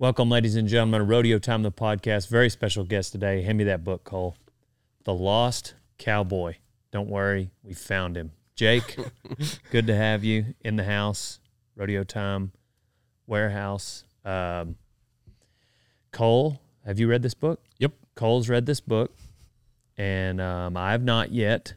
[0.00, 2.28] Welcome, ladies and gentlemen, Rodeo Time, the podcast.
[2.28, 3.42] Very special guest today.
[3.42, 4.36] Hand me that book, Cole.
[5.02, 6.54] The Lost Cowboy.
[6.92, 8.30] Don't worry, we found him.
[8.54, 8.96] Jake,
[9.72, 11.40] good to have you in the house.
[11.74, 12.52] Rodeo Time
[13.26, 14.04] Warehouse.
[14.24, 14.76] Um,
[16.12, 17.60] Cole, have you read this book?
[17.78, 17.90] Yep.
[18.14, 19.16] Cole's read this book,
[19.96, 21.74] and um, I have not yet.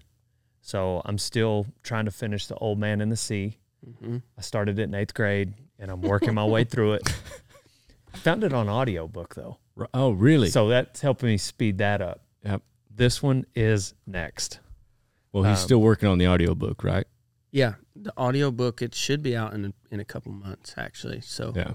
[0.61, 3.57] So I'm still trying to finish The Old Man and the Sea.
[3.83, 4.17] Mm-hmm.
[4.37, 7.11] I started it in eighth grade, and I'm working my way through it.
[8.13, 9.57] I found it on audiobook though.
[9.93, 10.49] Oh, really?
[10.49, 12.21] So that's helping me speed that up.
[12.43, 12.61] Yep.
[12.93, 14.59] This one is next.
[15.31, 17.07] well, he's um, still working on the audiobook, right?
[17.51, 21.21] Yeah, the audiobook it should be out in a, in a couple months actually.
[21.21, 21.73] So Yeah.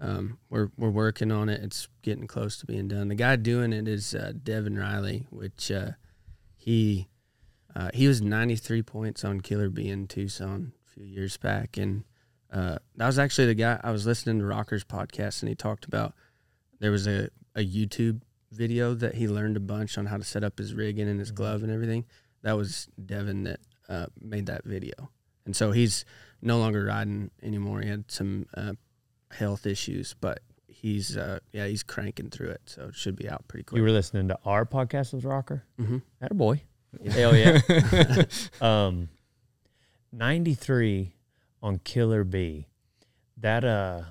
[0.00, 1.62] um, we're we're working on it.
[1.62, 3.08] It's getting close to being done.
[3.08, 5.92] The guy doing it is uh, Devin Riley, which uh,
[6.56, 7.08] he
[7.74, 12.04] uh, he was 93 points on Killer Bee in Tucson a few years back, and
[12.52, 15.84] uh, that was actually the guy I was listening to Rockers podcast, and he talked
[15.84, 16.14] about
[16.80, 20.44] there was a a YouTube video that he learned a bunch on how to set
[20.44, 22.04] up his rigging and his glove and everything.
[22.42, 25.10] That was Devin that uh, made that video,
[25.44, 26.04] and so he's
[26.40, 27.80] no longer riding anymore.
[27.80, 28.72] He had some uh,
[29.30, 33.46] health issues, but he's uh, yeah he's cranking through it, so it should be out
[33.48, 33.76] pretty quick.
[33.76, 35.64] You were listening to our podcast with Rocker.
[35.78, 35.98] mm-hmm.
[36.20, 36.62] That boy.
[37.10, 37.60] Hell yeah.
[38.62, 39.10] um,
[40.12, 41.12] 93
[41.62, 42.66] on Killer Bee.
[43.38, 44.02] That uh,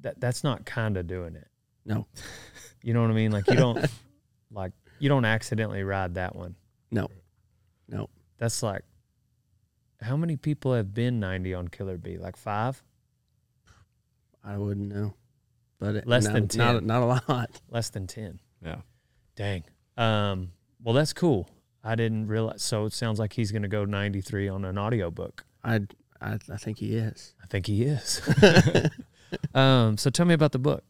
[0.00, 1.48] that that's not kind of doing it.
[1.84, 2.06] No,
[2.82, 3.30] You know what I mean?
[3.32, 3.84] Like you don't
[4.50, 6.54] like you don't accidentally ride that one.
[6.90, 7.08] no,
[7.88, 8.08] no.
[8.38, 8.82] That's like
[10.00, 12.16] how many people have been 90 on Killer Bee?
[12.16, 12.82] Like five?
[14.42, 15.12] I wouldn't know,
[15.78, 16.86] but it, Less not, than not 10.
[16.86, 17.60] not a lot.
[17.70, 18.40] Less than 10.
[18.64, 18.76] Yeah.
[19.36, 19.64] Dang.
[19.98, 20.52] Um,
[20.82, 21.50] well, that's cool.
[21.84, 22.62] I didn't realize.
[22.62, 25.44] So it sounds like he's going to go 93 on an audiobook.
[25.64, 25.80] I
[26.20, 27.34] I, I think he is.
[27.42, 28.20] I think he is.
[29.54, 30.84] um, so tell me about the book.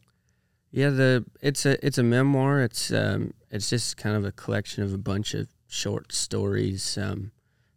[0.71, 2.61] Yeah, the it's a it's a memoir.
[2.61, 6.97] It's um it's just kind of a collection of a bunch of short stories.
[6.97, 7.31] Um,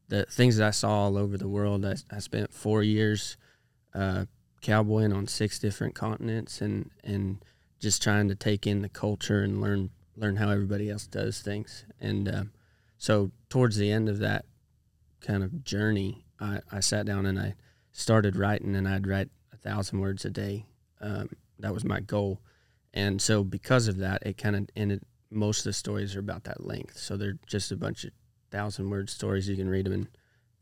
[0.08, 1.84] the things that I saw all over the world.
[1.84, 3.36] I, I spent four years,
[3.94, 4.26] uh,
[4.60, 7.44] cowboying on six different continents, and and
[7.80, 11.84] just trying to take in the culture and learn learn how everybody else does things.
[12.00, 12.52] And um,
[12.98, 14.44] so towards the end of that
[15.20, 17.54] kind of journey, I, I sat down and I
[17.92, 20.66] started writing, and I'd write a thousand words a day.
[21.00, 22.40] Um, that was my goal.
[22.92, 25.02] And so because of that, it kind of ended.
[25.30, 28.12] Most of the stories are about that length, so they're just a bunch of
[28.50, 29.48] thousand word stories.
[29.48, 30.08] You can read them in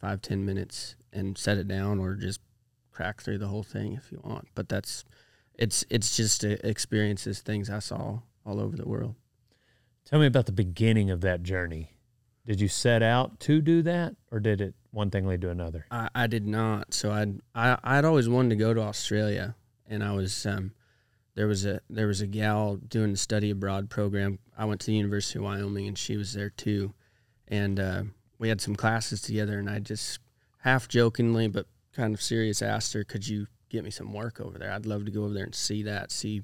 [0.01, 2.41] five ten minutes and set it down, or just
[2.91, 4.49] crack through the whole thing if you want.
[4.55, 5.05] But that's
[5.59, 9.15] it's it's just uh, experiences, things I saw all over the world.
[10.07, 11.97] Tell me about the beginning of that journey.
[12.47, 15.87] Did you set out to do that, or did it one thing lead to another?
[15.91, 16.95] I, I did not.
[16.95, 19.57] So I'd I, I'd always wanted to go to Australia,
[19.89, 20.73] and I was um,
[21.35, 24.39] there was a there was a gal doing the study abroad program.
[24.57, 26.93] I went to the University of Wyoming, and she was there too,
[27.49, 28.03] and uh,
[28.39, 29.59] we had some classes together.
[29.59, 30.19] And I just
[30.59, 34.59] half jokingly but kind of serious asked her, "Could you get me some work over
[34.59, 34.71] there?
[34.71, 36.43] I'd love to go over there and see that, see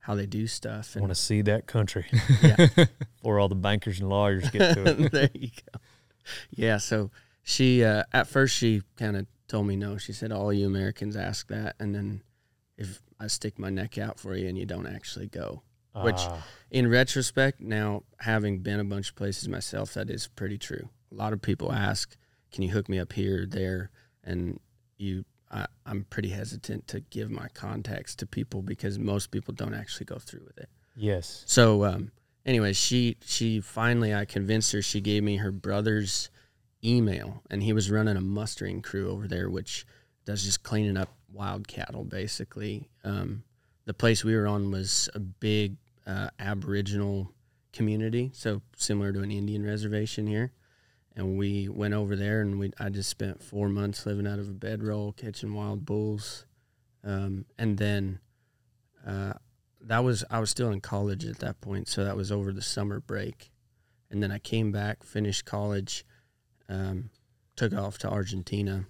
[0.00, 2.06] how they do stuff." I want to see that country
[2.42, 2.66] yeah,
[3.16, 5.12] before all the bankers and lawyers get to it.
[5.12, 5.80] there you go.
[6.50, 7.10] Yeah, so
[7.42, 9.96] she uh, at first she kind of told me no.
[9.98, 12.22] She said all you Americans ask that, and then
[12.78, 15.62] if I stick my neck out for you and you don't actually go.
[15.94, 20.56] Which- Ah, In retrospect, now having been a bunch of places myself, that is pretty
[20.56, 20.88] true.
[21.10, 22.16] A lot of people ask,
[22.52, 23.90] "Can you hook me up here, or there?"
[24.22, 24.60] And
[24.98, 29.74] you, I, I'm pretty hesitant to give my contacts to people because most people don't
[29.74, 30.68] actually go through with it.
[30.96, 31.42] yes.
[31.46, 32.12] So, um,
[32.46, 34.82] anyway, she she finally I convinced her.
[34.82, 36.30] She gave me her brother's
[36.84, 39.86] email, and he was running a mustering crew over there, which
[40.24, 42.88] does just cleaning up wild cattle, basically.
[43.04, 43.44] Um,
[43.84, 45.76] the place we were on was a big
[46.06, 47.32] uh, Aboriginal
[47.72, 50.52] community, so similar to an Indian reservation here.
[51.16, 54.48] And we went over there, and we I just spent four months living out of
[54.48, 56.46] a bedroll, catching wild bulls,
[57.04, 58.20] um, and then.
[59.06, 59.32] Uh,
[59.82, 62.62] that was I was still in college at that point, so that was over the
[62.62, 63.50] summer break,
[64.10, 66.04] and then I came back, finished college,
[66.70, 67.10] um,
[67.56, 68.86] took off to Argentina,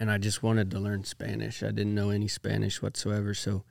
[0.00, 1.62] and I just wanted to learn Spanish.
[1.62, 3.64] I didn't know any Spanish whatsoever, so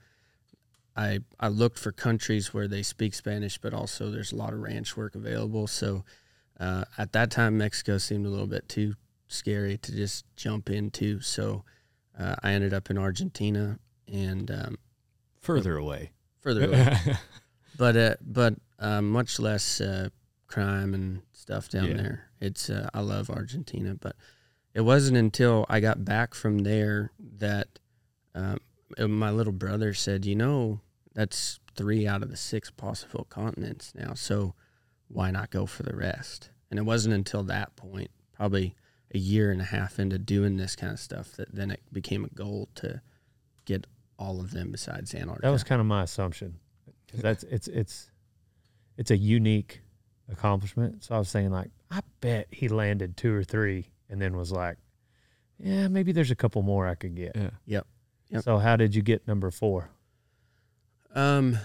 [0.95, 4.59] I I looked for countries where they speak Spanish, but also there's a lot of
[4.59, 5.67] ranch work available.
[5.67, 6.03] So
[6.59, 8.95] uh, at that time, Mexico seemed a little bit too
[9.27, 11.21] scary to just jump into.
[11.21, 11.63] So
[12.19, 13.79] uh, I ended up in Argentina
[14.11, 14.77] and um,
[15.41, 16.11] Further away.
[16.41, 16.97] further away.
[17.77, 20.09] but uh, but uh, much less uh,
[20.47, 21.97] crime and stuff down Yeah.
[21.97, 22.29] there.
[22.39, 24.15] It's uh, I love Argentina, but
[24.73, 27.79] it wasn't until I got back from there that
[28.35, 28.59] um,
[28.99, 30.81] my little brother said, you know,
[31.13, 34.13] that's three out of the six possible continents now.
[34.13, 34.53] So
[35.07, 36.51] why not go for the rest?
[36.69, 38.75] And it wasn't until that point, probably
[39.13, 42.23] a year and a half into doing this kind of stuff, that then it became
[42.25, 43.01] a goal to
[43.65, 43.87] get
[44.19, 45.47] all of them besides Antarctica.
[45.47, 46.59] That was kind of my assumption.
[47.09, 48.11] 'Cause that's it's it's
[48.97, 49.81] it's a unique
[50.31, 51.03] accomplishment.
[51.03, 54.51] So I was saying like, I bet he landed two or three, and then was
[54.51, 54.77] like,
[55.59, 57.35] yeah, maybe there's a couple more I could get.
[57.35, 57.49] Yeah.
[57.65, 57.87] Yep.
[58.29, 58.43] Yep.
[58.43, 59.89] So how did you get number four?
[61.15, 61.57] Um,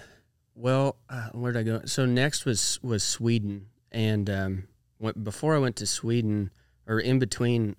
[0.55, 1.81] well, uh, where did I go?
[1.85, 4.69] So next was was Sweden, and um,
[4.99, 6.50] went, before I went to Sweden,
[6.87, 7.76] or in between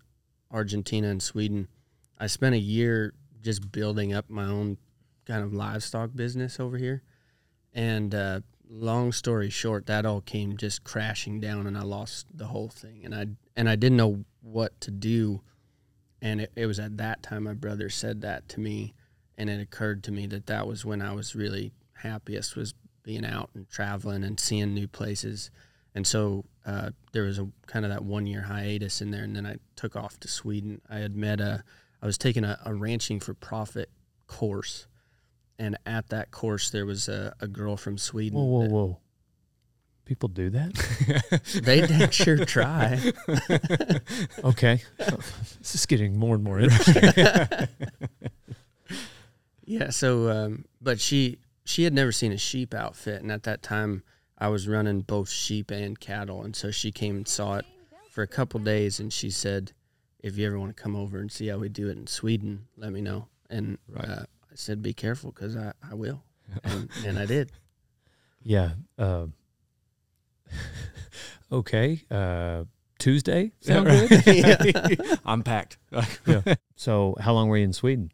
[0.52, 1.68] Argentina and Sweden,
[2.18, 4.78] I spent a year just building up my own
[5.26, 7.04] kind of livestock business over here,
[7.74, 8.42] and uh,
[8.74, 13.02] long story short, that all came just crashing down, and I lost the whole thing,
[13.04, 15.42] and I and I didn't know what to do,
[16.22, 18.94] and it, it was at that time my brother said that to me
[19.38, 22.74] and it occurred to me that that was when I was really happiest was
[23.04, 25.52] being out and traveling and seeing new places.
[25.96, 29.36] And so uh, there was a kind of that one year hiatus in there, and
[29.36, 30.82] then I took off to Sweden.
[30.90, 31.64] I had met a,
[32.02, 33.90] I was taking a, a ranching for profit
[34.28, 34.88] course,
[35.60, 38.38] and at that course there was a, a girl from Sweden.
[38.38, 38.98] Whoa, whoa, whoa!
[40.06, 41.42] People do that?
[41.64, 43.00] They did sure try.
[44.44, 44.82] Okay,
[45.60, 47.12] this is getting more and more interesting.
[49.66, 49.90] Yeah.
[49.92, 54.04] So, um, but she she had never seen a sheep outfit, and at that time
[54.38, 57.66] I was running both sheep and cattle, and so she came and saw it
[58.12, 59.72] for a couple days, and she said,
[60.20, 62.68] "If you ever want to come over and see how we do it in Sweden,
[62.78, 64.10] let me know." And Right.
[64.10, 64.24] uh,
[64.54, 66.24] I said, "Be careful, because I I will,"
[66.64, 67.52] and, and I did.
[68.44, 68.72] yeah.
[68.98, 69.28] Uh,
[71.52, 72.04] okay.
[72.12, 72.66] Uh,
[73.00, 74.24] Tuesday sound good?
[74.28, 75.16] Yeah.
[75.26, 75.78] I'm packed.
[76.76, 78.12] So how long were you in Sweden?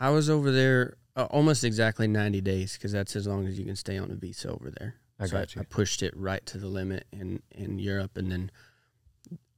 [0.00, 3.64] I was over there uh, almost exactly ninety days, because that's as long as you
[3.64, 4.96] can stay on a visa over there.
[5.20, 5.66] I so got I, you.
[5.66, 8.50] pushed it right to the limit in in Europe, and then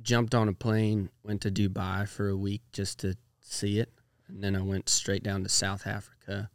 [0.02, 3.90] jumped on a plane, went to Dubai for a week just to see it,
[4.28, 6.50] and then I went straight down to South Africa,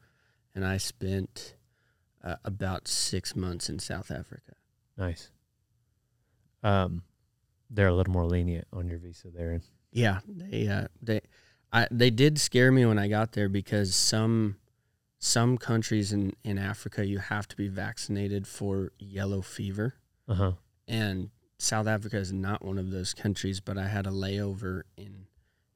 [0.56, 1.56] and I spent
[2.24, 4.54] uh, about six months in South Africa.
[4.98, 5.31] Nice.
[6.63, 7.04] Um,
[7.69, 9.62] they're a little more lenient on your visa there.
[9.92, 11.21] Yeah, they uh, they
[11.71, 14.57] I they did scare me when I got there because some
[15.19, 19.95] some countries in in Africa you have to be vaccinated for yellow fever.
[20.27, 20.51] Uh huh.
[20.88, 25.25] and South Africa is not one of those countries, but I had a layover in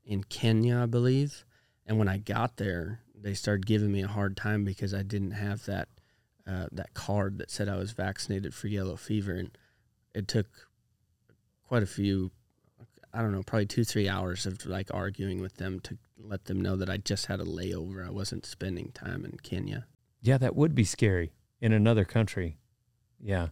[0.06, 1.46] in Kenya, I believe.
[1.86, 5.32] And when I got there, they started giving me a hard time because I didn't
[5.32, 5.90] have that
[6.46, 9.58] uh, that card that said I was vaccinated for yellow fever, and
[10.14, 10.48] it took
[11.68, 12.32] quite a few.
[13.14, 16.60] I don't know, probably two, three hours of like arguing with them to let them
[16.60, 18.06] know that I just had a layover.
[18.06, 19.86] I wasn't spending time in Kenya.
[20.22, 21.32] Yeah, that would be scary
[21.62, 22.58] in another country.
[23.22, 23.50] Yeah.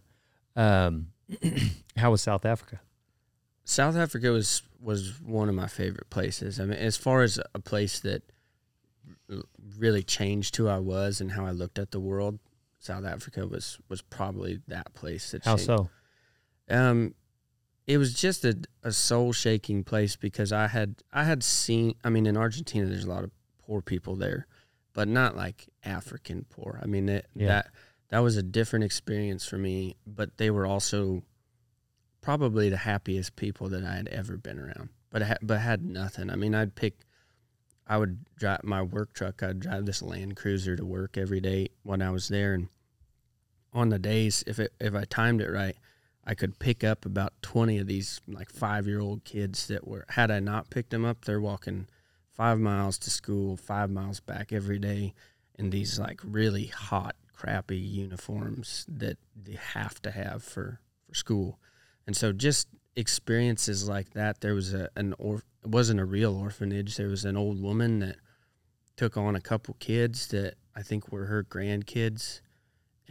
[0.56, 1.08] Um,
[1.96, 2.80] how was South Africa?
[3.64, 6.58] South Africa was was one of my favorite places.
[6.58, 8.22] I mean, as far as a place that
[9.78, 12.38] really changed who I was and how I looked at the world,
[12.78, 15.66] South Africa was was probably that place that How changed.
[15.66, 15.90] so?
[16.68, 17.14] Um,
[17.86, 21.94] it was just a, a soul shaking place because I had I had seen.
[22.04, 23.30] I mean, in Argentina, there's a lot of
[23.64, 24.46] poor people there,
[24.92, 26.78] but not like African poor.
[26.82, 27.46] I mean, it, Yeah.
[27.48, 27.70] that
[28.10, 29.96] that was a different experience for me.
[30.06, 31.22] But they were also
[32.22, 34.88] probably the happiest people that I had ever been around.
[35.10, 36.30] But I had, but had nothing.
[36.30, 37.00] I mean, I'd pick.
[37.86, 39.42] I would drive my work truck.
[39.42, 42.68] I'd drive this Land Cruiser to work every day when I was there, and
[43.74, 45.76] on the days, if it if I timed it right,
[46.24, 50.04] I could pick up about 20 of these like five year old kids that were,
[50.10, 51.88] had I not picked them up, they're walking
[52.30, 55.14] five miles to school, five miles back every day
[55.58, 61.58] in these like really hot, crappy uniforms that they have to have for, for school.
[62.06, 66.36] And so just experiences like that, there was a, an, or, it wasn't a real
[66.36, 66.96] orphanage.
[66.96, 68.16] There was an old woman that
[68.96, 72.40] took on a couple kids that I think were her grandkids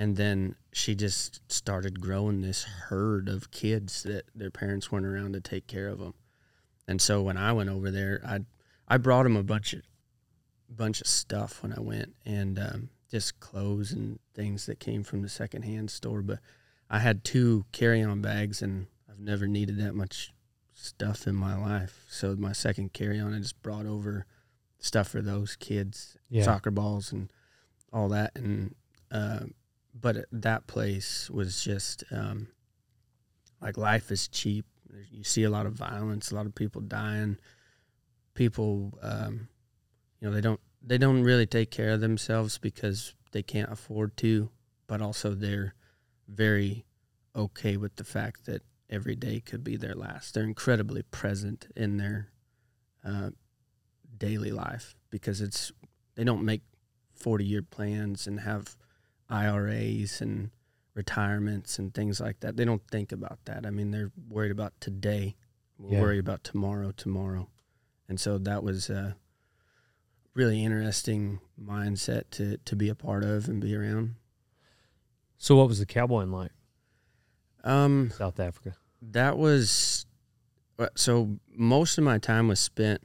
[0.01, 5.33] and then she just started growing this herd of kids that their parents weren't around
[5.33, 6.15] to take care of them.
[6.87, 8.39] And so when I went over there, I
[8.87, 9.81] I brought them a bunch of
[10.69, 15.21] bunch of stuff when I went, and um, just clothes and things that came from
[15.21, 16.21] the secondhand store.
[16.21, 16.39] But
[16.91, 20.33] I had two carry on bags, and I've never needed that much
[20.73, 22.03] stuff in my life.
[22.09, 24.25] So my second carry on, I just brought over
[24.77, 26.43] stuff for those kids, Yeah.
[26.43, 27.31] soccer balls and
[27.93, 28.75] all that, and.
[29.09, 29.45] Uh,
[29.93, 32.47] but that place was just um,
[33.61, 34.65] like life is cheap.
[35.11, 37.37] You see a lot of violence, a lot of people dying.
[38.33, 39.49] People, um,
[40.21, 44.15] you know, they don't they don't really take care of themselves because they can't afford
[44.17, 44.49] to,
[44.87, 45.73] but also they're
[46.33, 46.85] very
[47.35, 50.33] okay with the fact that every day could be their last.
[50.33, 52.29] They're incredibly present in their
[53.05, 53.31] uh,
[54.17, 55.71] daily life because it's
[56.15, 56.61] they don't make
[57.13, 58.75] forty year plans and have
[59.29, 60.51] IRAs and
[60.93, 62.57] retirements and things like that.
[62.57, 63.65] They don't think about that.
[63.65, 65.35] I mean, they're worried about today.
[65.77, 66.01] We're Yeah.
[66.01, 67.49] worried about tomorrow, tomorrow,
[68.09, 69.15] and so that was a
[70.33, 74.15] really interesting mindset to to be a part of and be around.
[75.43, 76.51] So, what was the cowboying like,
[77.63, 78.77] Um, South Africa?
[79.01, 80.05] that was
[80.77, 83.01] uh, so most of my time was spent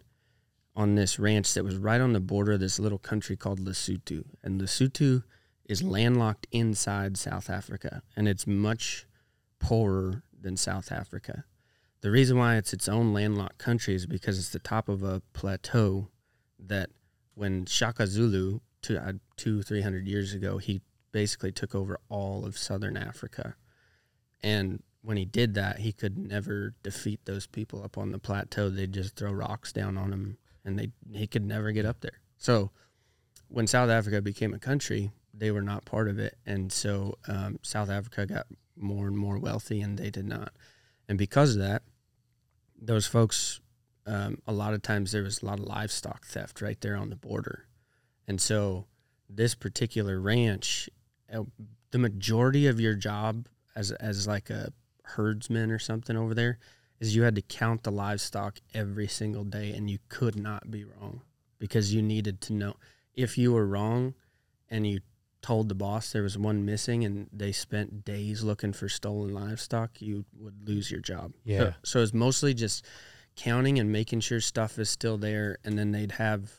[0.75, 4.25] on this ranch that was right on the border of this little country called Lesotho.
[4.43, 5.23] And Lesotho
[5.65, 9.07] is landlocked inside South Africa and it's much
[9.59, 11.45] poorer than South Africa.
[12.03, 15.23] The reason why it's its own landlocked country is because it's the top of a
[15.33, 16.09] plateau
[16.59, 16.91] that
[17.35, 20.83] when Shaka Zulu, two, uh, two three hundred years ago, he
[21.17, 23.57] basically took over all of southern Africa.
[24.43, 28.69] And when he did that, he could never defeat those people up on the plateau.
[28.69, 32.21] They'd just throw rocks down on him, and they he could never get up there.
[32.37, 32.71] So
[33.49, 37.61] when South Africa became a country, they were not part of it, and so um,
[37.63, 38.47] South Africa got
[38.77, 40.53] more and more wealthy, and they did not.
[41.09, 41.83] And because of that,
[42.79, 43.59] those folks,
[44.07, 47.09] um, a lot of times there was a lot of livestock theft right there on
[47.09, 47.69] the border,
[48.29, 48.85] and so
[49.29, 50.89] this particular ranch,
[51.33, 51.43] Uh,
[51.91, 56.59] the majority of your job as as like a herdsman or something over there
[57.01, 60.85] is you had to count the livestock every single day and you could not be
[60.85, 61.21] wrong
[61.59, 62.75] because you needed to know
[63.15, 64.15] if you were wrong
[64.69, 65.01] and you
[65.43, 70.01] told the boss there was one missing and they spent days looking for stolen livestock
[70.01, 71.59] you would lose your job Yeah.
[71.59, 72.85] so, so it's mostly just
[73.37, 76.51] counting and making sure stuff is still there and then they'd have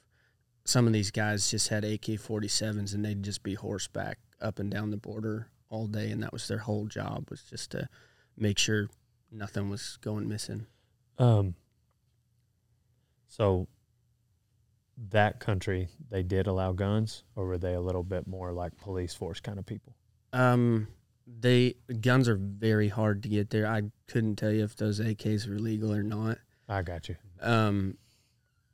[0.64, 4.92] some of these guys just had AK-47s and they'd just be horseback up and down
[4.92, 7.90] the border all day and that was their whole job was just to
[8.38, 8.88] make sure
[9.32, 10.66] nothing was going missing.
[11.18, 11.56] Um,
[13.28, 13.68] so
[15.10, 19.14] that country, they did allow guns, or were they a little bit more like police
[19.14, 19.96] force kind of people?
[20.34, 20.88] Um,
[21.28, 23.68] they guns are very hard to get there.
[23.68, 26.38] I couldn't tell you if those AKs were legal or not.
[26.70, 27.16] I got you.
[27.42, 27.98] Um,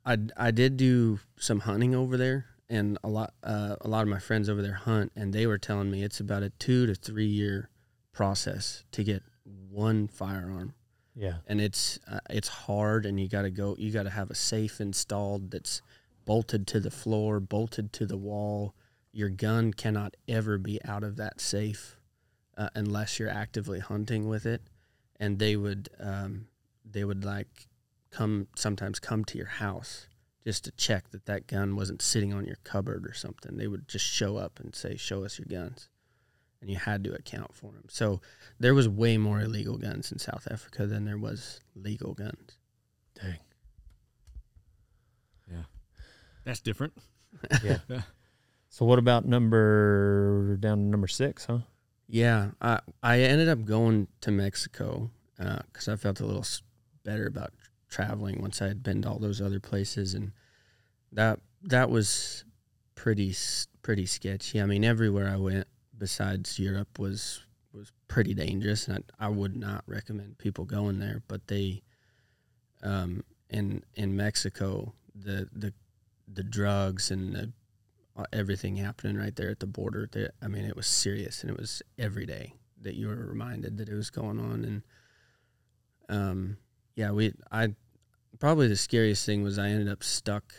[0.04, 4.08] I I did do some hunting over there, and a lot uh, a lot of
[4.08, 6.94] my friends over there hunt, and they were telling me it's about a two to
[6.94, 7.68] three year
[8.12, 9.22] process to get
[9.70, 10.74] one firearm.
[11.16, 11.34] Yeah.
[11.46, 14.34] and it's uh, it's hard and you got to go you got to have a
[14.34, 15.80] safe installed that's
[16.24, 18.74] bolted to the floor bolted to the wall
[19.12, 22.00] your gun cannot ever be out of that safe
[22.58, 24.62] uh, unless you're actively hunting with it
[25.20, 26.48] and they would um,
[26.84, 27.68] they would like
[28.10, 30.08] come sometimes come to your house
[30.44, 33.88] just to check that that gun wasn't sitting on your cupboard or something they would
[33.88, 35.88] just show up and say show us your guns
[36.60, 38.20] and you had to account for them so
[38.58, 42.58] there was way more illegal guns in South Africa than there was legal guns.
[43.20, 43.38] Dang.
[45.50, 45.64] Yeah,
[46.44, 46.94] that's different.
[47.62, 47.78] Yeah.
[48.68, 51.58] so what about number down to number six, huh?
[52.08, 56.44] Yeah, I I ended up going to Mexico uh, because I felt a little
[57.04, 57.52] better about
[57.94, 60.32] traveling once I had been to all those other places, and
[61.12, 62.44] that that was
[62.96, 63.34] pretty
[63.82, 64.60] pretty sketchy.
[64.60, 69.56] I mean, everywhere I went besides Europe was was pretty dangerous, and I, I would
[69.56, 71.22] not recommend people going there.
[71.28, 71.82] But they,
[72.82, 75.72] um, in in Mexico, the the
[76.26, 77.52] the drugs and the
[78.16, 80.08] uh, everything happening right there at the border.
[80.10, 83.78] That I mean, it was serious, and it was every day that you were reminded
[83.78, 84.64] that it was going on.
[84.64, 84.82] And
[86.08, 86.56] um,
[86.96, 87.74] yeah, we I
[88.44, 90.52] probably the scariest thing was I ended up stuck.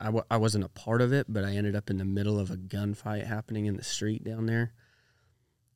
[0.00, 2.40] I w- I wasn't a part of it, but I ended up in the middle
[2.40, 4.72] of a gunfight happening in the street down there,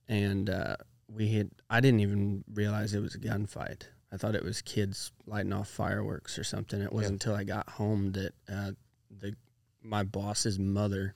[0.08, 0.74] and uh,
[1.08, 3.82] we had I didn't even realize it was a gunfight.
[4.10, 6.80] I thought it was kids lighting off fireworks or something.
[6.80, 8.72] It wasn't until I got home that uh,
[9.16, 9.36] the
[9.84, 11.14] my boss's mother,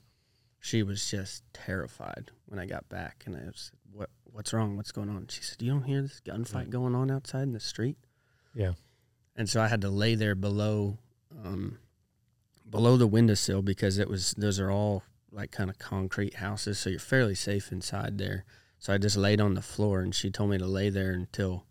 [0.61, 4.11] she was just terrified when I got back, and I was, "What?
[4.23, 4.77] What's wrong?
[4.77, 7.59] What's going on?" She said, "You don't hear this gunfight going on outside in the
[7.59, 7.97] street?"
[8.55, 8.75] Yeah.
[9.37, 10.99] And so I had to lay there below,
[11.45, 11.79] um,
[12.69, 16.91] below the windowsill because it was those are all like kind of concrete houses, so
[16.91, 18.45] you're fairly safe inside there.
[18.79, 21.65] So I just laid on the floor, and she told me to lay there until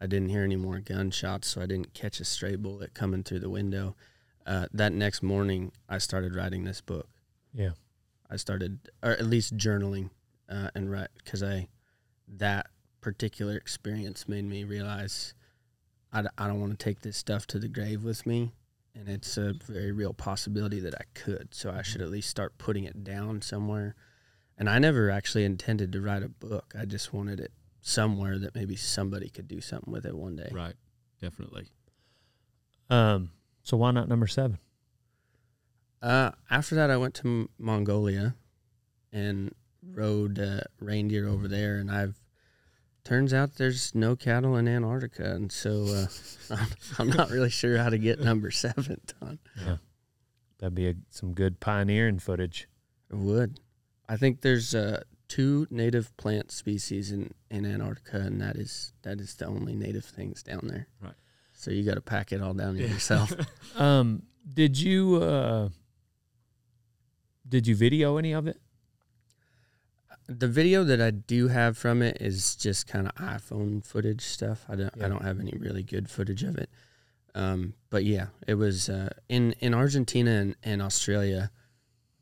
[0.00, 3.40] I didn't hear any more gunshots, so I didn't catch a stray bullet coming through
[3.40, 3.96] the window.
[4.44, 7.08] Uh, that next morning, I started writing this book.
[7.52, 7.70] Yeah.
[8.30, 10.10] I started, or at least journaling,
[10.48, 11.68] uh, and write because I
[12.28, 12.66] that
[13.00, 15.34] particular experience made me realize
[16.16, 18.52] I, I don't want to take this stuff to the grave with me,
[18.94, 21.54] and it's a very real possibility that I could.
[21.54, 23.94] So I should at least start putting it down somewhere.
[24.56, 26.72] And I never actually intended to write a book.
[26.78, 30.48] I just wanted it somewhere that maybe somebody could do something with it one day.
[30.50, 30.74] Right.
[31.20, 31.66] Definitely.
[32.88, 33.32] Um,
[33.62, 34.58] so why not number seven?
[36.00, 38.34] Uh, after that, I went to M- Mongolia
[39.12, 39.54] and
[39.86, 42.16] rode uh, reindeer over there, and I've
[43.06, 46.06] turns out there's no cattle in Antarctica, and so uh,
[46.50, 49.38] I'm, I'm not really sure how to get number seven done.
[49.64, 49.76] Yeah,
[50.58, 52.68] That'd be a, some good pioneering footage.
[53.10, 53.60] It would.
[54.08, 59.20] I think there's uh, two native plant species in, in Antarctica, and that is that
[59.20, 60.88] is the only native things down there.
[61.00, 61.14] Right.
[61.52, 63.32] So you got to pack it all down yourself.
[63.76, 64.22] Um,
[64.54, 65.68] did you uh,
[67.46, 68.58] did you video any of it?
[70.28, 74.64] The video that I do have from it is just kind of iPhone footage stuff.
[74.68, 75.06] I don't Yeah.
[75.06, 76.68] I don't have any really good footage of it.
[77.34, 81.50] Um, but yeah, it was uh, in in Argentina and, and Australia.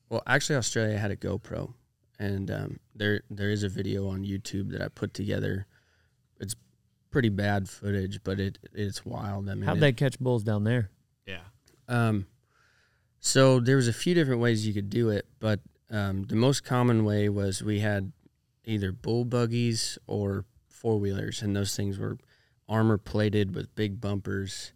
[0.09, 1.75] Well, actually, Australia had a GoPro,
[2.19, 5.67] and um, there there is a video on YouTube that I put together.
[6.41, 6.57] It's
[7.11, 9.49] pretty bad footage, but it it's wild.
[9.49, 10.91] I mean, How'd it- they catch bulls down there?
[11.27, 11.41] Yeah.
[11.89, 12.27] um,
[13.21, 16.65] so there was a few different ways you could do it, but um, the most
[16.65, 18.13] common way was we had
[18.65, 22.19] either bull buggies or four wheelers, and those things were
[22.69, 24.73] armor plated with big bumpers,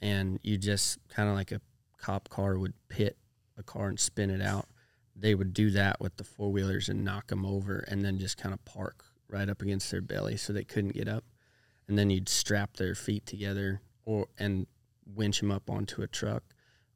[0.00, 1.60] and you just kind of like a
[1.98, 3.16] cop car would pit
[3.58, 4.66] a car and spin it out.
[5.14, 8.36] They would do that with the four wheelers and knock them over, and then just
[8.36, 11.24] kind of park right up against their belly so they couldn't get up,
[11.88, 14.66] and then you'd strap their feet together or and
[15.14, 16.42] winch them up onto a truck,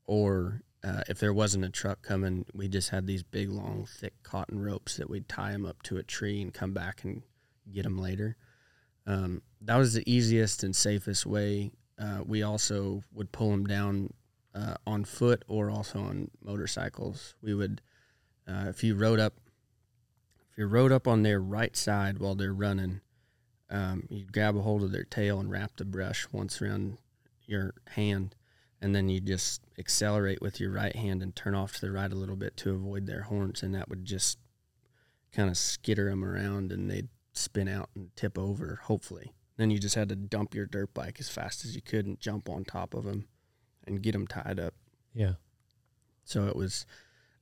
[0.06, 4.12] or uh, if there wasn't a truck coming, we just had these big, long, thick
[4.23, 7.23] cotton ropes that we'd tie them up to a tree and come back and
[7.73, 8.37] get them later.
[9.07, 11.73] Um, that was the easiest and safest way.
[11.99, 14.12] Uh, we also would pull them down
[14.55, 17.35] uh, on foot or also on motorcycles.
[17.41, 17.81] We would,
[18.47, 19.35] uh, if you rode up,
[20.53, 23.00] if you rode up on their right side while they're running,
[23.70, 26.99] um, you'd grab a hold of their tail and wrap the brush once around
[27.47, 28.35] your hand
[28.85, 32.12] and then you just accelerate with your right hand and turn off to the right
[32.12, 34.38] a little bit to avoid their horns, and that would just
[35.33, 38.81] kind of skitter them around, and they'd spin out and tip over.
[38.85, 42.07] Hopefully, then you just had to dump your dirt bike as fast as you could
[42.07, 43.27] and jump on top of them
[43.87, 44.75] and get them tied up.
[45.14, 45.35] Yeah.
[46.25, 46.87] So it was.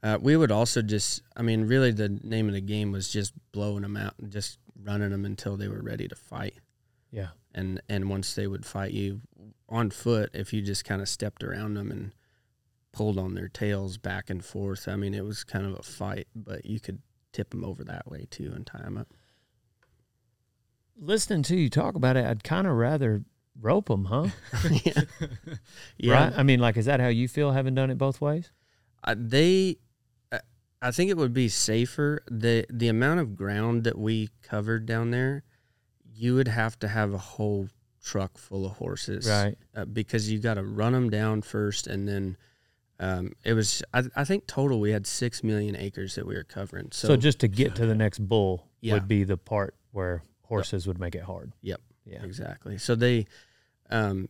[0.03, 3.33] Uh, we would also just, I mean, really, the name of the game was just
[3.53, 6.55] blowing them out and just running them until they were ready to fight
[7.13, 7.29] Yeah.
[7.55, 9.21] and and once they would fight you
[9.73, 12.13] on foot if you just kind of stepped around them and
[12.93, 16.29] pulled on their tails back and forth i mean it was kind of a fight
[16.37, 17.01] but you could
[17.33, 19.09] tip them over that way too and tie them up
[20.99, 23.25] Listening to you talk about it, I'd kind of rather
[23.61, 24.29] rope them, huh?
[24.85, 25.03] yeah
[25.97, 26.33] yeah Right?
[26.37, 28.51] I mean, like, is that how you feel having done it both ways?
[29.03, 29.79] I, they
[30.31, 30.41] I-
[30.81, 35.11] i think it would be safer the the amount of ground that we covered down
[35.11, 35.43] there
[36.15, 37.69] you would have to have a whole
[38.03, 39.57] truck full of horses Right.
[39.77, 42.37] uh, because you got to run them down first, and then
[42.99, 43.83] um, it was.
[43.95, 46.89] I, I think total we had six million acres that we were covering.
[46.93, 48.95] So, So, just to get to the next bull Yeah.
[48.95, 51.53] would be the part where horses would make it hard.
[51.63, 51.81] Yep.
[52.05, 52.23] Yeah.
[52.25, 52.79] exactly.
[52.79, 53.27] So they,
[53.91, 54.29] um,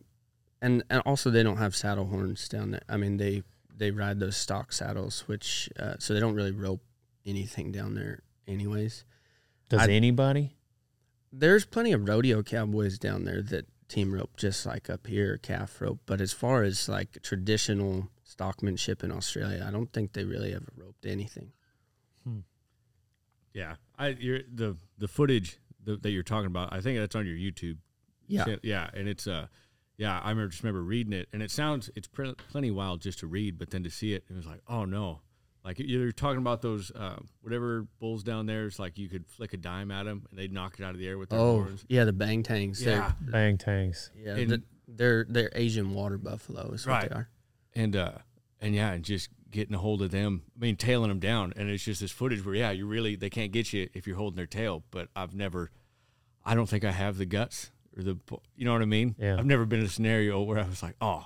[0.61, 2.81] and and also they don't have saddle horns down there.
[2.87, 3.43] I mean they
[3.75, 6.81] they ride those stock saddles, which uh, so they don't really rope
[7.25, 9.03] anything down there, anyways.
[9.69, 10.55] Does I'd- anybody?
[11.35, 15.81] There's plenty of rodeo cowboys down there that team rope just like up here, calf
[15.81, 15.99] rope.
[16.05, 20.71] But as far as like traditional stockmanship in Australia, I don't think they really ever
[20.77, 21.51] roped anything.
[23.53, 23.75] Yeah.
[23.97, 26.73] I you're the the footage that, that you're talking about.
[26.73, 27.77] I think that's on your YouTube.
[28.27, 28.45] Yeah.
[28.45, 28.59] channel.
[28.63, 29.47] Yeah, and it's uh
[29.97, 33.27] yeah, I remember just remember reading it and it sounds it's plenty wild just to
[33.27, 35.21] read, but then to see it it was like, "Oh no."
[35.63, 38.65] Like you're talking about those uh, whatever bulls down there.
[38.65, 40.97] It's like you could flick a dime at them and they'd knock it out of
[40.99, 41.85] the air with their Oh, horns.
[41.87, 42.85] yeah, the bantengs.
[42.85, 44.09] Yeah, Bantengs.
[44.17, 44.35] Yeah.
[44.35, 47.29] And- the- they're they're Asian water buffalo is what they are.
[47.73, 48.11] and uh
[48.59, 50.43] and yeah, and just getting a hold of them.
[50.57, 53.29] I mean, tailing them down, and it's just this footage where yeah, you really they
[53.29, 54.83] can't get you if you're holding their tail.
[54.91, 55.71] But I've never,
[56.43, 58.17] I don't think I have the guts or the,
[58.57, 59.15] you know what I mean?
[59.17, 59.37] Yeah.
[59.39, 61.25] I've never been in a scenario where I was like, oh,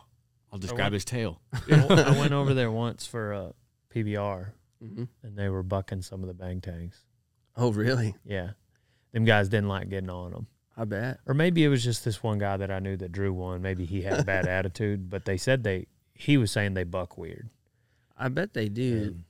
[0.53, 1.41] I'll just I grab went- his tail.
[1.71, 3.53] I went over there once for a
[4.03, 4.47] PBR,
[4.81, 6.95] hmm and they were bucking some of the bantengs.
[7.55, 8.15] Oh, really?
[8.23, 8.51] Yeah.
[9.11, 10.47] Them guys didn't like getting on them.
[10.75, 11.19] I bet.
[11.25, 13.63] Or maybe it was just this one guy that I knew that drew one.
[13.63, 17.17] Maybe he had a bad attitude, but they said they he was saying they buck
[17.17, 17.49] weird.
[18.17, 18.97] I bet they do.
[19.07, 19.23] And-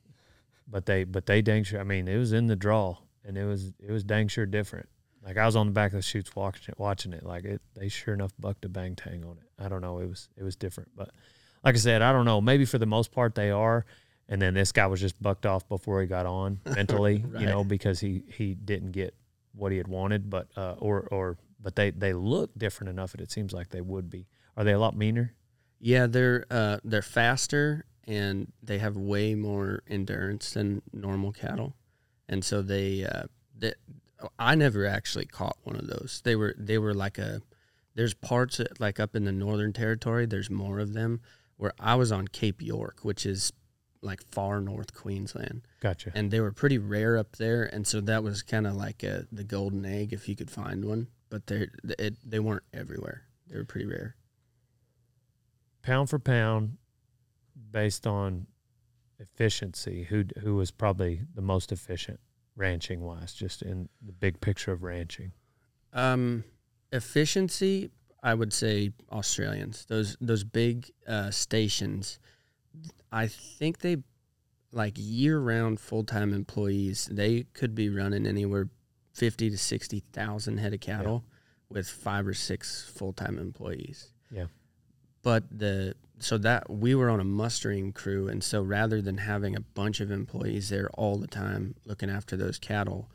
[0.70, 3.46] but they but they dang sure I mean, it was in the draw and it
[3.46, 4.90] was it was dang sure different.
[5.26, 7.24] Like I was on the back of the chutes watching it watching it.
[7.26, 9.48] Like it they sure enough bucked a banteng on it.
[9.64, 10.90] I don't know, it was it was different.
[10.94, 11.12] But
[11.64, 12.42] like I said, I don't know.
[12.42, 13.86] Maybe for the most part they are.
[14.30, 17.42] And then this guy was just bucked off before he got on mentally, Right.
[17.42, 19.14] you know, because he he didn't get
[19.54, 23.22] what he had wanted, but uh, or or but they they look different enough that
[23.22, 24.28] it seems like they would be.
[24.56, 25.34] Are they a lot meaner?
[25.80, 31.76] Yeah, they're uh, they're faster and they have way more endurance than normal cattle,
[32.30, 33.24] and so they, uh,
[33.58, 33.74] they
[34.40, 36.22] I never actually caught one of those.
[36.24, 37.42] They were they were like a
[37.96, 40.26] there's parts that, like up in the northern territory.
[40.26, 41.22] There's more of them.
[41.58, 43.52] Where I was on Cape York, which is
[44.08, 46.12] like far north Queensland, Gotcha.
[46.16, 49.28] and they were pretty rare up there, and so that was kind of like a,
[49.32, 51.08] the golden egg if you could find one.
[51.30, 51.68] But they
[52.26, 53.24] they weren't everywhere.
[53.48, 54.16] They were pretty rare.
[55.82, 56.78] pound for pound,
[57.72, 58.48] based on
[59.20, 62.20] efficiency, who who was probably the most efficient
[62.56, 65.32] ranching wise, just in the big picture of ranching.
[65.94, 66.44] Um,
[66.92, 67.92] efficiency,
[68.24, 69.86] I would say Australians.
[69.86, 72.20] Those those big uh, stations,
[73.12, 73.98] I think they
[74.72, 77.08] like year round full time employees.
[77.12, 78.70] They could be running anywhere
[79.14, 81.24] fifty to sixty thousand head of cattle
[81.70, 84.12] with five or six full time employees.
[84.32, 84.46] Yeah.
[85.24, 89.56] But the so that we were on a mustering crew, and so rather than having
[89.56, 93.10] a bunch of employees there all the time looking after those cattle,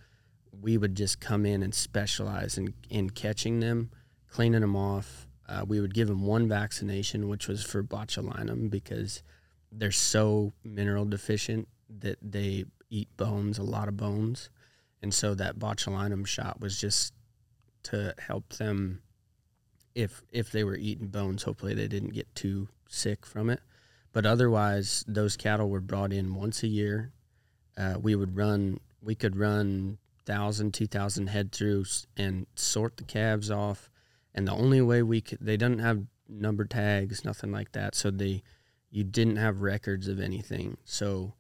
[0.61, 3.91] we would just come in and specialize in, in catching them,
[4.29, 5.27] cleaning them off.
[5.49, 9.23] Uh, we would give them one vaccination, which was for botulinum, because
[9.73, 11.67] they're so mineral deficient
[12.01, 14.51] that they eat bones, a lot of bones.
[15.03, 17.15] And so that botulinum shot was just
[17.85, 19.03] to help them
[19.95, 23.61] if if they were eating bones, hopefully they didn't get too sick from it.
[24.13, 27.13] But otherwise, those cattle were brought in once a year.
[27.77, 31.85] Uh, we would run, we could run thousand, two thousand head through
[32.17, 33.91] and sort the calves off.
[34.35, 37.95] And the only way we could, they didn't have number tags, nothing like that.
[37.95, 38.43] So they,
[38.93, 40.77] you didn't have records of anything.
[40.85, 41.35] So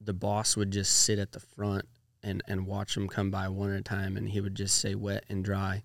[0.00, 1.86] the boss would just sit at the front
[2.22, 4.16] and, and watch them come by one at a time.
[4.16, 5.82] And he would just say wet and dry.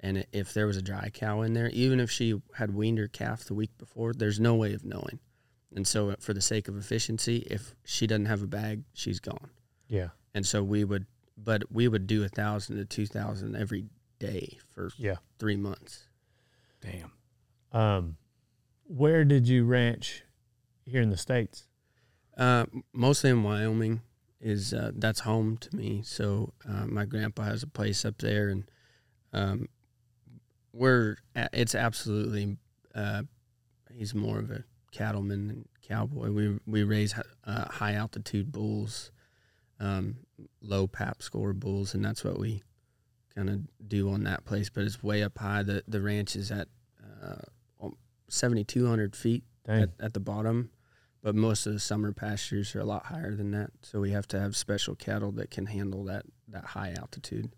[0.00, 3.08] And if there was a dry cow in there, even if she had weaned her
[3.08, 5.18] calf the week before, there's no way of knowing.
[5.74, 9.50] And so, for the sake of efficiency, if she doesn't have a bag, she's gone.
[9.88, 10.08] Yeah.
[10.34, 11.06] And so we would,
[11.36, 13.84] but we would do a thousand to two thousand every
[14.18, 15.16] day for Yeah.
[15.38, 16.08] three months.
[16.80, 17.12] Damn.
[17.72, 18.16] Um,
[18.90, 20.24] where did you ranch
[20.84, 21.68] here in the states?
[22.36, 24.00] Uh, mostly in Wyoming
[24.40, 26.02] is uh, that's home to me.
[26.04, 28.64] So uh, my grandpa has a place up there, and
[29.32, 29.68] um,
[30.72, 31.18] we're
[31.52, 32.56] it's absolutely
[32.94, 33.22] uh,
[33.92, 36.30] he's more of a cattleman than cowboy.
[36.30, 39.12] We we raise uh, high altitude bulls,
[39.78, 40.16] um,
[40.60, 42.62] low PAP score bulls, and that's what we
[43.36, 44.68] kind of do on that place.
[44.68, 45.62] But it's way up high.
[45.62, 46.66] The the ranch is at
[48.30, 50.70] uh, seventy two hundred feet at, at the bottom,
[51.22, 53.70] but most of the summer pastures are a lot higher than that.
[53.82, 57.50] So we have to have special cattle that can handle that that high altitude.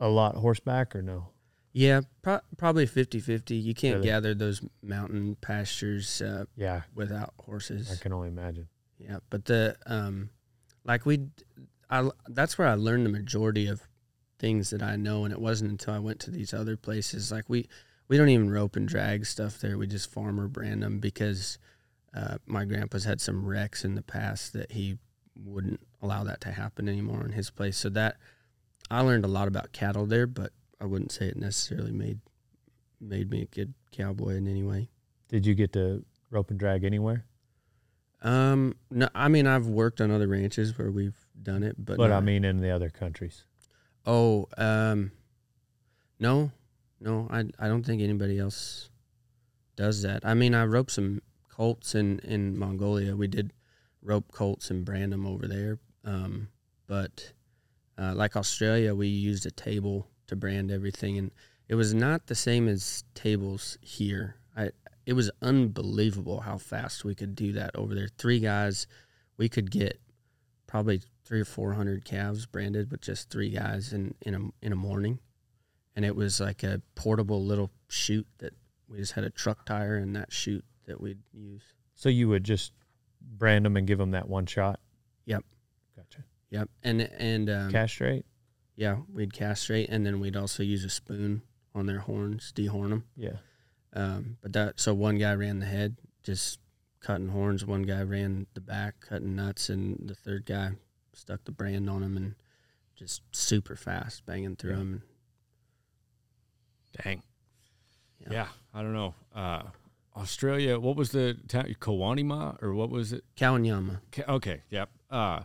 [0.00, 1.28] a lot horseback or no?
[1.74, 3.62] Yeah, pro- probably 50-50.
[3.62, 4.06] You can't Really?
[4.06, 7.92] gather those mountain pastures uh, Yeah, without horses.
[7.92, 8.68] I can only imagine.
[8.98, 10.30] Yeah, but the um,
[10.84, 11.26] like we,
[11.90, 13.82] I that's where I learned the majority of
[14.38, 17.30] things that I know, and it wasn't until I went to these other places.
[17.30, 17.68] Like we,
[18.08, 19.78] we don't even rope and drag stuff there.
[19.78, 21.58] We just farmer brand them because
[22.14, 24.98] uh, my grandpa's had some wrecks in the past that he
[25.36, 27.76] wouldn't allow that to happen anymore in his place.
[27.76, 28.16] So that
[28.90, 32.20] I learned a lot about cattle there, but I wouldn't say it necessarily made
[33.00, 34.88] made me a good cowboy in any way.
[35.28, 37.24] Did you get to rope and drag anywhere?
[38.22, 42.10] Um, no, I mean I've worked on other ranches where we've done it, but But,
[42.10, 43.44] I mean, in the other countries.
[44.06, 45.12] oh, um,
[46.18, 46.50] no,
[47.00, 48.90] no, I I don't think anybody else
[49.76, 50.24] does that.
[50.24, 53.16] I mean, I roped some colts in in Mongolia.
[53.16, 53.52] We did
[54.02, 55.78] rope colts and brand them over there.
[56.04, 56.48] Um,
[56.86, 57.32] but
[57.98, 61.30] uh, like Australia, we used a table to brand everything, and
[61.68, 64.36] it was not the same as tables here.
[64.56, 64.70] I
[65.06, 68.08] it was unbelievable how fast we could do that over there.
[68.18, 68.86] Three guys,
[69.36, 70.00] we could get
[70.66, 74.72] probably three or four hundred calves branded with just three guys in in a in
[74.72, 75.18] a morning,
[75.96, 78.52] and it was like a portable little chute that
[78.88, 81.62] we just had a truck tire and that chute that we'd use.
[81.94, 82.72] So you would just
[83.20, 84.80] brand them and give them that one shot?
[85.26, 85.44] Yep.
[85.96, 86.24] Gotcha.
[86.50, 88.24] Yep, and and um, Castrate?
[88.76, 91.42] yeah, we'd castrate, and then we'd also use a spoon
[91.74, 93.04] on their horns, dehorn them.
[93.16, 93.36] Yeah.
[93.92, 96.58] Um, but that so one guy ran the head, just
[97.00, 97.66] cutting horns.
[97.66, 100.70] One guy ran the back, cutting nuts, and the third guy
[101.12, 102.34] stuck the brand on him and
[102.96, 104.76] just super fast, banging through Yeah.
[104.78, 105.02] them.
[107.02, 107.22] Dang.
[108.20, 108.28] Yeah.
[108.32, 108.48] Yeah.
[108.74, 109.14] I don't know.
[109.34, 109.62] Uh,
[110.16, 110.78] Australia.
[110.78, 111.64] What was the town?
[111.80, 113.24] Kawanima or what was it?
[113.36, 114.00] Kowanyama.
[114.28, 114.90] Okay, yep.
[115.10, 115.40] Uh,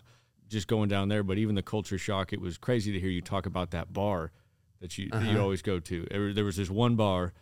[0.49, 2.33] just going down there, but even the culture shock.
[2.33, 4.31] It was crazy to hear you talk about that bar
[4.81, 5.41] that you that you Uh-huh.
[5.41, 6.07] always go to.
[6.33, 7.33] There, was this one bar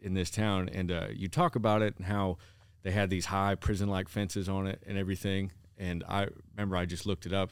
[0.00, 2.36] in this town, and uh, you talk about it and how
[2.82, 5.50] they had these high prison-like fences on it and everything.
[5.78, 7.50] And I remember I just looked it up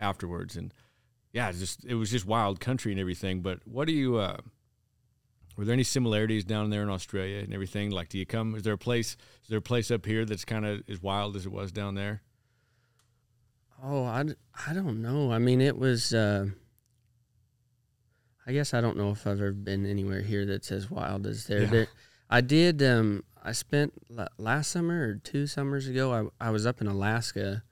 [0.00, 0.72] afterwards, and
[1.32, 3.42] yeah, just it was just wild country and everything.
[3.42, 4.16] But what do you?
[4.16, 4.38] Uh,
[5.56, 7.90] were there any similarities down there in Australia and everything?
[7.90, 8.54] Like, do you come?
[8.54, 9.16] Is there a place?
[9.42, 11.94] Is there a place up here that's kind of as wild as it was down
[11.94, 12.22] there?
[13.82, 14.24] Oh, I,
[14.68, 15.32] I don't know.
[15.32, 16.12] I mean, it was.
[16.14, 16.46] Uh,
[18.46, 21.46] I guess I don't know if I've ever been anywhere here that's as wild as
[21.46, 21.62] there.
[21.62, 21.70] Yeah.
[21.70, 21.86] there
[22.28, 22.82] I did.
[22.82, 23.92] Um, I spent
[24.38, 26.30] last summer or two summers ago.
[26.40, 27.62] I, I was up in Alaska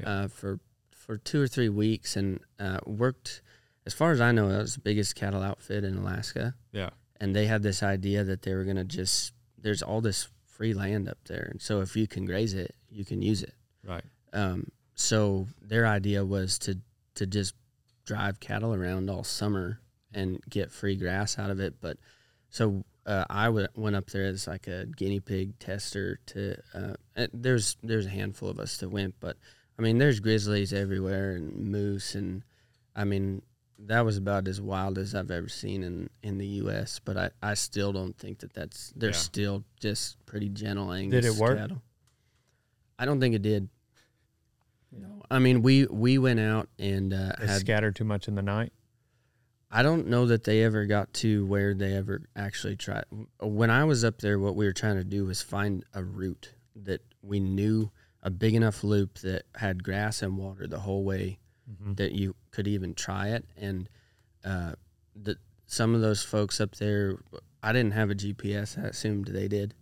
[0.00, 0.08] Yeah.
[0.08, 0.58] uh, for
[0.90, 3.42] for two or three weeks and uh, worked.
[3.86, 6.54] As far as I know, that was the biggest cattle outfit in Alaska.
[6.72, 6.90] Yeah.
[7.20, 11.08] And they had this idea that they were gonna just there's all this free land
[11.08, 13.54] up there, and so if you can graze it, you can use it.
[13.84, 14.04] Right.
[14.32, 16.78] Um, so their idea was to
[17.14, 17.54] to just
[18.04, 19.80] drive cattle around all summer
[20.14, 21.74] and get free grass out of it.
[21.80, 21.98] But
[22.50, 26.18] so uh, I w- went up there as like a guinea pig tester.
[26.26, 29.36] To uh, there's there's a handful of us that went, but
[29.78, 32.42] I mean there's grizzlies everywhere and moose and
[32.94, 33.42] I mean
[33.78, 36.98] that was about as wild as I've ever seen in, in the U.S.
[37.04, 39.16] But I, I still don't think that that's they're Yeah.
[39.16, 41.58] still just pretty gentle Did it work?
[41.58, 41.82] cattle.
[42.98, 43.68] I don't think it did.
[44.92, 47.60] No, I mean we we went out and uh, They had.
[47.60, 48.72] scatter too much in the night.
[49.70, 53.04] I don't know that they ever got to where they ever actually tried.
[53.42, 56.52] When I was up there, what we were trying to do was find a route
[56.76, 57.90] that we knew
[58.22, 61.38] a big enough loop that had grass and water the whole way
[61.70, 61.96] Mhm.
[61.96, 63.44] that you could even try it.
[63.56, 63.88] And
[64.44, 64.74] uh,
[65.14, 67.18] the, some of those folks up there,
[67.62, 68.78] I didn't have a GPS.
[68.78, 69.74] I assumed they did.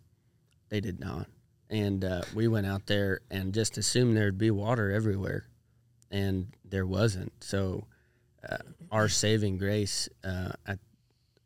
[0.70, 1.28] They did not.
[1.68, 5.46] And uh, we went out there and just assumed there'd be water everywhere,
[6.10, 7.32] and there wasn't.
[7.42, 7.86] So
[8.48, 8.58] uh,
[8.90, 10.78] our saving grace, uh, at,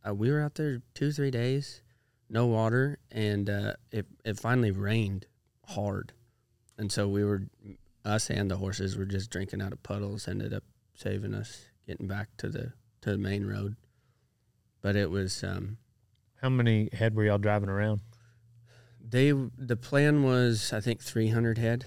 [0.06, 1.82] uh, we were out there two three days,
[2.28, 5.26] no water, and uh, it it finally rained
[5.66, 6.12] hard,
[6.76, 7.44] and so we were
[8.04, 10.28] us and the horses were just drinking out of puddles.
[10.28, 13.76] Ended up saving us getting back to the to the main road,
[14.82, 15.78] but it was um,
[16.42, 18.00] How many head were y'all driving around?
[19.10, 21.86] they the plan was I think 300 head,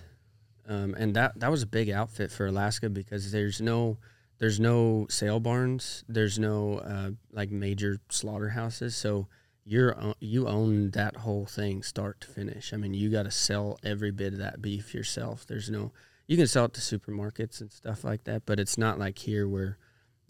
[0.68, 3.98] um, and that that was a big outfit for Alaska because there's no
[4.40, 9.28] there's no sale barns, there's no uh, like major slaughterhouses, so
[9.64, 12.74] you're you own that whole thing start to finish.
[12.74, 15.46] I mean, you got to sell every bit of that beef yourself.
[15.46, 15.92] There's no
[16.28, 19.48] you can sell it to supermarkets and stuff like that, but it's not like here
[19.48, 19.78] where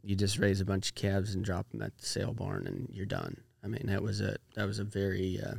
[0.04, 2.90] you just raise a bunch of calves and drop them at the sale barn and
[2.92, 3.38] you're done.
[3.64, 5.56] I mean, that was a that was a very uh,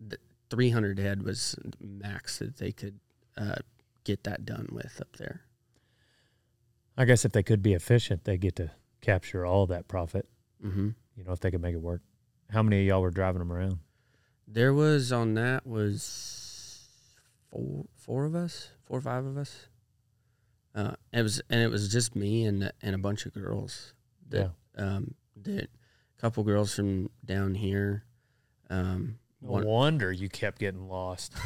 [0.00, 2.98] the 300 head was max that they could
[3.36, 3.56] uh,
[4.04, 5.42] get that done with up there.
[6.96, 10.28] I guess if they could be efficient, they get to capture all that profit.
[10.60, 12.02] hmm You know, if they could make it work.
[12.52, 13.78] How many of y'all were driving them around?
[14.48, 16.88] There was on that was
[17.50, 19.68] four four of us, four or five of us.
[20.74, 23.94] Uh, it was and it was just me and and a bunch of girls.
[24.28, 25.68] That, Um, that
[26.18, 28.04] couple girls from down here.
[28.68, 31.32] Um, No one, wonder you kept getting lost.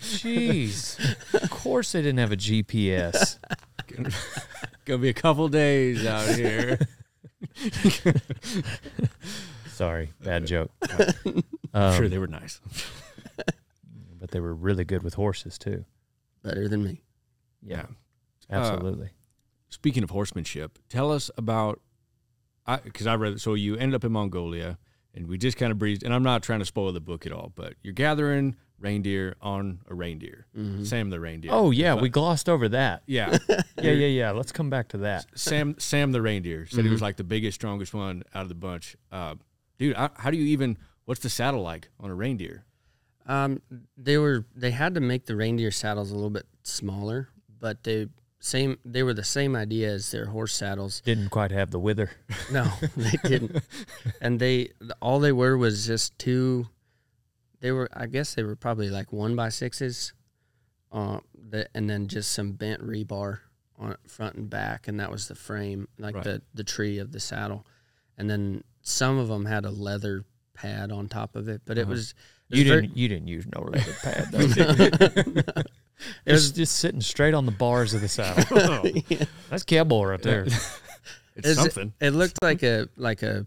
[0.00, 0.98] Jeez.
[1.42, 3.38] Of course they didn't have a GPS.
[4.84, 6.78] Gonna be a couple days out here.
[9.68, 10.70] Sorry, bad joke.
[10.90, 11.42] I'm
[11.74, 12.60] Um, sure they were nice.
[14.18, 15.84] but they were really good with horses too.
[16.42, 17.02] better than me.
[17.62, 17.86] Yeah.
[18.50, 19.10] Absolutely.
[19.68, 21.80] Speaking of horsemanship, tell us about.
[22.66, 23.40] I because I read.
[23.40, 24.78] So you ended up in Mongolia,
[25.14, 26.02] and we just kind of breezed.
[26.04, 29.80] And I'm not trying to spoil the book at all, but you're gathering reindeer on
[29.88, 30.46] a reindeer.
[30.56, 30.86] Mhm.
[30.86, 31.50] Sam the reindeer.
[31.52, 33.02] oh yeah, But- we glossed over that.
[33.06, 33.38] yeah.
[33.48, 33.62] Yeah,
[33.92, 34.30] yeah, yeah.
[34.32, 35.26] Let's come back to that.
[35.34, 38.54] Sam Sam the reindeer said he was like the biggest, strongest one out of the
[38.54, 38.96] bunch.
[39.12, 39.34] Uh,
[39.78, 40.78] dude, I, how do you even?
[41.04, 42.64] What's the saddle like on a reindeer?
[43.26, 43.60] Um,
[43.96, 47.28] they were they had to make the reindeer saddles a little bit smaller,
[47.60, 48.06] but they
[48.40, 51.00] same they were the same idea as their horse saddles.
[51.04, 52.10] Didn't quite have the wither.
[52.52, 53.62] No, they didn't.
[54.20, 54.70] and they
[55.02, 56.68] all they were was just two.
[57.66, 60.12] They were I guess they were probably like one by sixes,
[60.92, 61.18] uh,
[61.50, 63.40] the, and then just some bent rebar
[63.76, 66.22] on front and back, and that was the frame, like Right.
[66.22, 67.66] the the tree of the saddle,
[68.16, 70.24] and then some of them had a leather
[70.54, 71.90] pad on top of it, but it Uh-huh.
[71.90, 72.14] was.
[72.50, 72.96] it You was very- didn't.
[72.96, 74.28] You didn't use no leather pad.
[74.30, 74.38] Though.
[74.38, 75.66] It
[76.24, 78.82] it was was just sitting straight on the bars of the saddle.
[79.50, 80.44] That's cowboy right there.
[80.44, 81.94] It's Is it- something.
[82.00, 83.44] It looked like a like a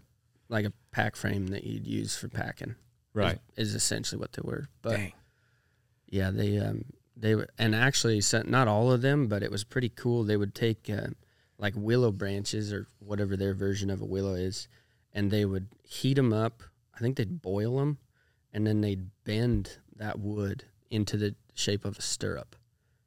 [0.50, 2.74] like a pack frame that you'd use for packing.
[3.14, 3.38] Right.
[3.56, 4.68] is, is essentially what they were.
[4.82, 5.12] But Dang.
[6.08, 6.84] yeah, they um
[7.16, 10.24] they were and actually sent not all of them, but it was pretty cool.
[10.24, 11.08] They would take uh,
[11.58, 14.68] like willow branches or whatever their version of a willow is,
[15.12, 16.62] and they would heat them up.
[16.94, 17.98] I think they'd boil them,
[18.52, 22.56] and then they'd bend that wood into the shape of a stirrup.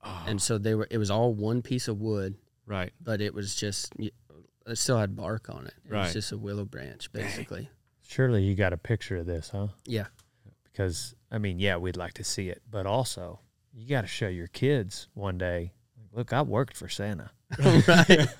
[0.04, 0.88] Oh, And so they were.
[0.92, 2.36] It was all one piece of wood,
[2.68, 2.92] right.
[3.02, 4.14] but it was just it
[4.76, 5.74] still had bark on it.
[5.86, 6.04] It Right.
[6.04, 7.70] was just a willow branch, basically.
[8.08, 9.68] Surely you got a picture of this, huh?
[9.86, 10.08] Yeah.
[10.72, 13.40] Because I mean, yeah, we'd like to see it, but also
[13.74, 15.74] you got to show your kids one day.
[16.12, 17.32] Look, I worked for Santa.
[17.60, 18.28] right.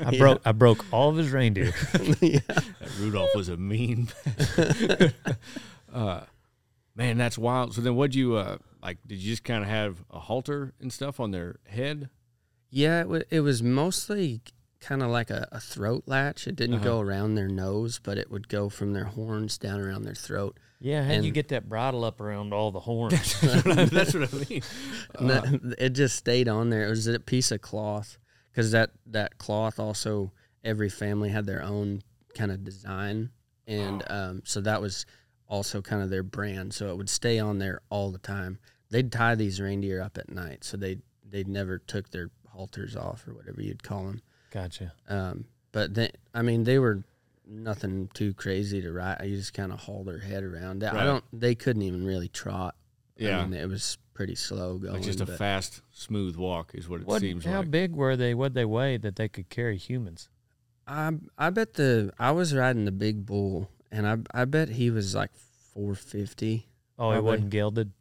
[0.00, 0.18] I Yeah.
[0.18, 1.72] broke I broke all of his reindeer.
[2.20, 2.40] yeah.
[3.00, 4.08] Rudolph was a mean.
[5.92, 6.20] uh,
[6.94, 7.74] man, that's wild.
[7.74, 8.98] So then, what'd you uh, like?
[9.06, 12.10] Did you just kind of have a halter and stuff on their head?
[12.70, 14.40] Yeah, it, wa it was mostly
[14.84, 16.46] kind of like a, a throat latch.
[16.46, 16.84] It didn't Uh-huh.
[16.84, 20.58] go around their nose, but it would go from their horns down around their throat.
[20.80, 23.40] Yeah, how do you get that bridle up around all the horns?
[23.40, 24.62] that's, what I, that's what I mean.
[25.18, 26.86] Uh, that- it just stayed on there.
[26.86, 28.18] It was a piece of cloth
[28.50, 32.02] because that that cloth also every family had their own
[32.34, 33.30] kind of design,
[33.66, 35.06] and um, so that was
[35.48, 36.74] also kind of their brand.
[36.74, 38.58] So it would stay on there all the time.
[38.90, 43.26] They'd tie these reindeer up at night, so they they never took their halters off
[43.26, 44.20] or whatever you'd call them.
[44.54, 44.92] Gotcha.
[45.08, 47.02] Um, but they, I mean, they were
[47.46, 49.20] nothing too crazy to ride.
[49.24, 50.84] You just kind of haul their head around.
[50.84, 51.24] I don't.
[51.32, 52.76] They couldn't even really trot.
[53.16, 53.40] Yeah.
[53.40, 54.94] I mean, it was pretty slow going.
[54.94, 57.20] like just a fast, smooth walk is what it What?
[57.20, 57.70] seems How like.
[57.70, 58.32] big were they?
[58.34, 60.28] What did they weigh that they could carry humans?
[60.86, 64.90] I I bet the I was riding the big bull, and I I bet he
[64.90, 65.30] was like
[65.72, 66.68] four fifty.
[66.98, 67.30] Oh, it Probably.
[67.30, 67.92] wasn't gelded.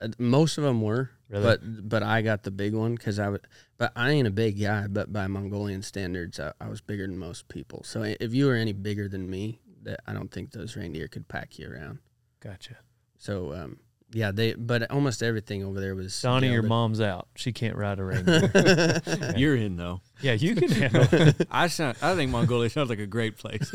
[0.00, 1.42] Uh, most of them were, Really?
[1.44, 3.46] but but I got the big one because I would.
[3.78, 7.16] But I ain't a big guy, but by Mongolian standards, I, I was bigger than
[7.18, 7.82] most people.
[7.84, 11.28] So if you were any bigger than me, that I don't think those reindeer could
[11.28, 11.98] pack you around.
[12.40, 12.76] Gotcha.
[13.18, 13.80] So um,
[14.12, 17.28] yeah, they but almost everything over there was Donnie, your mom's out.
[17.36, 19.00] She can't ride a reindeer.
[19.36, 20.00] You're in though.
[20.20, 21.46] yeah, you can handle it.
[21.50, 21.96] I sound.
[22.02, 23.70] I think Mongolia sounds like a great place.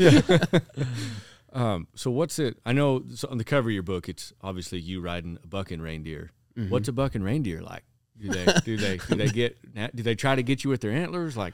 [1.56, 1.88] Um.
[1.96, 2.60] So what's it?
[2.65, 5.82] I know so on the cover of your book, it's obviously you riding a bucking
[5.82, 6.32] reindeer.
[6.58, 6.70] Mhm.
[6.70, 7.84] What's a bucking reindeer like?
[8.20, 9.58] Do they do they do they get
[9.96, 11.36] do they try to get you with their antlers?
[11.36, 11.54] Like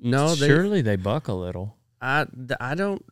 [0.00, 0.34] no?
[0.34, 1.76] They, Surely they buck a little.
[2.00, 2.26] I
[2.60, 3.04] I don't.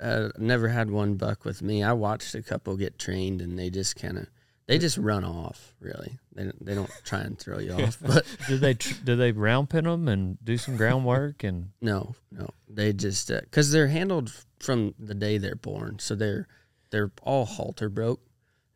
[0.00, 1.80] Uh, never had one buck with me.
[1.84, 4.26] I watched a couple get trained, and they just kind of
[4.72, 5.74] they just run off.
[5.80, 7.98] Really, they don't, they don't try and throw you off.
[8.00, 12.14] But Do they tr- do they round pin them and do some groundwork and no,
[12.30, 16.48] no, they just uh, because they're handled from the day they're born, so they're
[16.90, 18.20] they're all halter broke,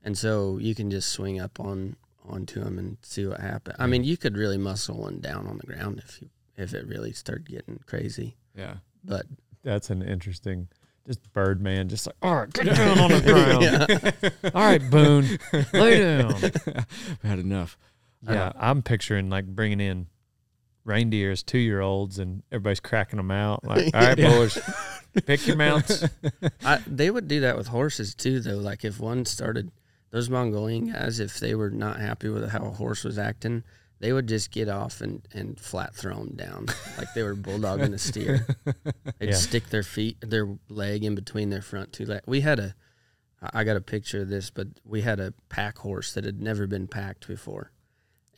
[0.05, 1.97] and so you can just swing up on
[2.29, 3.77] onto them and see what happens.
[3.79, 6.87] I mean, you could really muscle one down on the ground if you if it
[6.87, 8.37] really started getting crazy.
[8.55, 8.77] yeah.
[9.05, 9.27] But
[9.63, 10.69] that's an interesting
[11.07, 13.21] just Birdman, just like, all right, get down on the
[14.43, 14.55] ground.
[14.55, 15.39] All right, Boone,
[15.73, 16.35] lay down.
[16.35, 17.79] I've had enough.
[18.23, 20.09] Yeah, I'm picturing like bringing in
[20.85, 23.65] reindeers, two year olds, and everybody's cracking them out.
[23.65, 24.31] Like, all right, Yeah.
[24.31, 24.59] boys,
[25.27, 26.05] pick your mounts.
[26.65, 28.57] I, they would do that with horses too, though.
[28.59, 29.71] Like if one started,
[30.11, 33.63] those Mongolian guys, if they were not happy with how a horse was acting,
[33.99, 36.67] they would just get off and, and flat throw them down,
[36.99, 38.47] like they were bulldogging a steer.
[39.19, 39.35] They'd Yeah.
[39.35, 42.27] stick their feet, their leg in between their front two legs.
[42.27, 42.75] We had a,
[43.53, 46.67] I got a picture of this, but we had a pack horse that had never
[46.67, 47.73] been packed before,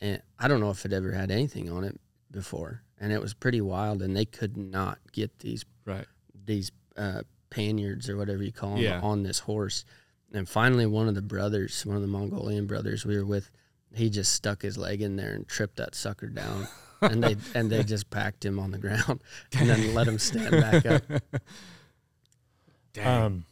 [0.01, 1.99] and I don't know if it ever had anything on it
[2.31, 6.05] before, and it was pretty wild, and they could not get these Right.
[6.45, 8.99] these uh, paniards or whatever you call them Yeah.
[9.01, 9.83] on this horse.
[10.31, 13.49] And finally, one of the brothers, one of the Mongolian brothers we were with,
[13.93, 16.67] he just stuck his leg in there and tripped that sucker down.
[17.01, 19.21] and they and they just packed him on the ground
[19.57, 21.03] and then let him stand back up.
[22.93, 23.23] Dang.
[23.23, 23.45] Um,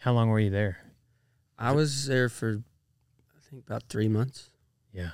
[0.00, 0.78] how long were you there?
[1.58, 2.62] I was there for
[3.36, 4.50] I think about three months.
[4.92, 5.10] Yeah.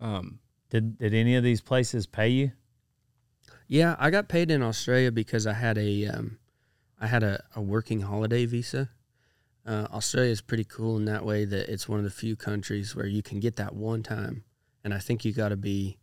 [0.00, 0.38] um.
[0.70, 2.52] Did did any of these places pay you?
[3.68, 6.38] Yeah, I got paid in Australia because I had a um,
[7.00, 8.90] I had a, a working holiday visa.
[9.66, 12.94] Uh, Australia is pretty cool in that way that it's one of the few countries
[12.94, 14.44] where you can get that one time,
[14.82, 15.96] and I think you got to be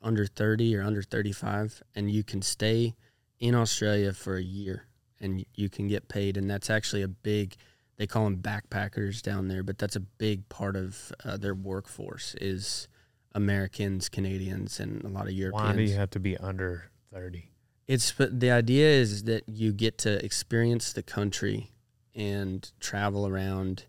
[0.00, 2.94] under thirty or under thirty five, and you can stay
[3.40, 4.86] in Australia for a year,
[5.20, 7.56] and you can get paid, and that's actually a big.
[7.96, 12.34] They call them backpackers down there, but that's a big part of uh, their workforce
[12.40, 12.88] is
[13.34, 15.68] Americans, Canadians, and a lot of Europeans.
[15.68, 17.50] Why do you have to be under thirty?
[17.88, 21.72] It's but the idea is that you get to experience the country
[22.14, 23.84] and travel around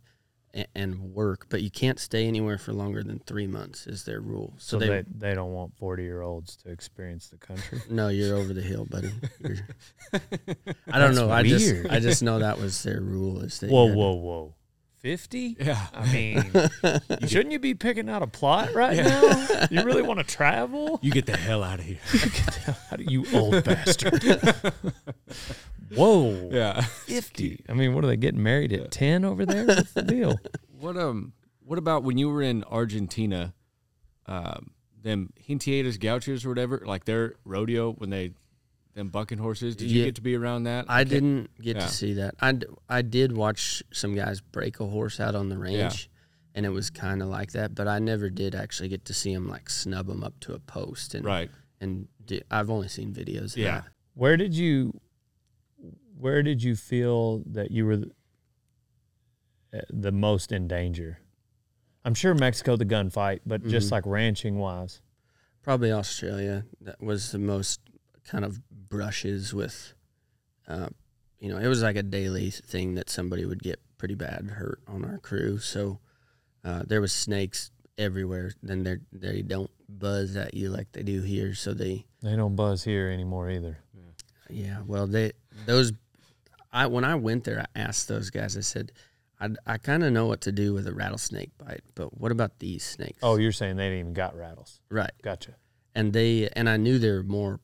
[0.53, 4.21] and, and work, but you can't stay anywhere for longer than three months is their
[4.21, 4.53] rule.
[4.57, 7.81] So, So, they, they, they don't want 40 year olds to experience the country.
[7.89, 9.11] no, you're over the hill, buddy.
[9.39, 9.57] You're,
[10.91, 11.29] I don't know.
[11.29, 11.73] I just.
[11.89, 13.41] I just know that was their rule.
[13.41, 14.53] Is that you whoa, had to- whow, whoa.
[15.05, 15.57] 50?
[15.59, 15.85] Yeah.
[15.93, 16.51] I mean,
[17.27, 19.67] shouldn't you be picking out a plot right now?
[19.69, 20.99] You really want to travel?
[21.03, 21.99] You get the hell out of here.
[22.89, 24.23] How do you old bastard?
[25.93, 26.49] Whoa.
[26.51, 26.81] Yeah.
[26.81, 27.65] 50.
[27.69, 29.67] I mean, what are they getting married at 10 over there?
[29.67, 30.39] What's the deal?
[30.79, 31.33] What um
[31.63, 33.53] what about when you were in Argentina,
[34.25, 34.71] um,
[35.03, 38.31] them Hintiatas Gauchos or whatever, like their rodeo when they
[38.95, 39.75] them bucking horses?
[39.75, 40.05] Did you Yeah.
[40.05, 40.85] get to be around that?
[40.87, 41.09] I Okay.
[41.11, 41.85] didn't get Yeah.
[41.85, 42.33] to see that.
[42.39, 46.09] I, d- I did watch some guys break a horse out on the range,
[46.55, 47.75] and it was kind of like that.
[47.75, 50.59] But I never did actually get to see them like snub them up to a
[50.59, 51.13] post.
[51.13, 51.51] And Right.
[51.81, 53.51] and di- I've only seen videos.
[53.53, 53.81] Of Yeah.
[53.81, 53.89] that.
[54.15, 54.99] Where did you
[56.17, 58.11] where did you feel that you were the,
[59.73, 61.19] uh, the most in danger?
[62.05, 63.91] I'm sure Mexico the gunfight, but just Mhm.
[63.91, 65.01] like ranching wise.
[65.61, 66.63] probably Australia.
[66.79, 67.81] That was the most
[68.27, 69.93] kind of brushes with.
[70.67, 70.89] Uh,
[71.39, 74.79] you know, it was like a daily thing that somebody would get pretty bad hurt
[74.87, 75.59] on our crew.
[75.59, 75.99] So
[76.63, 78.51] uh, there was snakes everywhere.
[78.63, 81.53] Then they they don't buzz at you like they do here.
[81.53, 83.77] So they They don't buzz here anymore either.
[84.49, 85.31] Yeah, well, they
[85.65, 85.91] those
[86.71, 88.57] I when I went there, I asked those guys.
[88.57, 88.91] I said,
[89.39, 92.59] I, I kind of know what to do with a rattlesnake bite, but what about
[92.59, 93.19] these snakes?
[93.23, 94.79] Oh, you're saying they didn't even got rattles.
[94.89, 95.11] right.
[95.21, 95.55] Gotcha.
[95.93, 97.59] And they and I knew they were more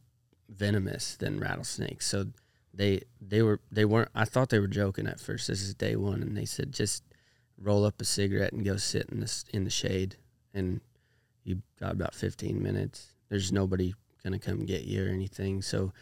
[0.55, 2.27] venomous than rattlesnakes, so
[2.73, 4.09] they they were they weren't.
[4.15, 5.47] I thought they were joking at first.
[5.47, 7.03] This is day one, and they said just
[7.57, 10.15] roll up a cigarette and go sit in this in the shade,
[10.53, 10.81] and
[11.43, 13.13] you got about fifteen minutes.
[13.29, 13.93] There's nobody
[14.23, 15.61] gonna come get you or anything.
[15.61, 15.93] So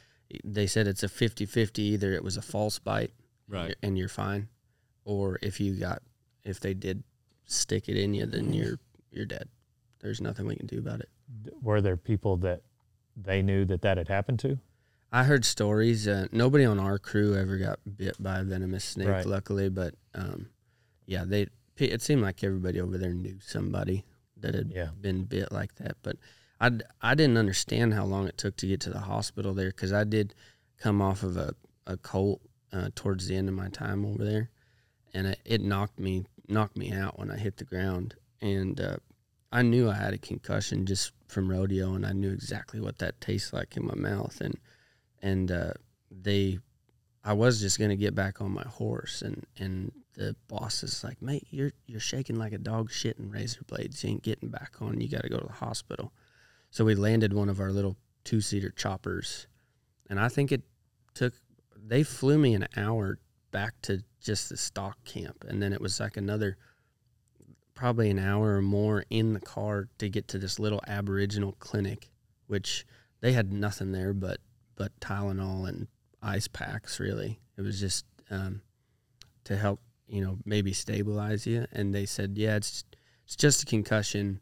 [0.43, 1.80] they said it's a 50-50.
[1.80, 3.12] Either it was a false bite,
[3.47, 3.76] Right.
[3.82, 4.47] and you're fine,
[5.06, 6.02] or if you got
[6.43, 7.04] if they did
[7.45, 8.80] stick it in you, then you're
[9.12, 9.47] you're dead.
[10.02, 11.10] There's nothing we can do about it.
[11.62, 12.62] Were there people that
[13.22, 14.59] they knew that that had happened to?
[15.11, 16.07] I heard stories.
[16.07, 19.26] Uh, nobody on our crew ever got bit by a venomous snake, Right.
[19.26, 19.70] luckily.
[19.70, 20.49] But um,
[21.05, 21.47] yeah, they.
[21.78, 24.03] It seemed like everybody over there knew somebody
[24.38, 24.89] that had Yeah.
[24.99, 25.95] been bit like that.
[26.03, 26.17] But
[26.59, 29.93] I, I didn't understand how long it took to get to the hospital there because
[29.93, 30.36] I did
[30.78, 31.55] come off of a
[31.88, 32.41] a colt
[32.72, 34.49] uh, towards the end of my time over there,
[35.13, 38.97] and it, it knocked me knocked me out when I hit the ground, and uh,
[39.51, 43.21] I knew I had a concussion just from rodeo, and I knew exactly what that
[43.21, 44.55] tastes like in my mouth, and
[45.21, 45.73] and uh,
[46.11, 46.59] they,
[47.23, 51.21] I was just gonna get back on my horse, and and the boss is like,
[51.21, 54.03] mate, you're you're shaking like a dog shitting razor blades.
[54.03, 54.99] You ain't getting back on.
[54.99, 56.11] You got to go to the hospital.
[56.71, 59.47] So we landed one of our little two seater choppers,
[60.09, 60.63] and I think it
[61.13, 61.34] took.
[61.75, 63.19] They flew me an hour
[63.51, 66.57] back to just the stock camp, and then it was like another
[67.80, 72.09] probably an hour or more in the car to get to this little Aboriginal clinic,
[72.47, 72.86] which
[73.21, 74.39] they had nothing there but
[74.75, 75.88] but Tylenol and
[76.21, 76.99] ice packs.
[76.99, 78.61] Really, it was just um,
[79.45, 81.67] to help you know maybe stabilize you.
[81.71, 82.84] And they said, yeah, it's
[83.23, 84.41] it's just a concussion.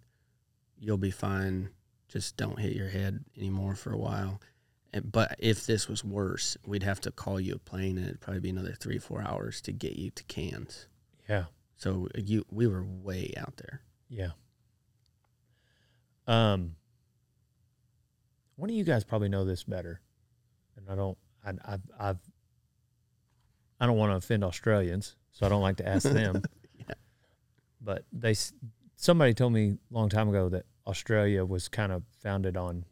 [0.80, 1.70] You'll be fine.
[2.08, 4.42] Just don't hit your head anymore for a while.
[5.04, 8.40] But if this was worse, we'd have to call you a plane, and it'd probably
[8.40, 10.88] be another three four hours to get you to Cairns.
[11.30, 11.46] Yeah.
[11.78, 13.82] So you we were way out there.
[14.10, 14.30] Yeah.
[16.28, 16.76] Um,
[18.56, 20.02] one of you guys probably know this better,
[20.76, 21.18] and I don't.
[21.46, 22.18] I, I've, I've
[23.80, 26.42] I don't want to offend Australians, so I don't like to ask them.
[26.76, 26.96] Yeah.
[27.80, 28.36] But they,
[28.96, 32.86] somebody told me a long time ago that Australia was kind of founded on.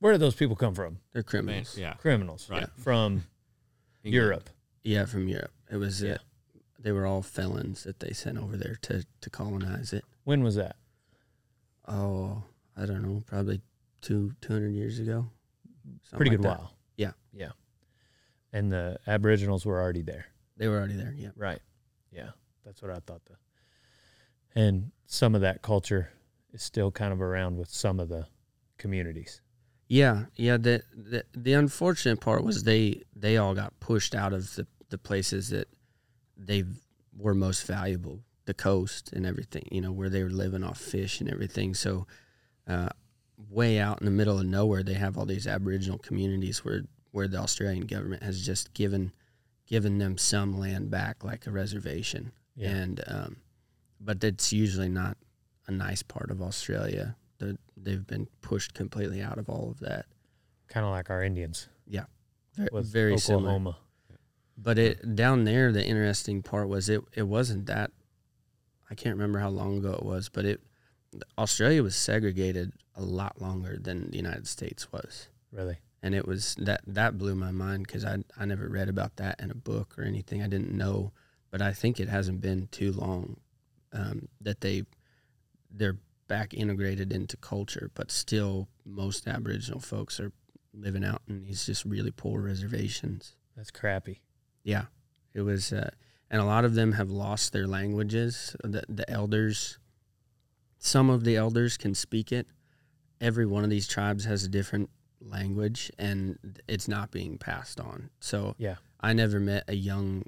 [0.00, 0.98] Where did those people come from?
[1.12, 1.76] They're Man, criminals.
[1.76, 1.94] yeah.
[1.94, 2.68] Criminals, Right.
[2.78, 3.24] From
[4.04, 4.14] England.
[4.14, 4.50] Europe.
[4.84, 5.50] Yeah, from Europe.
[5.70, 6.02] It was.
[6.02, 6.18] Yeah.
[6.88, 10.06] They were all felons that they sent over there to to colonize it.
[10.24, 10.76] When was that?
[11.86, 13.60] Oh, I don't know, probably
[14.00, 15.26] two two hundred years ago.
[16.16, 16.58] Pretty like good that.
[16.60, 16.72] while.
[16.96, 17.10] Yeah.
[17.30, 17.50] Yeah.
[18.54, 20.28] And the Aboriginals were already there.
[20.56, 21.12] They were already there.
[21.14, 21.28] Yeah.
[21.36, 21.60] Right.
[22.10, 22.30] Yeah.
[22.64, 23.20] That's what I thought.
[23.26, 23.34] The,
[24.58, 26.10] and some of that culture
[26.54, 28.28] is still kind of around with some of the
[28.78, 29.42] communities.
[29.88, 30.56] Yeah, yeah.
[30.56, 34.96] The, the the unfortunate part was they they all got pushed out of the the
[34.96, 35.68] places that
[36.38, 36.64] they
[37.16, 39.68] were most valuable, the coast and everything.
[39.70, 41.74] You know where they were living off fish and everything.
[41.74, 42.06] So,
[42.66, 42.90] uh,
[43.50, 47.28] way out in the middle of nowhere, they have all these Aboriginal communities where where
[47.28, 49.12] the Australian government has just given
[49.66, 52.32] given them some land back, like a reservation.
[52.56, 52.70] Yeah.
[52.70, 53.36] And um,
[54.00, 55.16] but it's usually not
[55.66, 57.16] a nice part of Australia.
[57.38, 60.06] The, they've been pushed completely out of all of that.
[60.68, 61.68] Kind of like our Indians
[62.54, 63.74] Very, with very similar.
[64.60, 67.00] But it down there, the interesting part was it.
[67.14, 67.92] It wasn't that.
[68.90, 70.60] I can't remember how long ago it was, but it
[71.38, 75.78] Australia was segregated a lot longer than the United States was, Really?
[76.02, 79.40] and it was that that blew my mind because I I never read about that
[79.40, 80.42] in a book or anything.
[80.42, 81.12] I didn't know,
[81.50, 83.36] but I think it hasn't been too long
[83.92, 84.82] um, that they
[85.70, 90.32] they're back integrated into culture, but still most Aboriginal folks are
[90.74, 93.34] living out in these just really poor reservations.
[93.56, 94.20] That's crappy.
[94.68, 94.84] Yeah,
[95.32, 95.88] it was, uh,
[96.30, 98.54] and a lot of them have lost their languages.
[98.62, 99.78] The the elders,
[100.78, 102.46] some of the elders can speak it.
[103.18, 104.90] Every one of these tribes has a different
[105.22, 106.38] language, and
[106.68, 108.10] it's not being passed on.
[108.20, 108.76] So Yeah.
[109.00, 110.24] I never met a young.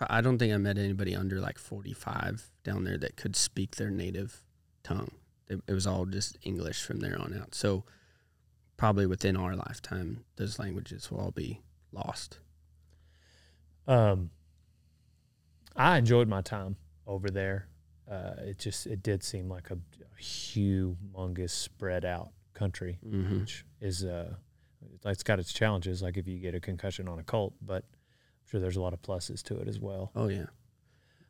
[0.00, 3.76] I don't think I met anybody under like forty five down there that could speak
[3.76, 4.42] their native
[4.82, 5.10] tongue.
[5.48, 7.54] It, it was all just English from there on out.
[7.54, 7.84] So
[8.78, 11.60] probably within our lifetime, those languages will all be
[11.92, 12.38] lost.
[13.86, 14.30] Um,
[15.74, 16.76] I enjoyed my time
[17.06, 17.68] over there.
[18.10, 23.64] Uh, it just it did seem like a, a humongous spread out country, hmm which
[23.80, 24.34] is uh,
[25.04, 26.02] it's got its challenges.
[26.02, 28.92] Like if you get a concussion on a cult, but I'm sure there's a lot
[28.92, 30.12] of pluses to it as well.
[30.14, 30.46] Oh yeah.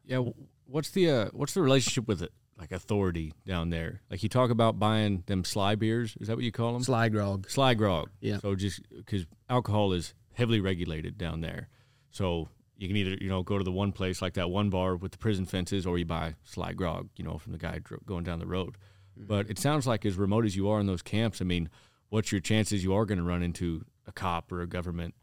[0.04, 0.22] Yeah,
[0.66, 4.02] what's the uh, what's the relationship with it, like authority down there?
[4.10, 6.16] Like you talk about buying them sly beers.
[6.20, 6.82] Is that what you call them?
[6.82, 7.48] Sly grog.
[7.50, 8.10] Sly grog.
[8.20, 8.38] Yeah.
[8.38, 11.68] So just because alcohol is heavily regulated down there,
[12.16, 12.48] so
[12.78, 15.12] you can either you know go to the one place like that one bar with
[15.12, 18.24] the prison fences, or you buy sly grog, you know, from the guy dr- going
[18.24, 18.76] down the road.
[19.16, 21.68] But it sounds like as remote as you are in those camps, I mean,
[22.10, 25.14] what's your chances you are going to run into a cop or a government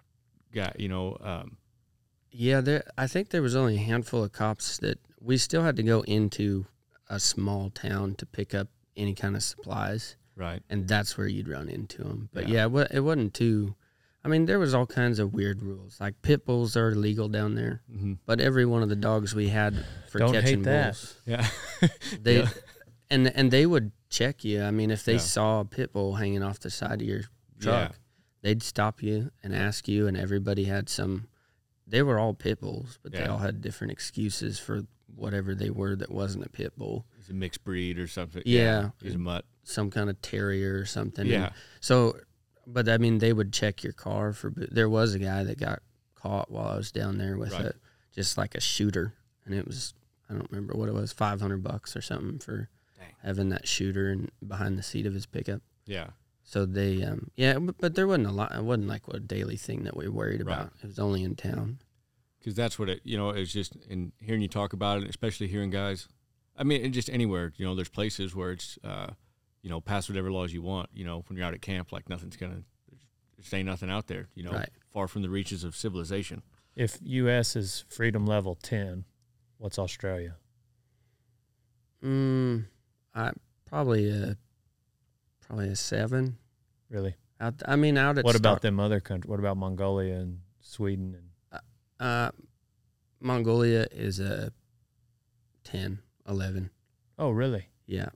[0.51, 0.73] guy?
[0.79, 1.57] You know, um,
[2.31, 2.83] Yeah, there.
[2.97, 6.01] I think there was only a handful of cops that we still had to go
[6.01, 6.65] into
[7.07, 8.67] a small town to pick up
[8.97, 10.61] any kind of supplies, right?
[10.69, 12.29] and that's where you'd run into them.
[12.33, 12.53] But Yeah.
[12.55, 13.75] yeah, it wa- it wasn't too.
[14.26, 15.97] I mean, there was all kinds of weird rules.
[15.99, 18.13] Like pit bulls are illegal down there, Mm-hmm.
[18.26, 21.47] but every one of the dogs we had for Don't catching bulls, Yeah.
[22.21, 22.49] they Yeah.
[23.09, 24.63] and and they would check you.
[24.63, 25.19] I mean, if they Yeah.
[25.19, 27.21] saw a pit bull hanging off the side of your
[27.59, 27.95] truck, Yeah.
[28.41, 31.28] they'd stop you and ask you, and everybody had some.
[31.86, 34.84] They were all pit bulls, but they all had different excuses for
[35.15, 38.41] whatever they were that wasn't a pit bull, He's a mixed breed or something.
[38.45, 38.91] Yeah.
[39.01, 39.45] He's a mutt.
[39.63, 41.28] some kind of terrier or something.
[41.28, 41.45] Yeah.
[41.47, 42.17] And so,
[42.66, 44.51] but I mean, they would check your car for.
[44.55, 45.82] There was a guy that got
[46.16, 47.66] caught while I was down there with Right.
[47.66, 47.76] a
[48.14, 49.14] just like a shooter,
[49.45, 49.93] and it was
[50.30, 53.07] I don't remember what it was, five hundred bucks or something for Dang.
[53.24, 55.61] having that shooter and behind the seat of his pickup.
[55.86, 56.07] Yeah.
[56.45, 58.53] So they, um, yeah, but, but there wasn't a lot.
[58.53, 60.53] It wasn't like a daily thing that we worried Right.
[60.53, 60.74] about.
[60.84, 61.80] It was only in town.
[62.39, 65.47] because that's what it you know it's just in hearing you talk about it especially
[65.47, 66.09] hearing guys
[66.57, 69.07] i mean just anywhere you know there's places where it's uh
[69.64, 72.07] you know pass whatever laws you want you know when you're out at camp like
[72.09, 72.61] nothing's gonna
[73.38, 74.70] there's ain't nothing out there you know Right.
[74.91, 76.43] far from the reaches of civilization
[76.76, 77.55] If U.S.
[77.55, 79.05] is freedom level ten,
[79.57, 80.36] what's Australia?
[82.03, 82.66] Mm,
[83.16, 83.32] I
[83.66, 84.38] probably a
[85.47, 86.38] probably a seven.
[86.89, 87.16] Really?
[87.39, 89.30] Out, I mean, out at What about Stock- them other countries?
[89.30, 91.16] What about Mongolia and Sweden?
[91.51, 91.61] And
[91.99, 92.32] Uh,
[93.20, 94.51] Mongolia is a
[95.64, 96.70] 10, 11.
[97.18, 97.68] oh, really?
[97.86, 98.11] Yeah, There-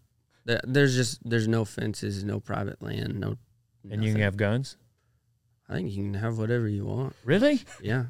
[0.64, 3.38] there's just there's no fences, no private land, no.
[3.90, 4.78] And you can have guns?
[5.70, 7.16] I think you can have whatever you want.
[7.26, 7.62] Really?
[7.82, 8.06] Yeah,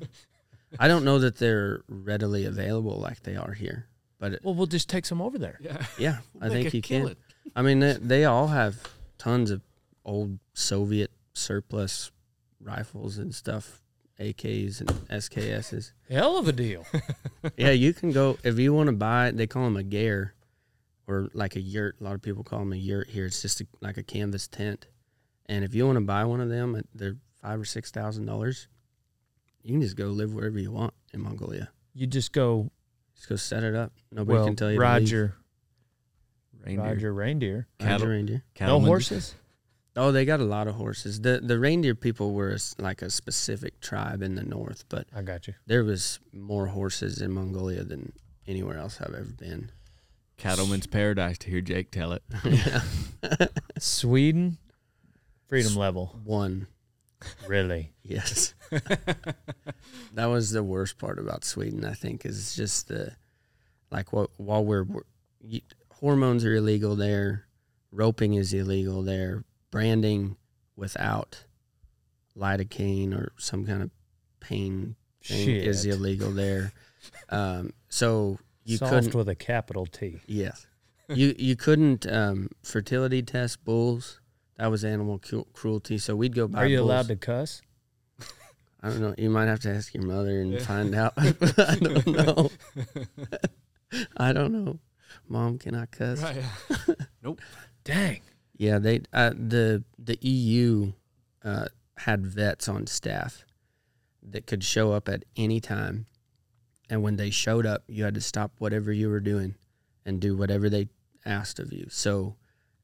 [0.80, 3.88] I don't know that they're readily available like they are here,
[4.20, 5.58] but it, Well, we'll just take some over there.
[5.62, 7.12] yeah yeah, I think you kill can.
[7.12, 7.18] it.
[7.56, 8.78] I mean, they, they all have
[9.18, 9.62] tons of
[10.06, 12.12] old Soviet surplus
[12.60, 13.82] rifles and stuff,
[14.20, 15.92] AKs and SKSs.
[16.10, 16.86] Hell of a deal.
[17.58, 19.32] yeah, you can go if you want to buy.
[19.32, 20.34] They call them a gare,
[21.08, 21.96] or like a yurt.
[22.00, 23.26] A lot of people call them a yurt here.
[23.26, 24.88] It's just a, like a canvas tent,
[25.48, 28.26] and if you want to buy one of them, uh, they're five or six thousand
[28.26, 28.68] dollars.
[29.64, 31.70] You can just go live wherever you want in Mongolia.
[31.94, 32.72] You just go.
[33.16, 33.94] Just go set it up.
[34.12, 34.80] Nobody well, can tell you.
[34.80, 35.12] ride to leave.
[35.12, 35.38] your
[36.64, 36.86] Reindeer.
[36.86, 37.68] ride your reindeer.
[37.82, 39.36] Ride cattle- No horses.
[39.96, 41.22] Oh, they got a lot of horses.
[41.22, 45.08] the The reindeer people were a s like a specific tribe in the north, but
[45.16, 45.56] I got you.
[45.66, 48.14] there was more horses in Mongolia than
[48.46, 49.72] anywhere else I've ever been.
[50.38, 52.24] Cattleman's paradise to hear jake tell it
[53.80, 54.58] Sweden,
[55.48, 56.20] freedom level.
[56.24, 56.68] One,
[57.48, 57.94] Really?
[58.04, 58.54] yes.
[60.14, 61.84] that was the worst part about Sweden.
[61.86, 63.14] I think is just the
[63.92, 65.02] like what while we're, we're
[65.42, 65.62] you,
[65.92, 67.46] hormones are illegal there,
[67.92, 70.38] roping is illegal there, branding
[70.76, 71.44] without
[72.38, 73.90] lidocaine or some kind of
[74.40, 75.94] pain thing is Shit.
[75.96, 76.72] illegal there.
[77.30, 80.22] Um, so you Soft couldn't with a capital T.
[80.28, 80.68] Yes.
[81.10, 84.20] you you couldn't um, fertility test bulls.
[84.58, 85.98] That was animal cu- cruelty.
[85.98, 86.64] So we'd go buy.
[86.64, 86.90] Are you bulls.
[86.90, 87.62] allowed to cuss?
[88.84, 89.16] I don't know.
[89.18, 90.60] You might have to ask your mother and Yeah.
[90.60, 91.14] find out.
[91.18, 92.52] I don't know.
[94.18, 94.80] I don't know.
[95.28, 96.22] Mom, can I cuss?
[96.22, 96.44] Right.
[97.24, 97.40] nope.
[97.84, 98.22] Dang.
[98.58, 100.92] Yeah, they uh, the the EU
[101.44, 101.66] uh,
[101.98, 103.46] had vets on staff
[104.22, 106.06] that could show up at any time,
[106.90, 109.56] and when they showed up, you had to stop whatever you were doing
[110.06, 110.88] and do whatever they
[111.26, 111.88] asked of you.
[111.90, 112.36] So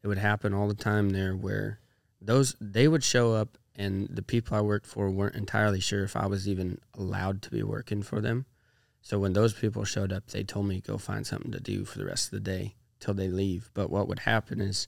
[0.01, 1.79] it would happen all the time there, where
[2.21, 6.15] those they would show up, and the people I worked for weren't entirely sure if
[6.15, 8.45] I was even allowed to be working for them.
[9.01, 11.97] So when those people showed up, they told me go find something to do for
[11.97, 13.69] the rest of the day till they leave.
[13.73, 14.87] But what would happen is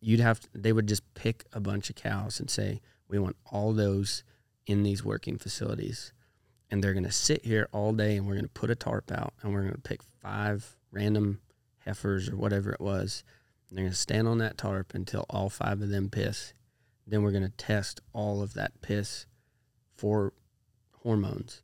[0.00, 3.36] you'd have to, they would just pick a bunch of cows and say we want
[3.50, 4.22] all those
[4.66, 6.12] in these working facilities
[6.74, 9.12] and they're going to sit here all day and we're going to put a tarp
[9.12, 11.40] out and we're going to pick five random
[11.84, 13.22] heifers or whatever it was
[13.68, 16.52] and they're going to stand on that tarp until all five of them piss
[17.06, 19.26] then we're going to test all of that piss
[19.94, 20.32] for
[21.04, 21.62] hormones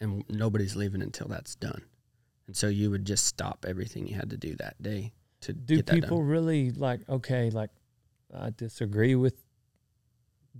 [0.00, 1.82] and nobody's leaving until that's done
[2.46, 5.76] and so you would just stop everything you had to do that day to Do
[5.76, 6.00] that done.
[6.00, 7.00] people really like?
[7.08, 7.70] Okay, like
[8.34, 9.44] I disagree with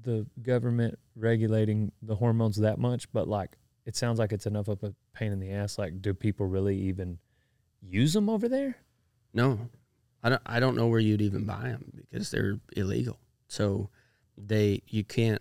[0.03, 3.57] the government regulating the hormones that much, but like
[3.89, 5.79] it sounds like it's enough of a pain in the ass.
[5.79, 7.19] Like, do people really even
[7.81, 8.77] use them over there?
[9.33, 9.71] No,
[10.23, 10.43] I don't.
[10.45, 13.19] I don't know where you'd even buy them because they're illegal.
[13.47, 13.89] So
[14.37, 15.41] they you can't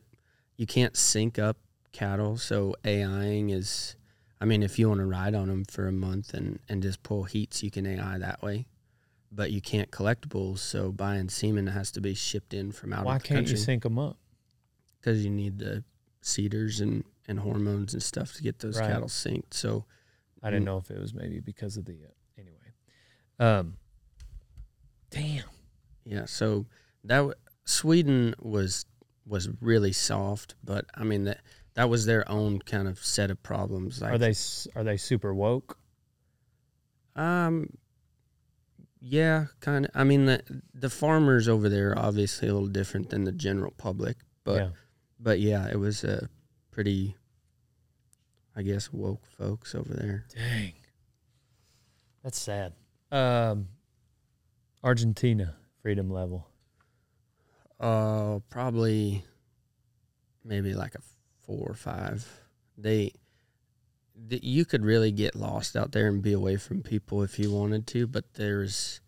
[0.55, 1.57] you can't sync up
[1.91, 2.37] cattle.
[2.37, 3.95] So AIing is.
[4.39, 7.03] I mean, if you want to ride on them for a month and and just
[7.03, 8.67] pull heats, you can AI that way.
[9.29, 10.61] But you can't collect bulls.
[10.61, 13.57] So buying semen has to be shipped in from out Why of the can't you
[13.57, 14.17] sync them up?
[15.07, 15.85] Because you need the
[16.21, 18.87] CIDRs and and hormones and stuff to get those Right.
[18.89, 19.53] cattle synced.
[19.53, 19.85] So
[20.43, 20.65] I didn't Mm.
[20.65, 22.73] know if it was maybe because of the uh, anyway.
[23.39, 23.77] Um,
[25.09, 25.45] damn.
[26.03, 26.65] Yeah, so
[27.05, 28.85] that w- Sweden was
[29.25, 31.41] was really soft, but I mean that
[31.75, 34.01] that was their own kind of set of problems.
[34.01, 34.33] Like, are they
[34.75, 35.77] are they super woke?
[37.15, 37.77] Um,
[38.99, 39.91] yeah, kind of.
[39.95, 43.71] I mean the the farmers over there are obviously a little different than the general
[43.77, 44.69] public, but yeah.
[45.19, 46.29] But yeah, it was a
[46.71, 47.15] pretty,
[48.55, 50.25] I guess, woke folks over there.
[50.35, 50.73] Dang.
[52.23, 52.73] That's sad.
[53.11, 53.69] Um,
[54.83, 56.47] Argentina freedom level.
[57.79, 59.23] Uh, probably
[60.43, 61.01] maybe like a
[61.45, 62.27] four or five.
[62.77, 63.13] They,
[64.29, 67.51] th- you could really get lost out there and be away from people if you
[67.51, 68.07] wanted to.
[68.07, 68.99] But there's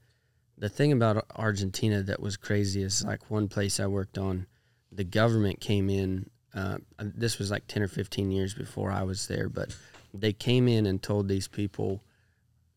[0.58, 4.48] the thing about Argentina that was crazy is like one place I worked on,
[4.92, 6.30] the government came in.
[6.54, 9.76] Uh, this was like ten or fifteen years before I was there, but
[10.14, 12.04] they came in and told these people,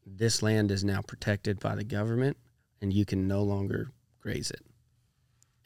[0.06, 2.36] this land is now protected by the government,
[2.80, 3.90] and you can no longer
[4.20, 4.62] graze it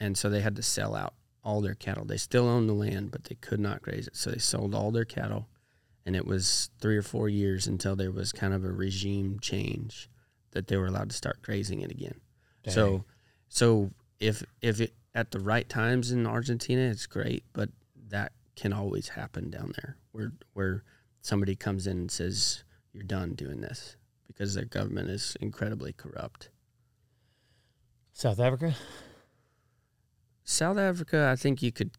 [0.01, 2.05] and so they had to sell out all their cattle.
[2.05, 4.17] They still owned the land, but they could not graze it.
[4.17, 5.49] So they sold all their cattle,
[6.05, 10.11] and it was three or four years until there was kind of a regime change
[10.53, 12.21] that they were allowed to start grazing it again.
[12.69, 13.05] So,
[13.49, 17.71] so if if it at the right times in Argentina, it's great, but
[18.11, 20.85] that can always happen down there, where where
[21.23, 23.97] somebody comes in and says you're done doing this
[24.27, 26.51] because their government is incredibly corrupt.
[28.13, 28.77] South Africa.
[30.45, 31.93] South Africa, I think you could.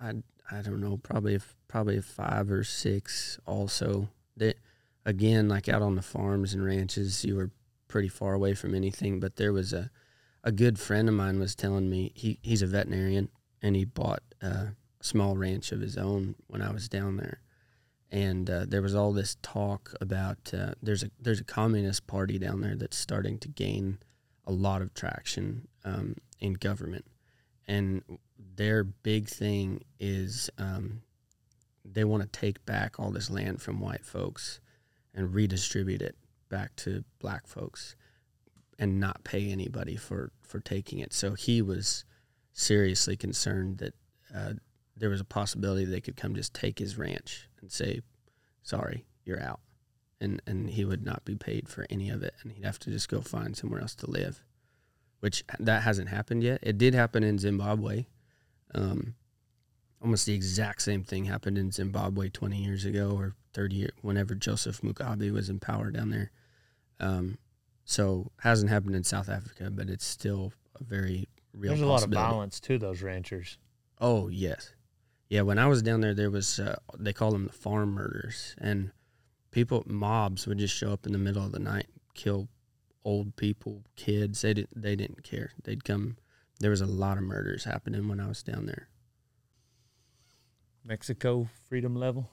[0.00, 0.14] I
[0.50, 3.38] I don't know, probably if probably five or six.
[3.46, 4.56] Also, that
[5.06, 7.52] again, like out on the farms and ranches, you were
[7.86, 9.20] pretty far away from anything.
[9.20, 9.92] But there was a
[10.44, 13.30] a good friend of mine was telling me he he's a veterinarian
[13.62, 14.68] and he bought a
[15.00, 17.40] small ranch of his own when I was down there.
[18.10, 22.38] And uh, there was all this talk about uh, there's a there's a communist party
[22.38, 23.98] down there that's starting to gain
[24.46, 27.06] a lot of traction um, in government,
[27.66, 28.02] and
[28.38, 31.00] their big thing is um,
[31.84, 34.60] they want to take back all this land from white folks
[35.14, 36.14] and redistribute it
[36.50, 37.96] back to black folks,
[38.78, 41.12] and not pay anybody for for taking it.
[41.12, 42.04] So he was
[42.52, 43.94] seriously concerned that
[44.34, 44.54] uh,
[44.96, 48.00] there was a possibility they could come just take his ranch and say,
[48.62, 49.60] "Sorry, you're out."
[50.24, 52.90] and and he would not be paid for any of it, and he'd have to
[52.90, 54.42] just go find somewhere else to live,
[55.20, 56.58] which that hasn't happened yet.
[56.62, 58.06] It did happen in Zimbabwe.
[58.74, 59.14] Um,
[60.02, 64.34] almost the exact same thing happened in Zimbabwe 20 years ago or 30 years, whenever
[64.34, 66.32] Joseph Mugabe was in power down there.
[66.98, 67.38] Um,
[67.84, 71.70] so hasn't happened in South Africa, but it's still a very real.
[71.70, 73.58] There's a lot of violence to those ranchers.
[74.00, 74.74] Oh yes,
[75.28, 75.42] yeah.
[75.42, 78.90] When I was down there, there was uh, they call them the farm murders, and
[79.50, 82.48] people mobs would just show up in the middle of the night, kill
[83.04, 84.42] old people, kids.
[84.42, 85.52] They didn't they didn't care.
[85.62, 86.16] They'd come.
[86.60, 88.88] There was a lot of murders happening when I was down there.
[90.84, 92.30] Mexico freedom level?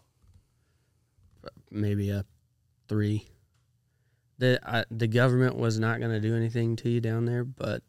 [1.70, 2.26] maybe a
[2.88, 3.28] three.
[4.42, 7.84] The I, the government was not going to do anything to you down there, but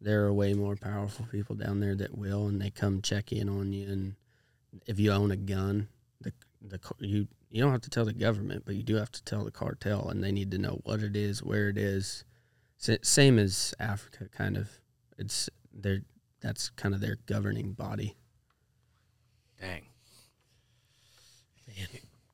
[0.00, 3.48] there are way more powerful people down there that will, and they come check in
[3.48, 3.86] on you.
[3.88, 4.14] And
[4.86, 5.86] if you own a gun,
[6.20, 9.22] the the you you don't have to tell the government, but you do have to
[9.22, 12.24] tell the cartel, and they need to know what it is, where it is.
[12.76, 14.80] Sa- Same as Africa, kind of.
[15.16, 16.00] It's their
[16.40, 18.16] that's kind of their governing body.
[19.60, 19.86] Dang.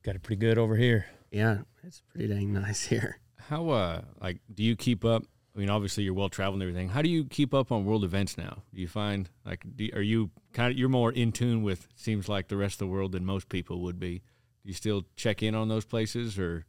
[0.01, 1.05] Got it pretty good over here.
[1.29, 3.19] Yeah, it's pretty dang nice here.
[3.49, 5.23] How uh like do you keep up?
[5.55, 6.89] I mean, obviously you're well traveled and everything.
[6.89, 8.63] How do you keep up on world events now?
[8.73, 12.29] Do you find like do, are you kind of you're more in tune with seems
[12.29, 14.19] like the rest of the world than most people would be?
[14.63, 16.65] Do you still check in on those places or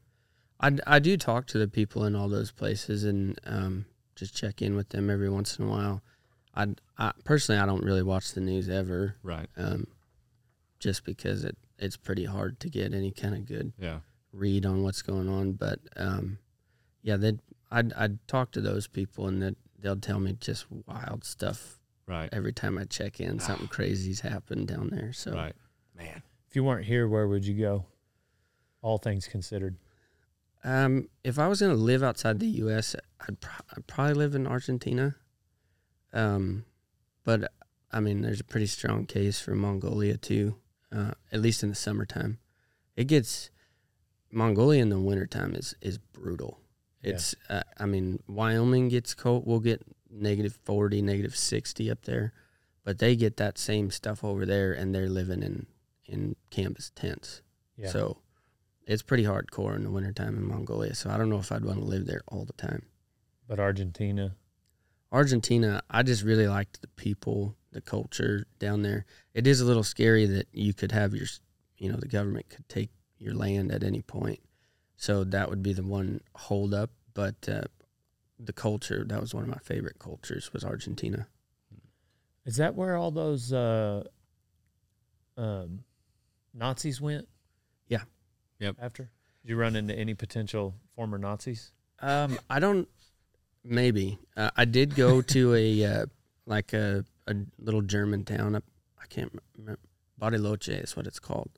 [0.61, 4.63] I, I do talk to the people in all those places and um, just check
[4.63, 6.03] in with them every once in a while.
[6.55, 6.69] I,
[6.99, 9.49] I personally I don't really watch the news ever, right?
[9.57, 9.87] um,
[10.79, 14.01] just because it it's pretty hard to get any kind of good Yeah.
[14.33, 15.53] read on what's going on.
[15.53, 16.39] But um,
[17.03, 17.35] yeah, they
[17.71, 22.29] I'd I'd talk to those people and that they'll tell me just wild stuff Right.
[22.33, 23.39] every time I check in.
[23.39, 25.13] Something crazy's happened down there.
[25.13, 25.55] So Right.
[25.97, 26.23] Man.
[26.49, 27.87] If you weren't here, where would you go?
[28.83, 29.77] All things considered.
[30.65, 32.95] Um, if I was going to live outside the U.S.,
[33.27, 35.17] I'd, pro- I'd probably live in Argentina.
[36.13, 36.65] Um,
[37.25, 37.51] but
[37.91, 40.57] I mean, there's a pretty strong case for Mongolia too.
[40.95, 42.39] Uh, at least in the summertime,
[42.97, 43.51] it gets
[44.31, 46.59] Mongolia in the wintertime is is brutal.
[47.03, 47.11] Yeah.
[47.15, 49.45] It's uh, I mean, Wyoming gets cold.
[49.47, 52.33] We'll get negative forty, negative sixty up there,
[52.85, 55.67] but they get that same stuff over there, and they're living in
[56.07, 57.43] in canvas tents.
[57.77, 57.89] Yeah.
[57.89, 58.19] So
[58.87, 60.95] it's pretty hardcore in the wintertime in Mongolia.
[60.95, 62.83] So I don't know if I'd want to live there all the time.
[63.49, 64.37] but Argentina,
[65.11, 69.05] Argentina, I just really liked the people, the culture down there.
[69.35, 71.27] It is a little scary that you could have your,
[71.77, 74.41] you know, the government could take your land at any point.
[75.03, 76.91] So that would be the one hold up.
[77.13, 77.63] But uh,
[78.39, 81.27] the culture, that was one of my favorite cultures, was Argentina.
[82.47, 84.05] is that where all those uh,
[85.37, 85.81] um,
[86.55, 87.27] Nazis went?
[87.89, 88.03] Yeah.
[88.61, 88.77] Yep.
[88.81, 89.11] After
[89.43, 91.73] did you run into any potential former Nazis?
[91.99, 92.87] Um, I don't.
[93.65, 96.07] Maybe uh, I did go to a uh,
[96.47, 98.63] like a, a little German town up.
[99.03, 99.81] I can't remember.
[100.21, 101.51] Bariloche is what it's called,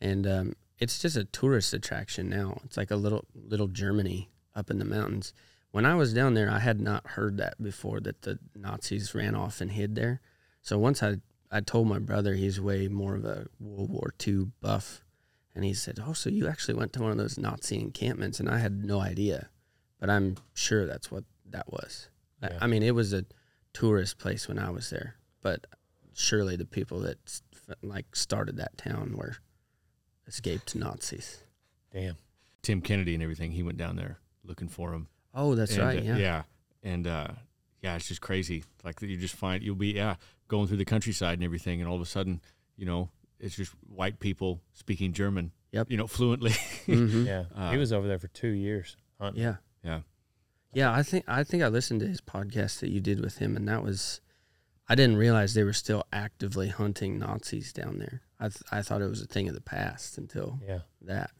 [0.00, 2.60] and um, it's just a tourist attraction now.
[2.64, 5.32] It's like a little little Germany up in the mountains.
[5.70, 9.34] When I was down there, I had not heard that before that the Nazis ran
[9.34, 10.20] off and hid there.
[10.62, 11.16] So once I
[11.50, 15.04] I told my brother, he's way more of a World War II buff,
[15.54, 18.48] and he said, "Oh, so you actually went to one of those Nazi encampments?" And
[18.48, 19.48] I had no idea
[20.00, 22.08] but I'm sure that's what that was.
[22.40, 22.58] I- Yeah.
[22.60, 23.24] I mean, it was a
[23.72, 25.66] tourist place when I was there, but
[26.14, 27.18] surely the people that
[27.82, 29.38] like started that town were
[30.28, 31.42] escaped Nazis.
[31.92, 32.16] Damn.
[32.62, 35.08] Tim Kennedy and everything, he went down there looking for him.
[35.34, 35.98] Oh, that's And, right.
[35.98, 36.16] uh, Yeah.
[36.18, 36.42] yeah.
[36.82, 37.28] And uh,
[37.82, 38.64] yeah, it's just crazy.
[38.84, 40.16] Like you just find you'll be yeah
[40.48, 42.40] going through the countryside and everything, and all of a sudden,
[42.76, 43.10] you know,
[43.40, 45.52] it's just white people speaking German.
[45.72, 45.90] Yep.
[45.90, 46.50] You know, fluently.
[46.86, 47.26] Mhm.
[47.26, 47.44] Yeah.
[47.54, 49.42] Uh, he was over there for two years hunting.
[49.42, 49.56] Yeah.
[49.84, 50.00] Yeah.
[50.72, 53.56] Yeah, I think I think I listened to his podcast that you did with him,
[53.56, 54.20] and that was
[54.88, 58.22] I didn't realize they were still actively hunting Nazis down there.
[58.40, 60.80] I th- I thought it was a thing of the past until Yeah.
[61.02, 61.30] that.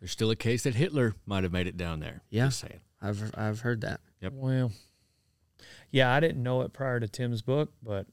[0.00, 2.22] There's still a case that Hitler might have made it down there.
[2.30, 2.46] Yeah.
[2.46, 2.80] Just saying.
[3.00, 4.00] I've I've heard that.
[4.20, 4.32] Yep.
[4.34, 4.72] Well,
[5.90, 8.06] yeah, I didn't know it prior to Tim's book, but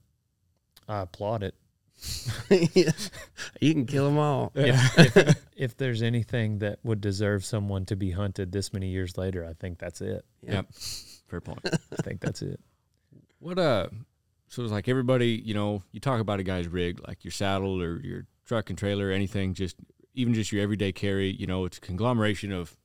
[0.88, 1.56] I applaud it.
[2.50, 2.92] Yeah.
[3.62, 4.52] you can kill them all.
[4.54, 9.18] If, if, if there's anything that would deserve someone to be hunted this many years
[9.18, 10.26] later, I think that's it.
[10.42, 10.54] Yeah.
[10.54, 10.74] Yep.
[11.30, 11.60] Fair point.
[11.66, 12.60] I think that's it.
[13.40, 13.88] What uh
[14.48, 17.82] so it's like everybody, you know, you talk about a guy's rig, like your saddle
[17.82, 19.76] or your truck and trailer, anything, just
[20.14, 22.78] even just your everyday carry, you know, it's a conglomeration of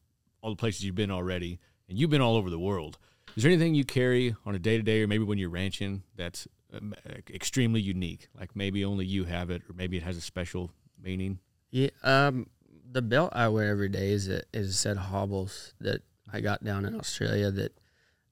[0.43, 2.99] all the places you've been already, and you've been all over the world.
[3.37, 6.03] Is there anything you carry on a day to day, or maybe when you're ranching,
[6.17, 6.95] that's um,
[7.33, 8.29] extremely unique?
[8.39, 11.39] Like maybe only you have it, or maybe it has a special meaning.
[11.71, 12.49] Yeah, um,
[12.91, 16.03] the belt I wear every day is a is a set of hobbles that
[16.33, 17.51] I got down in Australia.
[17.51, 17.79] That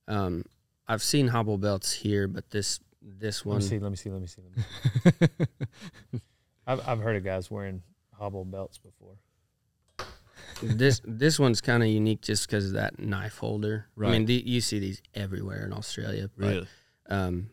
[0.08, 0.44] um,
[0.88, 3.78] I've seen hobble belts here, but this this Let one, me see.
[3.78, 4.10] Let me see.
[4.10, 4.42] Let me see.
[4.42, 5.30] Let me
[6.12, 6.20] see.
[6.66, 7.82] I've I've heard of guys wearing
[8.14, 9.16] hobble belts before.
[10.62, 13.86] this this one's kind of unique just because of that knife holder.
[14.02, 16.28] I mean, the, you see these everywhere in Australia.
[16.36, 16.66] But,
[17.08, 17.50] um,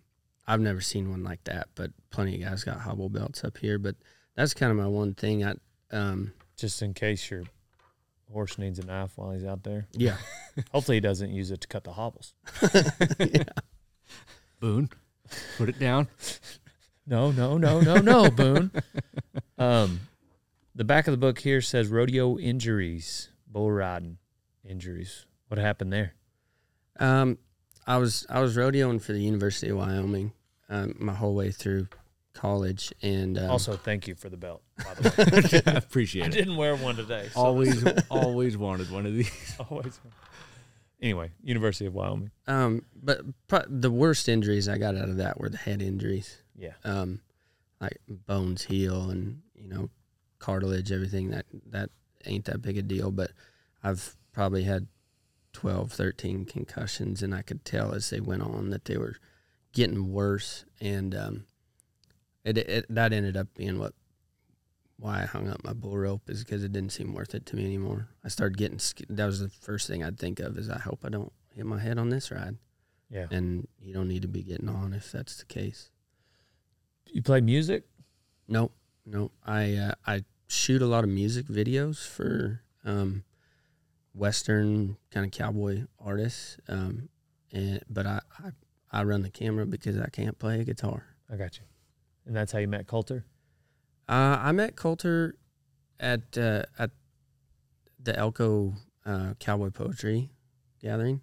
[0.47, 3.79] I've never seen one like that, but plenty of guys got hobble belts up here.
[3.79, 3.95] But
[4.35, 5.43] that's kind of my one thing.
[5.45, 5.55] I
[5.91, 7.43] um, Just in case your
[8.31, 9.87] horse needs a knife while he's out there.
[9.93, 10.17] yeah,
[10.71, 12.33] Hopefully, he doesn't use it to cut the hobbles.
[13.19, 13.43] Yeah.
[14.59, 14.89] Boone,
[15.57, 16.07] put it down.
[17.07, 18.71] No, no, no, no, no, Boone.
[19.57, 20.01] Um,
[20.73, 24.17] the back of the book here says rodeo injuries, bull riding
[24.67, 25.25] injuries.
[25.47, 26.13] What happened there?
[26.99, 27.37] Um,
[27.85, 30.31] I was I was rodeoing for the University of Wyoming
[30.69, 31.87] um, my whole way through
[32.33, 34.63] college, and um, also, thank you for the belt.
[34.77, 36.33] By the way, I appreciate I it.
[36.33, 37.29] I didn't wear one today.
[37.31, 39.55] so- Always, always wanted one of these.
[39.69, 39.99] always.
[41.05, 42.31] Anyway, University of Wyoming.
[42.47, 46.41] um, but pro- the worst injuries I got out of that were the head injuries.
[46.57, 46.73] Yeah.
[46.83, 47.21] um,
[47.79, 49.89] like bones heal and you know
[50.39, 51.91] cartilage, everything that that
[52.25, 53.11] ain't that big a deal.
[53.11, 53.31] But
[53.83, 54.87] I've probably had
[55.53, 59.17] 12, 13 concussions, and I could tell as they went on that they were
[59.73, 61.45] getting worse, and um,
[62.43, 63.93] it, it that ended up being what
[64.97, 67.55] why I hung up my bull rope is because it didn't seem worth it to
[67.55, 68.07] me anymore.
[68.23, 68.79] I started getting
[69.09, 71.79] that was the first thing I'd think of is I hope I don't hit my
[71.79, 72.57] head on this ride,
[73.09, 73.27] Yeah.
[73.31, 75.89] and you don't need to be getting on if that's the case.
[77.07, 77.83] You play music?
[78.47, 78.73] Nope,
[79.05, 79.31] nope.
[79.45, 83.23] I uh, I shoot a lot of music videos for um,
[84.13, 87.09] Western kind of cowboy artists, um,
[87.51, 88.49] and but I, I
[88.91, 91.05] I run the camera because I can't play a guitar.
[91.31, 91.65] I got you.
[92.25, 93.25] And that's how you met Coulter?
[94.07, 95.35] Uh, I met Coulter
[95.99, 96.91] at uh, at
[98.01, 98.73] the Elko
[99.05, 100.29] uh, Cowboy Poetry
[100.81, 101.21] Gathering.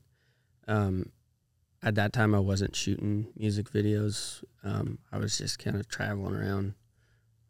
[0.66, 1.12] Um,
[1.82, 4.42] at that time, I wasn't shooting music videos.
[4.64, 6.74] Um, I was just kind of traveling around,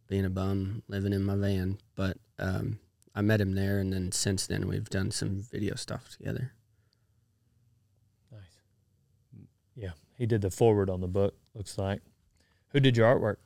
[0.09, 1.78] being a bum, living in my van.
[1.95, 2.78] But um,
[3.14, 6.53] I met him there, and then since then, we've done some video stuff together.
[8.30, 8.41] Nice.
[9.76, 9.93] Yeah.
[10.16, 12.01] He did the foreword on the book, looks like.
[12.68, 13.37] Who did your artwork?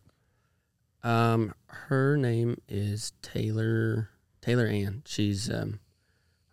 [1.07, 5.03] Um, her name is Taylor Taylor Ann.
[5.07, 5.79] She's um,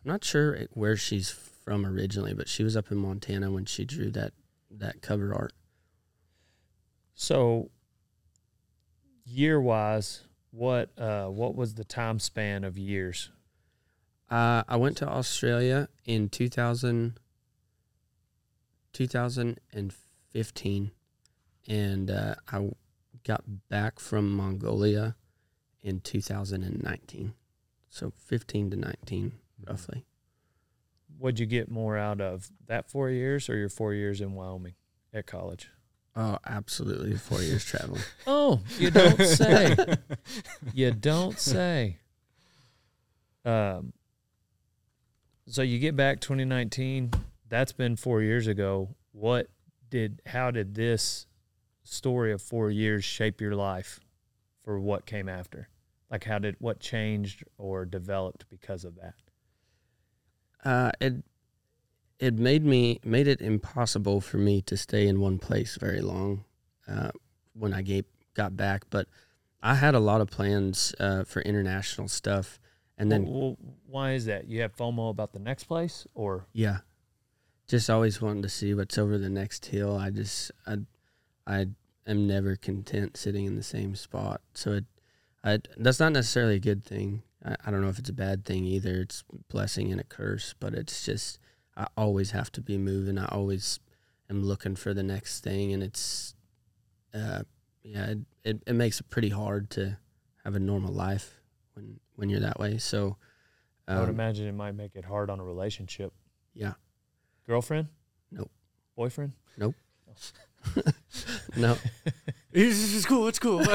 [0.05, 3.83] I'm not sure where she's from originally, but she was up in Montana when she
[3.83, 4.33] drew that
[4.69, 5.53] that cover art.
[7.15, 7.71] So,
[9.25, 13.31] year wise, what uh, what was the time span of years?
[14.29, 17.17] Uh, I went to Australia in 2000,
[18.93, 20.91] 2015,
[21.67, 22.69] and uh, I
[23.23, 25.15] got back from Mongolia
[25.81, 27.33] in 2019.
[27.89, 29.33] So 15 to 19,
[29.67, 30.05] roughly.
[31.17, 34.73] What'd you get more out of that four years or your four years in Wyoming
[35.13, 35.69] at college?
[36.15, 37.15] Oh, absolutely.
[37.15, 38.01] Four years traveling.
[38.27, 39.75] Oh, you don't say.
[40.73, 41.97] you don't say.
[43.45, 43.93] Um.
[45.47, 47.11] So you get back 2019.
[47.49, 48.95] That's been four years ago.
[49.11, 49.47] What
[49.89, 50.21] did?
[50.25, 51.25] How did this
[51.83, 53.99] story of four years shape your life
[54.63, 55.69] for what came after?
[56.09, 59.15] Like, how did what changed or developed because of that?
[60.63, 61.23] Uh, it
[62.19, 66.45] it made me made it impossible for me to stay in one place very long
[66.87, 67.11] uh,
[67.53, 68.83] when I gave, got back.
[68.89, 69.07] But
[69.61, 72.59] I had a lot of plans uh, for international stuff,
[72.97, 73.57] and then well, well,
[73.87, 74.47] why is that?
[74.47, 76.79] You have FOMO about the next place, or yeah,
[77.67, 79.97] just always wanting to see what's over the next hill.
[79.97, 80.77] I just I
[81.45, 81.67] I
[82.07, 84.41] am never content sitting in the same spot.
[84.53, 84.85] So it
[85.43, 87.23] I, that's not necessarily a good thing.
[87.45, 89.01] I, I don't know if it's a bad thing either.
[89.01, 91.39] It's blessing and a curse, but it's just
[91.75, 93.17] I always have to be moving.
[93.17, 93.79] I always
[94.29, 96.33] am looking for the next thing, and it's
[97.13, 97.43] uh
[97.83, 99.97] yeah it, it, it makes it pretty hard to
[100.43, 101.41] have a normal life
[101.73, 102.77] when when you're that way.
[102.77, 103.17] So
[103.87, 106.13] I would um, imagine it might make it hard on a relationship.
[106.53, 106.73] yeah
[107.45, 107.89] Girlfriend?
[108.31, 108.49] Nope.
[108.95, 109.33] Boyfriend?
[111.57, 111.77] No
[112.51, 113.27] This is cool.
[113.27, 113.61] It's cool.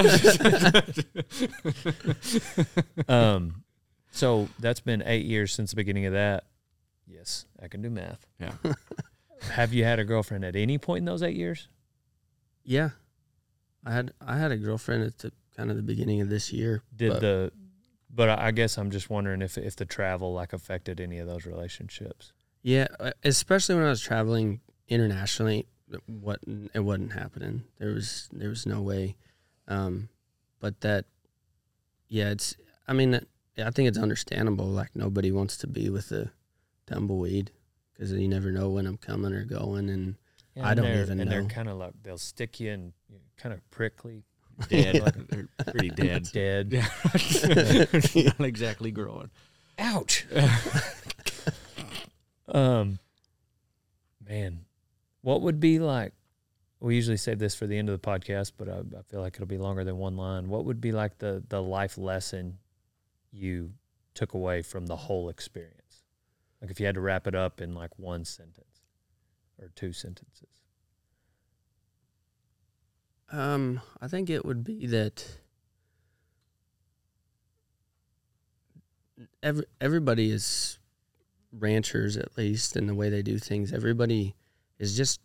[3.09, 3.65] Um,
[4.11, 6.45] so that's been eight years since the beginning of that.
[7.07, 8.27] Yes, I can do math.
[8.41, 8.53] Yeah.
[9.43, 11.69] Have you had a girlfriend at any point in those eight years?
[12.65, 12.91] Yeah,
[13.85, 16.83] I had I had a girlfriend at the kind of the beginning of this year.
[16.95, 17.53] Did but the,
[18.11, 21.27] but I I guess I'm just wondering if if the travel like affected any of
[21.27, 22.33] those relationships.
[22.63, 25.67] yeah, uh, especially when I was traveling internationally,
[26.07, 26.41] what
[26.75, 27.65] it wasn't happening.
[27.79, 29.17] There was there was no way.
[29.67, 30.09] Um,
[30.61, 31.05] but that,
[32.09, 32.57] yeah, it's.
[32.87, 33.15] I mean,
[33.59, 34.67] I think it's understandable.
[34.67, 36.31] Like nobody wants to be with a
[36.87, 37.51] tumbleweed
[37.93, 40.17] because you never know when I'm coming or going, and
[40.63, 43.25] I don't they're- even and they're kind of like they'll stick you and you know,
[43.37, 44.25] kind of prickly,
[44.69, 45.03] dead.
[45.29, 46.29] They're pretty dead.
[46.33, 46.73] dead.
[48.39, 49.31] Not exactly growing.
[49.79, 50.27] Ouch.
[52.49, 52.99] um,
[54.27, 54.65] man,
[55.29, 56.15] what would be like?
[56.81, 59.35] We usually save this for the end of the podcast, but I, I feel like
[59.35, 60.49] it'll be longer than one line.
[60.49, 62.57] What would be like the the life lesson
[63.31, 63.73] you
[64.15, 66.05] took away from the whole experience?
[66.63, 68.87] Like if you had to wrap it up in like one sentence
[69.61, 70.63] or two sentences.
[73.31, 75.27] Um, I think it would be that
[79.43, 80.79] every everybody is
[81.53, 83.75] ranchers at least in the way they do things.
[83.75, 84.35] Everybody
[84.79, 85.21] is just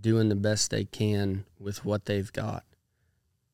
[0.00, 2.64] doing the best they can with what they've got,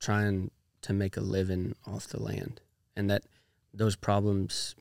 [0.01, 0.51] trying
[0.83, 2.61] to make a living off the land,
[2.97, 3.23] and that
[3.73, 4.75] those problems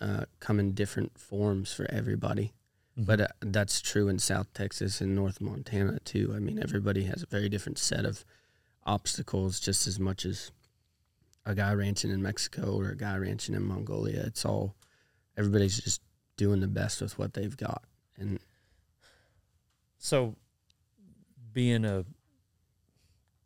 [0.00, 2.52] uh, come in different forms for everybody.
[2.96, 6.32] But uh, that's true in South Texas and North Montana too.
[6.34, 8.24] I mean, everybody has a very different set of
[8.86, 10.52] obstacles, just as much as
[11.46, 14.22] a guy ranching in Mexico or a guy ranching in Mongolia.
[14.26, 14.74] It's all
[15.36, 16.00] everybody's just
[16.36, 17.82] doing the best with what they've got.
[18.16, 18.38] And
[20.04, 20.36] So,
[21.54, 22.04] being a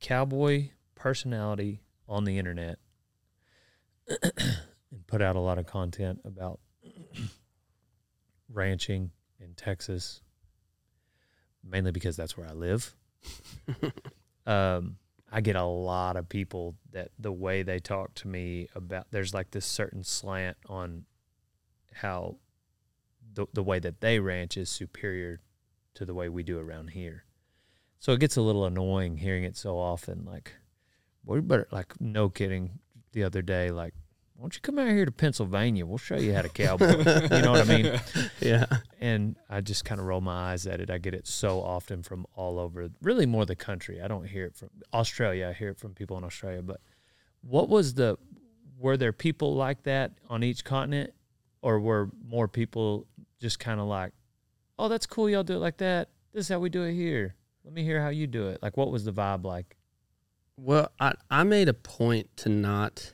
[0.01, 2.81] cowboy personality on the internet
[4.09, 6.59] and put out a lot of content about
[8.53, 10.21] ranching in Texas,
[11.63, 12.93] mainly because that's where I live.
[14.45, 14.97] um,
[15.31, 19.33] I get a lot of people that the way they talk to me about there's
[19.33, 21.05] like this certain slant on
[21.93, 22.35] how
[23.33, 25.41] the the way that they ranch is superior
[25.95, 27.24] to the way we do around here.
[27.99, 30.24] So it gets a little annoying hearing it so often.
[30.24, 30.55] Like,
[31.24, 32.78] we better, like, no kidding,
[33.12, 33.95] the other day, like,
[34.39, 35.84] why don't you come out here to Pennsylvania?
[35.84, 36.97] We'll show you how to cowboy.
[36.97, 38.01] you know what I mean?
[38.41, 38.66] yeah,
[39.01, 40.91] And I just kind of roll my eyes at it.
[40.91, 44.01] I get it so often from all over, really more the country.
[44.01, 45.49] I don't hear it from Australia.
[45.49, 46.62] I hear it from people in Australia.
[46.62, 46.80] But
[47.41, 48.16] what was the,
[48.78, 51.12] were there people like that on each continent?
[51.61, 53.09] Or were more people
[53.41, 54.12] just kind of like,
[54.79, 55.29] oh, that's cool.
[55.29, 56.09] Y'all do it like that.
[56.33, 57.35] This is how we do it here.
[57.64, 58.62] Let me hear how you do it.
[58.62, 59.76] Like, what was the vibe like?
[60.57, 63.12] Well, I I made a point to not.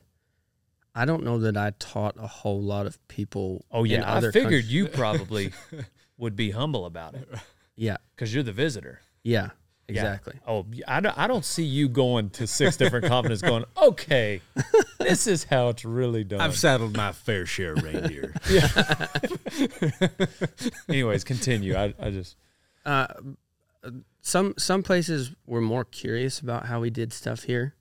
[0.95, 3.65] I don't know that I taught a whole lot of people.
[3.71, 4.15] Oh, in yeah.
[4.17, 5.53] I figured countries- you probably
[6.19, 7.29] would be humble about it
[7.77, 9.01] Yeah, because you're the visitor.
[9.25, 9.51] yeah,
[9.89, 10.03] Yeah.
[10.03, 10.35] exactly.
[10.47, 14.41] Oh, I don't, I don't see you going to six different continents going, okay,
[14.99, 16.41] this is how it's really done.
[16.41, 18.35] I've saddled my fair share of reindeer.
[20.89, 21.77] Anyways, continue.
[21.77, 22.37] I, I just,
[22.85, 23.07] Uh,
[24.21, 27.75] some some places were more curious about how we did stuff here,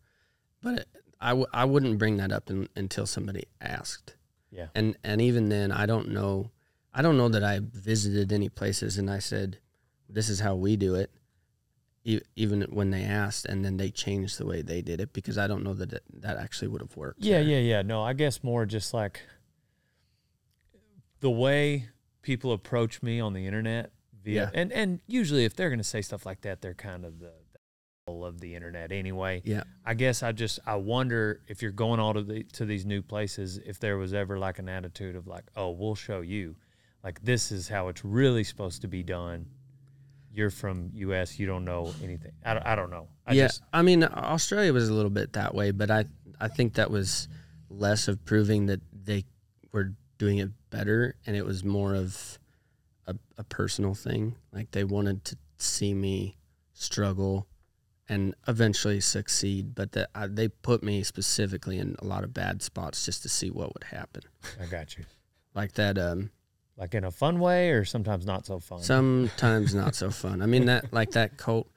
[0.61, 0.87] but it,
[1.21, 4.15] I w- I wouldn't bring that up in, until somebody asked.
[4.51, 4.67] yeah.
[4.75, 6.51] and and even then i don't know
[6.93, 9.57] i don't know that i visited any places and i said
[10.09, 11.09] this is how we do it
[12.03, 15.37] e- even when they asked and then they changed the way they did it because
[15.37, 17.81] i don't know that it, that actually would have worked Yeah, yeah, yeah.
[17.81, 19.21] No, I guess more just like
[21.19, 21.89] the way
[22.21, 23.91] people approach me on the internet
[24.23, 24.59] via, Yeah.
[24.61, 27.31] and, and usually if they're going to say stuff like that, they're kind of the,
[28.05, 29.41] the of the internet anyway.
[29.45, 32.85] yeah I guess I just I wonder if you're going all to the to these
[32.85, 36.55] new places, if there was ever like an attitude of like, oh, we'll show you,
[37.03, 39.45] like this is how it's really supposed to be done.
[40.33, 41.37] You're from U.S.
[41.39, 42.31] You don't know anything.
[42.43, 43.07] I, don't- I don't know.
[43.25, 46.03] I yeah just i mean australia was a little bit that way but i
[46.41, 47.29] i think that was
[47.69, 49.23] less of proving that they
[49.71, 52.37] were doing it better and it was more of
[53.07, 56.35] a, a personal thing like they wanted to see me
[56.73, 57.47] struggle
[58.09, 62.61] and eventually succeed but that I, they put me specifically in a lot of bad
[62.61, 64.23] spots just to see what would happen
[64.61, 65.05] I got you.
[65.55, 66.29] like that um
[66.77, 68.79] Like in a fun way, or sometimes not so fun.
[68.81, 70.41] sometimes not so fun.
[70.41, 71.69] I mean that like that colt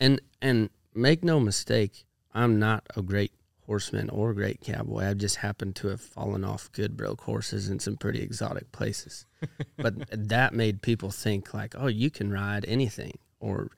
[0.00, 3.32] and and make no mistake i'm not a great
[3.66, 5.04] horseman or a great cowboy.
[5.04, 9.26] I've just happen to have fallen off good broke horses in some pretty exotic places.
[9.76, 9.94] But
[10.28, 13.70] that made people think like oh you can ride anything or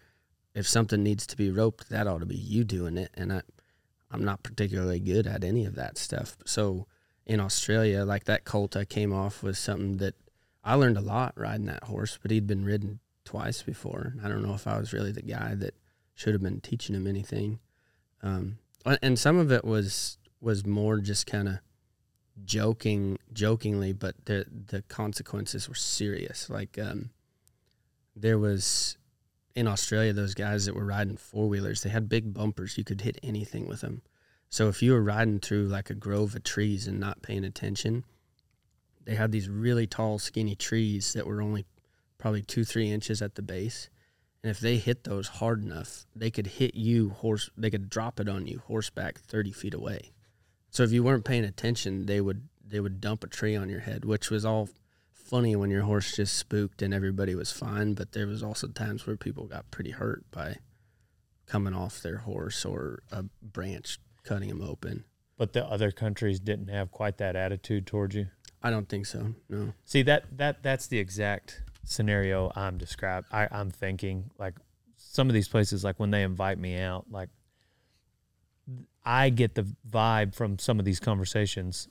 [0.55, 3.43] if something needs to be roped that ought to be you doing it and i
[4.11, 6.37] i'm not particularly good at any of that stuff.
[6.45, 6.87] So
[7.24, 10.14] in australia like that colt i came off was something that
[10.67, 14.14] i learned a lot riding that horse but he'd been ridden twice before.
[14.23, 15.75] I don't know if i was really the guy that
[16.14, 17.59] should have been teaching him anything.
[18.23, 18.59] Um,
[19.03, 21.59] and- some of it was was more just kind of
[22.45, 26.49] joking jokingly but the the consequences were serious.
[26.49, 27.11] Like um
[28.14, 28.97] there was
[29.55, 32.79] in Australia those guys that were riding four wheelers they had big bumpers.
[32.79, 34.03] You could hit anything with them.
[34.49, 38.05] So if you were riding through like a grove of trees and not paying attention
[39.07, 41.65] they had these really tall skinny trees that were only
[42.19, 43.89] probably two three inches at the base
[44.43, 48.21] and if they hit those hard enough they could hit you horse they could drop
[48.21, 50.13] it on you horseback 30 feet away
[50.77, 53.81] so if you weren't paying attention, they would they would dump a tree on your
[53.81, 54.69] head, which was all
[55.11, 57.95] funny when your horse just spooked and everybody was fine.
[57.95, 60.57] But there was also times where people got pretty hurt by
[61.47, 65.05] coming off their horse or a branch cutting them open.
[65.39, 68.27] but the other countries didn't have quite that attitude towards you.
[68.67, 69.35] I don't think so.
[69.49, 69.73] No.
[69.85, 73.29] See that that that's the exact scenario I'm described.
[73.31, 74.55] I, I'm thinking like
[74.97, 77.29] some of these places, like when they invite me out, like
[79.05, 81.89] I get the vibe from some of these conversations,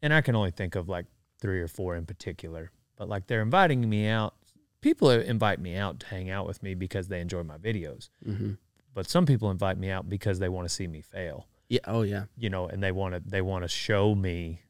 [0.00, 1.06] and I can only think of like
[1.40, 2.70] three or four in particular.
[2.96, 4.34] But like they're inviting me out.
[4.80, 8.08] People invite me out to hang out with me because they enjoy my videos.
[8.24, 8.52] hmm
[8.94, 11.46] But some people invite me out because they want to see me fail.
[11.68, 11.80] Yeah.
[11.86, 12.24] Oh yeah.
[12.38, 14.60] You know, and they want to they want to show me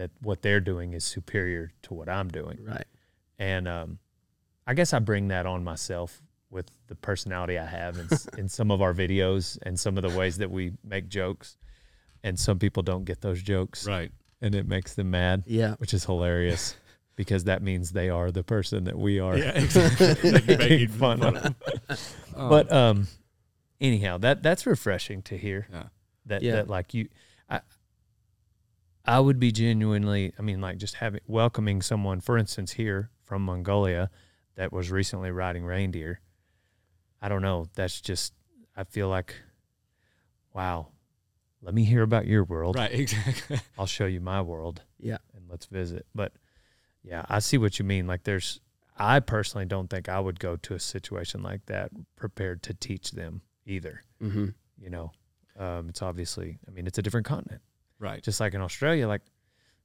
[0.00, 2.58] that what they're doing is superior to what I'm doing.
[2.62, 2.86] Right.
[3.38, 3.98] And um,
[4.66, 8.70] I guess I bring that on myself with the personality I have in, in some
[8.70, 11.58] of our videos and some of the ways that we make jokes.
[12.24, 14.10] And some people don't get those jokes, Right.
[14.40, 15.74] and it makes them mad, Yeah.
[15.76, 16.76] which is hilarious
[17.16, 20.32] because that means they are the person that we are Yeah, exactly.
[20.56, 21.36] Making fun of.
[22.34, 23.06] Um, But um,
[23.82, 25.66] anyhow, that that's refreshing to hear.
[25.70, 25.82] Yeah.
[26.24, 26.52] That Yeah.
[26.56, 27.08] that like you,
[27.50, 27.60] I,
[29.04, 30.32] I would be genuinely.
[30.38, 34.10] I mean, like just having welcoming someone, for instance, here from Mongolia,
[34.56, 36.20] that was recently riding reindeer.
[37.22, 37.66] I don't know.
[37.74, 38.32] That's just.
[38.76, 39.34] I feel like,
[40.54, 40.88] wow.
[41.62, 42.76] Let me hear about your world.
[42.76, 42.90] right.
[43.00, 43.60] Exactly.
[43.78, 44.82] I'll show you my world.
[44.98, 45.18] Yeah.
[45.34, 46.06] And let's visit.
[46.14, 46.32] But
[47.02, 48.06] yeah, I see what you mean.
[48.06, 48.60] Like there's
[48.98, 53.10] I personally don't think I would go to a situation like that prepared to teach
[53.12, 54.02] them either.
[54.20, 54.48] hmm
[54.78, 55.12] You know,
[55.58, 57.60] um, it's obviously, I mean, it's a different continent.
[58.00, 58.20] Right.
[58.22, 59.22] Just like in Australia, like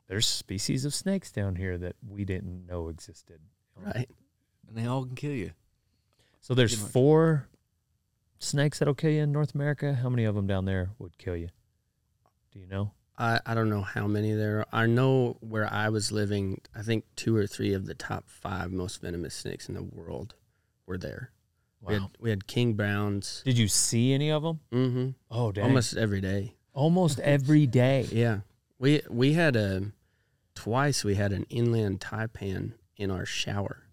[0.07, 3.39] there's species of snakes down here that we didn't know existed.
[3.76, 4.09] Right.
[4.68, 5.51] And they all can kill you.
[6.41, 6.91] So there's Pretty much.
[6.93, 7.47] four
[8.39, 9.93] snakes that'll kill you in North America.
[9.93, 11.49] How many of them down there would kill you?
[12.51, 12.91] Do you know?
[13.18, 14.68] I, I don't know how many there are.
[14.72, 18.72] I know where I was living, I think two or three of the top five
[18.72, 20.36] most venomous snakes in the world
[20.86, 21.32] were there.
[21.82, 21.99] We, Wow.
[22.01, 24.59] had, we had king browns Did you see any of them?
[24.74, 25.09] Mm-hmm.
[25.32, 25.66] Oh, dang.
[25.66, 26.55] almost every day.
[26.76, 28.07] Almost every day.
[28.11, 28.41] Yeah.
[28.78, 29.91] We we had a
[30.53, 33.84] twice we had an inland taipan in our shower.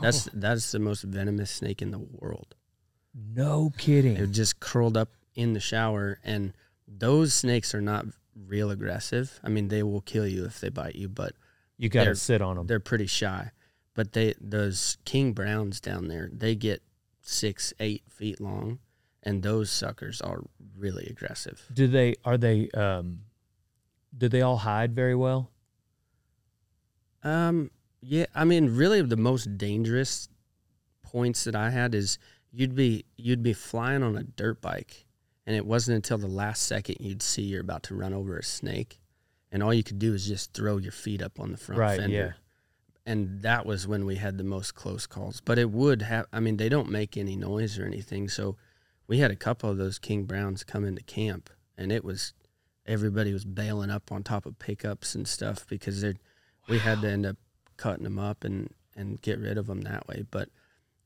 [0.00, 0.30] That's Oh.
[0.34, 2.54] that's the most venomous snake in the world.
[3.14, 4.16] No kidding.
[4.16, 6.52] It just curled up in the shower and
[6.88, 9.38] those snakes are not real aggressive.
[9.44, 11.34] I mean, they will kill you if they bite you, but
[11.76, 12.66] You got to sit on them.
[12.66, 13.50] they're pretty shy.
[13.94, 16.82] But they those king browns down there, they get
[17.20, 18.78] six, eight feet long,
[19.22, 20.42] and those suckers are
[20.76, 21.66] really aggressive.
[21.72, 23.20] Do they are they um
[24.16, 25.50] do they all hide very well?
[27.22, 30.28] Um, yeah, I mean, really, the most dangerous
[31.02, 32.18] points that I had is
[32.50, 35.04] you'd be you'd be flying on a dirt bike,
[35.46, 38.42] and it wasn't until the last second you'd see you're about to run over a
[38.42, 39.00] snake,
[39.52, 42.00] and all you could do is just throw your feet up on the front Right,
[42.00, 42.16] fender.
[42.16, 42.32] yeah.
[43.06, 45.40] And that was when we had the most close calls.
[45.40, 46.26] But it would have.
[46.32, 48.56] I mean, they don't make any noise or anything, so
[49.10, 52.32] we had a couple of those king browns come into camp, and it was
[52.86, 56.14] everybody was bailing up on top of pickups and stuff because they're
[56.68, 57.36] we had to end up
[57.76, 60.24] cutting them up and and get rid of them that way.
[60.30, 60.48] But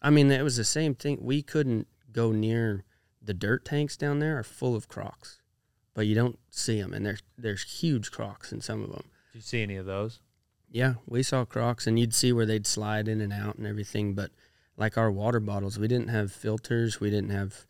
[0.02, 1.18] I mean, it was the same thing.
[1.22, 2.84] We couldn't go near
[3.22, 5.40] the dirt tanks down there are full of crocs,
[5.94, 9.04] but you don't see them, and there's there's huge crocs in some of them.
[9.32, 10.20] Did you see any of those?
[10.70, 14.12] Yeah, we saw crocs, and you'd see where they'd slide in and out and everything.
[14.12, 14.30] But
[14.76, 17.00] like our water bottles, we didn't have filters.
[17.00, 17.64] We didn't have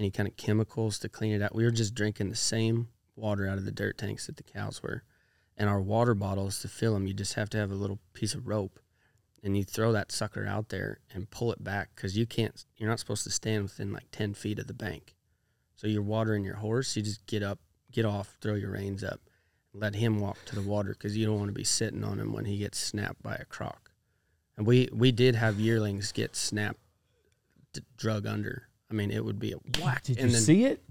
[0.00, 1.54] any kind of chemicals to clean it out.
[1.54, 4.82] We were just drinking the same water out of the dirt tanks that the cows
[4.82, 5.04] were.
[5.56, 8.34] And our water bottles to fill them, you just have to have a little piece
[8.34, 8.80] of rope,
[9.44, 12.64] and you throw that sucker out there and pull it back because you can't.
[12.76, 15.14] You're not supposed to stand within like ten feet of the bank.
[15.76, 16.96] So you're watering your horse.
[16.96, 17.58] You just get up,
[17.92, 19.20] get off, throw your reins up,
[19.74, 22.32] let him walk to the water because you don't want to be sitting on him
[22.32, 23.90] when he gets snapped by a croc.
[24.56, 26.80] And we we did have yearlings get snapped,
[27.74, 28.69] d- drug under.
[28.90, 30.04] I mean, it would be a whack.
[30.04, 30.82] Did and you then, see it?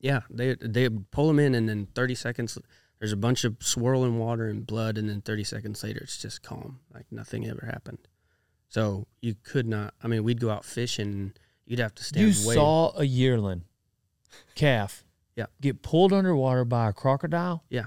[0.00, 2.58] Yeah, they they pull them in, and then thirty seconds
[2.98, 6.42] there's a bunch of swirling water and blood, and then thirty seconds later it's just
[6.42, 7.98] calm, like nothing ever happened.
[8.68, 9.94] So you could not.
[10.02, 12.34] I mean, we'd go out fishing, and you'd have to stand.
[12.36, 13.62] You way, saw a yearling
[14.54, 15.04] calf
[15.36, 15.46] Yeah.
[15.60, 17.64] get pulled underwater by a crocodile?
[17.70, 17.84] Yeah.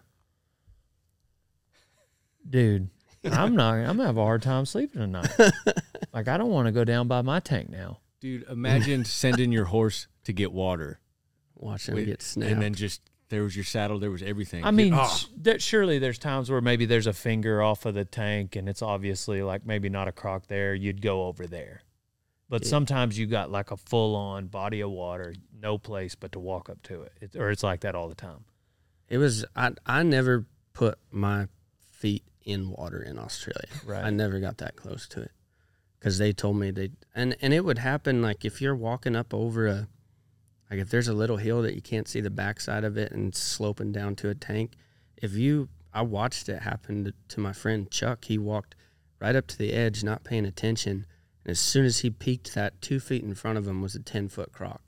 [2.49, 2.89] Dude,
[3.25, 5.29] I'm not I'm gonna have a hard time sleeping tonight.
[6.13, 7.99] like I don't want to go down by my tank now.
[8.27, 10.99] Dude, imagine sending your horse to get water.
[11.55, 12.51] watch him Wait, get snapped.
[12.51, 14.63] And then just there was your saddle, there was everything.
[14.63, 17.93] I mean, Oh, sh- there, surely there's times where maybe there's a finger off of
[17.93, 20.73] the tank and it's obviously like maybe not a croc there.
[20.73, 21.81] You'd go over there.
[22.49, 22.69] But Yeah.
[22.69, 26.69] sometimes you got like a full on body of water, no place but to walk
[26.69, 27.11] up to it.
[27.21, 27.35] it.
[27.35, 28.45] Or it's like that all the time.
[29.09, 31.47] It was I I never put my
[31.91, 33.67] feet in water in Australia.
[33.85, 34.03] Right.
[34.05, 35.31] I never got that close to it
[35.99, 39.33] because they told me they and and it would happen like if you're walking up
[39.33, 39.87] over a
[40.69, 43.35] like if there's a little hill that you can't see the backside of it and
[43.35, 44.73] sloping down to a tank.
[45.15, 48.25] If you I watched it happen to, to my friend Chuck.
[48.25, 48.75] He walked
[49.19, 51.07] right up to the edge, not paying attention,
[51.43, 53.99] and as soon as he peeked, that two feet in front of him was a
[53.99, 54.81] ten foot croc.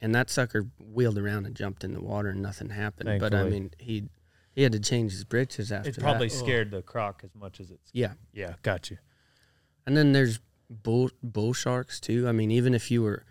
[0.00, 3.20] And that sucker wheeled around and jumped in the water, and nothing happened.
[3.20, 4.08] But I mean, he
[4.52, 5.98] He had to change his britches after that.
[5.98, 6.34] It probably that.
[6.34, 7.90] scared the croc as much as it's.
[7.92, 8.14] Yeah.
[8.32, 8.98] Yeah, got you.
[9.86, 12.28] And then there's bull bull sharks too.
[12.28, 13.24] I mean, even if you were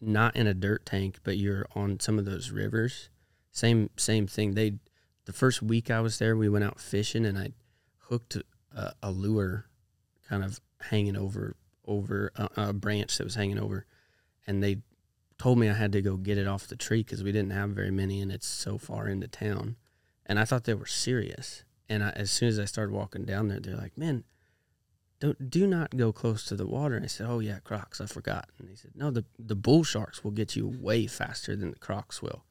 [0.00, 3.10] not in a dirt tank, but you're on some of those rivers,
[3.50, 4.54] same same thing.
[4.54, 4.74] They
[5.26, 7.50] the first week I was there, we went out fishing, and I
[7.98, 8.36] hooked
[8.74, 9.66] a, a lure,
[10.28, 13.84] kind of hanging over over a, a branch that was hanging over,
[14.46, 14.78] and they
[15.38, 17.70] told me I had to go get it off the tree because we didn't have
[17.70, 19.76] very many, and it's so far into town.
[20.26, 21.64] And I thought they were serious.
[21.88, 24.22] And I, as soon as I started walking down there, they're like, "Man,
[25.20, 28.06] don't do not go close to the water." And I said, "Oh yeah, crocs, I
[28.06, 31.70] forgot." And he said, "No, the the bull sharks will get you way faster than
[31.70, 32.44] the crocs will.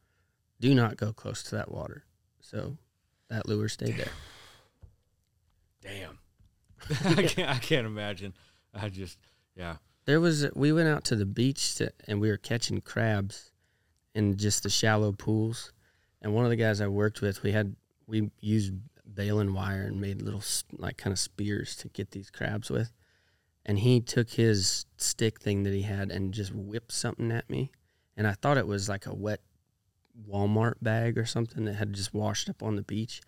[0.59, 2.05] Do not go close to that water."
[2.41, 2.77] So
[3.29, 4.11] that lure stayed there.
[5.81, 6.17] Damn.
[7.17, 7.49] I can't.
[7.49, 8.33] I can't imagine.
[8.73, 9.17] I just.
[9.55, 9.77] Yeah.
[10.05, 13.51] There was we went out to the beach to, and we were catching crabs
[14.15, 15.71] in just the shallow pools.
[16.21, 17.75] And one of the guys I worked with, we had
[18.07, 18.73] we used
[19.13, 20.43] baling wire and made little
[20.77, 22.91] like kind of spears to get these crabs with.
[23.65, 27.71] And he took his stick thing that he had and just whipped something at me.
[28.17, 29.41] And I thought it was like a wet
[30.27, 33.21] Walmart bag or something that had just washed up on the beach.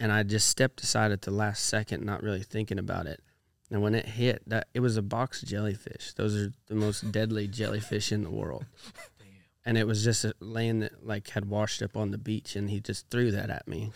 [0.00, 3.20] And I just stepped aside at the last second, not really thinking about it.
[3.70, 6.14] And when it hit, that it was a box jellyfish.
[6.14, 8.64] Those are the most deadly jellyfish in the world.
[9.68, 12.70] And it was just a laying that like had washed up on the beach, and
[12.70, 13.92] he just threw that at me,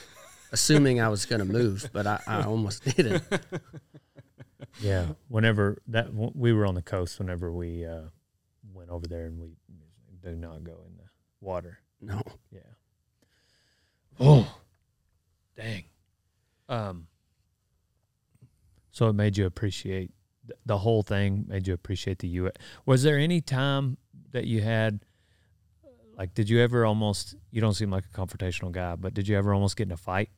[0.53, 3.23] assuming I was gonna move, but I, I almost didn't.
[4.81, 5.07] Yeah.
[5.29, 8.03] Whenever that w- we were on the coast, whenever we uh,
[8.73, 9.51] went over there, and we
[10.23, 11.05] do not go in the
[11.41, 11.79] water.
[12.01, 12.61] No, Yeah.
[14.20, 14.57] Oh,
[15.57, 15.85] dang.
[16.69, 17.07] Um.
[18.91, 20.11] So it made you appreciate
[20.47, 21.45] th- the whole thing.
[21.49, 22.53] Made you appreciate the U.S.
[22.85, 23.97] Was there any time
[24.33, 25.01] that you had,
[26.16, 27.35] like, did you ever almost?
[27.51, 29.97] You don't seem like a confrontational guy, but did you ever almost get in a
[29.97, 30.29] fight?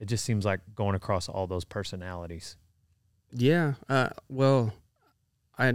[0.00, 2.56] It just seems like going across all those personalities.
[3.32, 3.74] yeah.
[3.88, 4.72] Uh, well,
[5.58, 5.72] I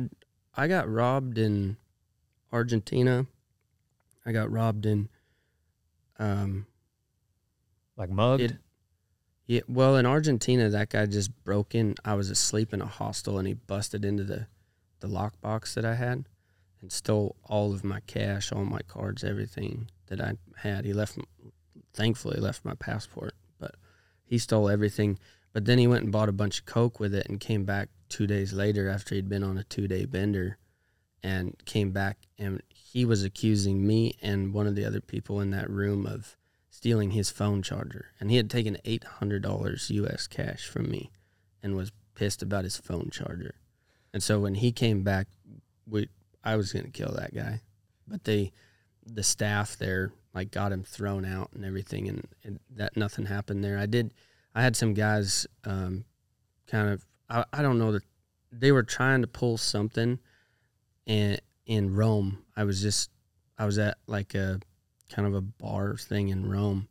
[0.55, 1.77] I got robbed in
[2.51, 3.25] Argentina.
[4.25, 5.09] I got robbed in.
[6.19, 6.65] Um,
[7.97, 8.41] Like mugged.
[8.41, 8.57] It-
[9.47, 11.95] Yeah, well, in Argentina, that guy just broke in.
[12.05, 14.47] I was asleep in a hostel, and he busted into the
[14.99, 16.27] the lockbox that I had,
[16.81, 20.83] and stole all of my cash, all my cards, everything that I had.
[20.85, 21.17] He left,
[21.93, 23.33] thankfully, left my passport,
[24.29, 25.17] he stole everything.
[25.51, 27.89] But then he went and bought a bunch of coke with it, and came back
[28.07, 30.59] two days later after he'd been on a two day bender,
[31.23, 35.49] and came back, and he was accusing me and one of the other people in
[35.49, 36.37] that room of
[36.69, 38.13] stealing his phone charger.
[38.19, 41.11] And he had taken $800 US cash from me
[41.61, 43.55] and was pissed about his phone charger.
[44.13, 45.27] And so when he came back,
[45.87, 46.09] we
[46.43, 47.61] I was going to kill that guy.
[48.07, 48.51] But they
[49.05, 53.63] the staff there like got him thrown out and everything and, and that nothing happened
[53.63, 53.77] there.
[53.77, 54.13] I did
[54.53, 56.05] I had some guys um
[56.67, 58.03] kind of I, I don't know that
[58.51, 60.19] they were trying to pull something
[61.07, 62.39] and in Rome.
[62.57, 63.11] I was just
[63.57, 64.59] I was at like a
[65.09, 66.87] kind of a bar thing in Rome,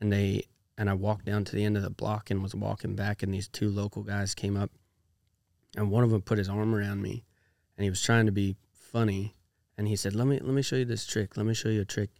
[0.00, 0.44] and they
[0.78, 3.32] and I walked down to the end of the block and was walking back, and
[3.32, 4.70] these two local guys came up,
[5.76, 7.24] and one of them put his arm around me,
[7.76, 9.34] and he was trying to be funny,
[9.76, 11.36] and he said, "Let me let me show you this trick.
[11.36, 12.10] Let me show you a trick,"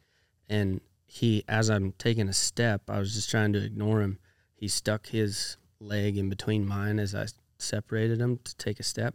[0.48, 4.18] and he as I'm taking a step, I was just trying to ignore him.
[4.54, 7.26] He stuck his leg in between mine as I
[7.58, 9.14] separated him to take a step,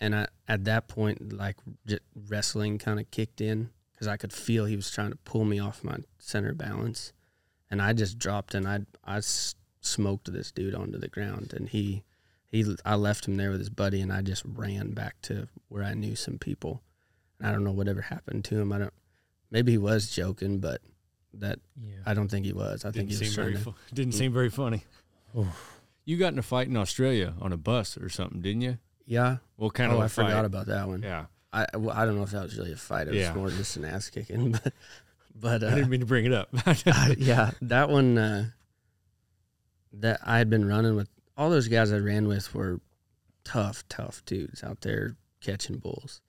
[0.00, 1.56] and I at that point like
[2.28, 5.58] wrestling kind of kicked in because I could feel he was trying to pull me
[5.58, 7.12] off my center balance,
[7.70, 9.20] and I just dropped and I I
[9.80, 12.02] smoked this dude onto the ground, and he
[12.46, 15.84] he I left him there with his buddy, and I just ran back to where
[15.84, 16.82] I knew some people,
[17.38, 18.72] and I don't know whatever happened to him.
[18.72, 18.94] I don't
[19.54, 20.82] maybe he was joking, but
[21.32, 21.94] that Yeah.
[22.04, 22.84] I don't think he was.
[22.84, 23.52] I think Didn't he was seem very.
[23.52, 23.70] trying to.
[23.72, 24.84] Fu- didn't seem very funny.
[26.04, 28.78] You got in a fight in Australia on a bus or something, didn't you?
[29.06, 29.38] Yeah.
[29.56, 30.26] What kind oh, of a I fight?
[30.26, 31.02] forgot about that one.
[31.02, 33.06] Yeah, I well, I don't know if that was really a fight.
[33.08, 33.34] It was Yeah.
[33.34, 34.72] more just an ass kicking, but
[35.34, 36.48] but I uh, didn't mean to bring it up.
[37.18, 38.50] yeah, that one uh,
[39.92, 42.80] that I had been running with all those guys I ran with were
[43.44, 46.20] tough, tough dudes out there catching bulls.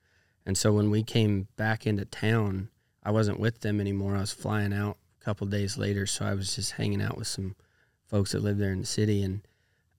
[0.45, 2.69] And so when we came back into town,
[3.05, 4.15] I wasn't with them anymore.
[4.15, 7.27] I was flying out a couple days later, so I was just hanging out with
[7.27, 7.55] some
[8.07, 9.47] folks that lived there in the city, and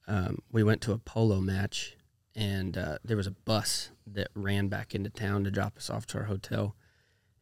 [0.09, 1.97] um, we went to a polo match.
[2.35, 6.05] And uh, there was a bus that ran back into town to drop us off
[6.09, 6.74] to our hotel,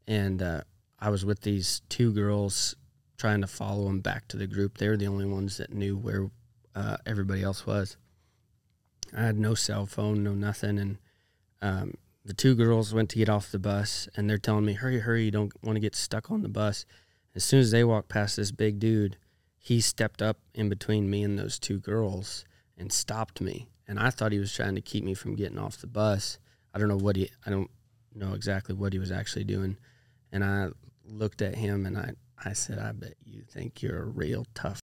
[0.06, 0.60] and uh,
[1.00, 2.76] I was with these two girls
[3.16, 4.78] trying to follow them back to the group.
[4.78, 6.30] They were the only ones that knew where
[6.74, 7.96] uh, everybody else was.
[9.16, 10.98] I had no cell phone, no nothing, and
[11.60, 15.00] um, the two girls went to get off the bus, and they're telling me, "Hurry,
[15.00, 15.24] hurry!
[15.24, 16.86] You don't want to get stuck on the bus."
[17.34, 19.16] As soon as they walked past this big dude,
[19.58, 22.44] he stepped up in between me and those two girls
[22.76, 23.68] and stopped me.
[23.86, 26.38] And I thought he was trying to keep me from getting off the bus.
[26.72, 27.70] I don't know what he I don't
[28.14, 29.76] know exactly what he was actually doing.
[30.32, 30.68] And I
[31.04, 34.80] looked at him and I, I said, I bet you think you're a real tough,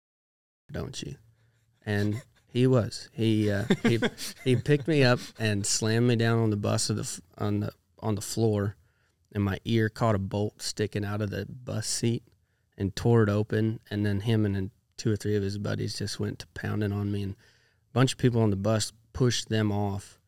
[0.71, 1.15] don't you?
[1.85, 2.21] And
[2.51, 3.09] he was.
[3.13, 3.99] He uh, he
[4.43, 7.71] he picked me up and slammed me down on the bus of the on the
[7.99, 8.75] on the floor,
[9.33, 12.23] and my ear caught a bolt sticking out of the bus seat
[12.77, 13.79] and tore it open.
[13.89, 17.11] And then him and two or three of his buddies just went to pounding on
[17.11, 20.19] me, and a bunch of people on the bus pushed them off,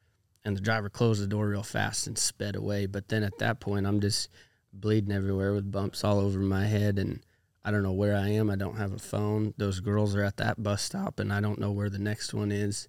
[0.45, 2.85] and the driver closed the door real fast and sped away.
[2.85, 4.29] But then at that point, I'm just
[4.71, 7.19] bleeding everywhere with bumps all over my head and
[7.65, 8.49] I don't know where I am.
[8.49, 9.53] I don't have a phone.
[9.57, 12.51] Those girls are at that bus stop and I don't know where the next one
[12.51, 12.87] is.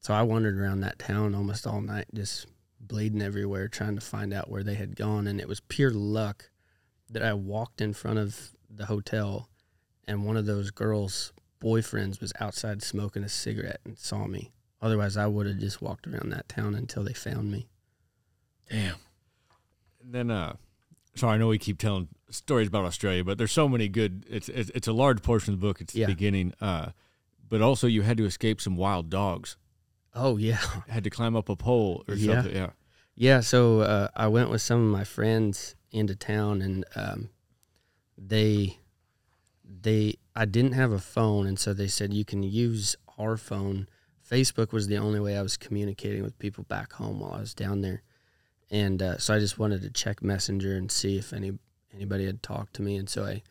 [0.00, 2.46] So I wandered around that town almost all night just
[2.80, 6.50] bleeding everywhere trying to find out where they had gone and it was pure luck
[7.08, 9.48] that I walked in front of the hotel
[10.04, 11.32] and one of those girls'
[11.62, 14.50] boyfriends was outside smoking a cigarette and saw me.
[14.82, 17.68] Otherwise, I would have just walked around that town until they found me.
[18.68, 18.96] Damn.
[20.02, 20.54] And then, uh,
[21.14, 24.24] sorry, I know we keep telling stories about Australia, but there's so many good.
[24.28, 25.80] It's it's, it's a large portion of the book.
[25.80, 26.06] It's Yeah.
[26.06, 26.54] the beginning.
[26.60, 26.90] Uh,
[27.48, 29.56] but also you had to escape some wild dogs.
[30.14, 30.58] Oh, yeah.
[30.88, 32.34] Had to climb up a pole or Yeah.
[32.42, 32.54] something.
[32.56, 32.70] Yeah.
[33.14, 37.28] Yeah, so uh, I went with some of my friends into town, and um,
[38.16, 38.78] they
[39.64, 43.88] they I didn't have a phone, and so they said you can use our phone.
[44.28, 47.54] Facebook was the only way I was communicating with people back home while I was
[47.54, 48.02] down there,
[48.70, 51.52] and uh, so I just wanted to check Messenger and see if any
[51.94, 53.42] anybody had talked to me, and so I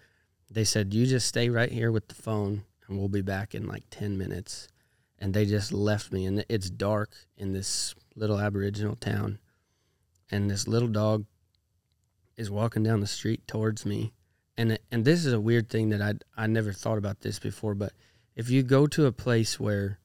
[0.51, 3.67] they said you just stay right here with the phone, and we'll be back in
[3.67, 4.67] like ten minutes,
[5.17, 9.39] and they just left me, and it's dark in this little Aboriginal town.
[10.31, 11.25] And this little dog
[12.37, 14.13] is walking down the street towards me.
[14.57, 17.75] And and this is a weird thing that I I never thought about this before
[17.75, 17.93] but
[18.35, 19.99] if you go to a place where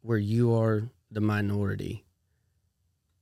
[0.00, 2.04] where you are the minority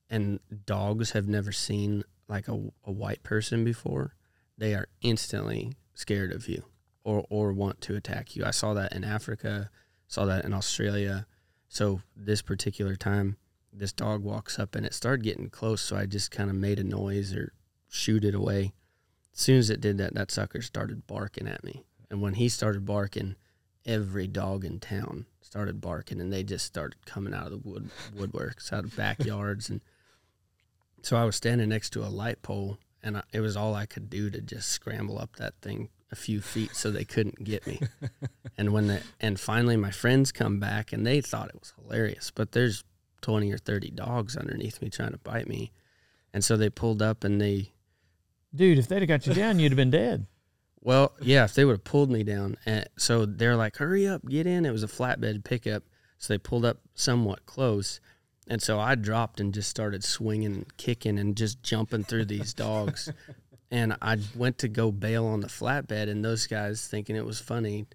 [0.09, 2.53] and dogs have never seen like a,
[2.85, 4.15] a white person before
[4.57, 6.65] they are instantly scared of you
[7.05, 8.45] or or want to attack you.
[8.45, 9.71] I saw that in Africa
[10.07, 11.27] saw that in Australia.
[11.69, 13.37] So this particular time
[13.73, 16.81] this dog walks up and it started getting close so i just kind of made
[16.81, 17.53] a noise or
[17.89, 18.73] shoot it away.
[19.33, 21.85] As soon as it did that that sucker started barking at me.
[22.11, 23.37] And when he started barking
[23.87, 27.91] every dog in town started barking and they just started coming out of the wood
[28.15, 29.81] woodworks out of backyards and
[31.03, 33.87] so i was standing next to a light pole and I, it was all i
[33.87, 37.67] could do to just scramble up that thing a few feet so they couldn't get
[37.67, 37.81] me
[38.59, 42.31] and when the and finally my friends come back and they thought it was hilarious
[42.31, 42.85] but there's
[43.21, 45.73] 20 or 30 dogs underneath me trying to bite me.
[46.33, 47.73] And so they pulled up and they,
[48.55, 50.27] Dude, if they'd have got you down, you'd have been dead.
[50.81, 52.57] well, yeah, if they would have pulled me down.
[52.67, 54.67] And so they're like, hurry up, get in.
[54.67, 55.85] It was a flatbed pickup.
[56.19, 58.01] So they pulled up somewhat close.
[58.51, 62.53] And so I dropped and just started swinging and kicking and just jumping through these
[62.53, 63.11] dogs.
[63.73, 67.39] And I went to go bail on the flatbed, and those guys, thinking it was
[67.39, 67.87] funny,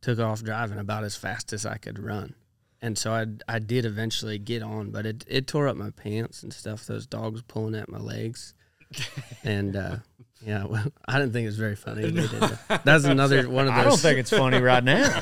[0.00, 2.36] took off driving about as fast as I could run.
[2.80, 6.44] And so I, I did eventually get on, but it, it tore up my pants
[6.44, 6.86] and stuff.
[6.86, 8.54] Those dogs pulling at my legs.
[9.42, 9.96] And uh,
[10.40, 12.10] yeah, well, I didn't think it was very funny.
[12.10, 12.82] That.
[12.84, 13.80] That's another one of those.
[13.80, 15.18] I don't think it's funny right now.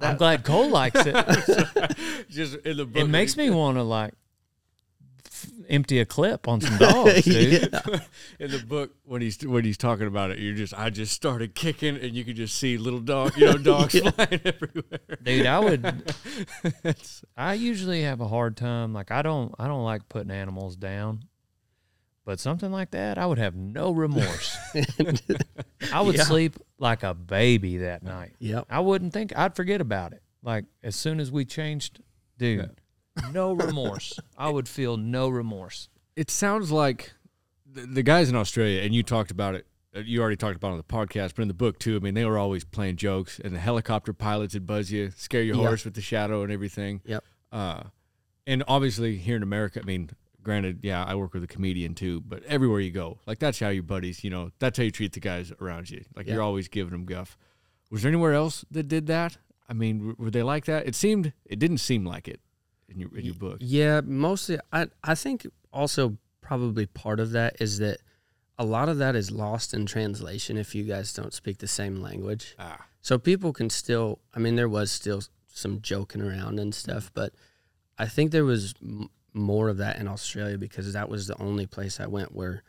[0.00, 1.14] I'm glad Cole likes it.
[2.32, 3.02] Just in the book.
[3.02, 4.14] It makes me want to like
[5.26, 7.68] f- empty a clip on some dogs, dude.
[7.72, 7.98] Yeah.
[8.40, 10.38] in the book when he's when he's talking about it.
[10.38, 13.58] You're just I just started kicking and you could just see little dog, you know,
[13.58, 15.18] dogs flying everywhere.
[15.22, 16.14] Dude, I would.
[17.36, 18.92] I usually have a hard time.
[18.92, 19.54] Like I don't.
[19.58, 21.24] I don't like putting animals down.
[22.24, 24.56] But something like that, I would have no remorse.
[25.92, 26.22] I would Yeah.
[26.22, 28.34] sleep like a baby that night.
[28.38, 28.66] Yep.
[28.70, 30.22] I wouldn't think I'd forget about it.
[30.40, 32.00] Like as soon as we changed,
[32.42, 32.70] dude,
[33.32, 34.18] no remorse.
[34.36, 35.88] I would feel no remorse.
[36.16, 37.12] It sounds like
[37.66, 39.66] the, the guys in Australia, and you talked about it.
[39.96, 41.96] uh, You already talked about it on the podcast, but in the book too.
[41.96, 45.42] I mean, they were always playing jokes, and the helicopter pilots would buzz you, scare
[45.42, 45.62] your Yeah.
[45.68, 47.00] horse with the shadow and everything.
[47.04, 47.24] Yep.
[47.50, 47.82] Uh,
[48.46, 50.10] and obviously here in America, I mean,
[50.42, 53.68] granted, yeah, I work with a comedian too, but everywhere you go, like that's how
[53.68, 56.04] your buddies, you know, that's how you treat the guys around you.
[56.16, 56.34] Like Yeah.
[56.34, 57.38] you're always giving them guff.
[57.90, 59.36] Was there anywhere else that did that?
[59.72, 60.86] I mean, were they like that?
[60.86, 62.40] It seemed, it didn't seem like it
[62.90, 63.56] in your in your book.
[63.60, 64.58] Yeah, mostly.
[64.70, 67.98] I I think also probably part of that is that
[68.58, 71.96] a lot of that is lost in translation if you guys don't speak the same
[72.02, 72.54] language.
[72.58, 74.18] Ah, So people can still.
[74.34, 77.32] I mean, there was still some joking around and stuff, but
[77.98, 81.66] I think there was m- more of that in Australia because that was the only
[81.66, 82.62] place I went where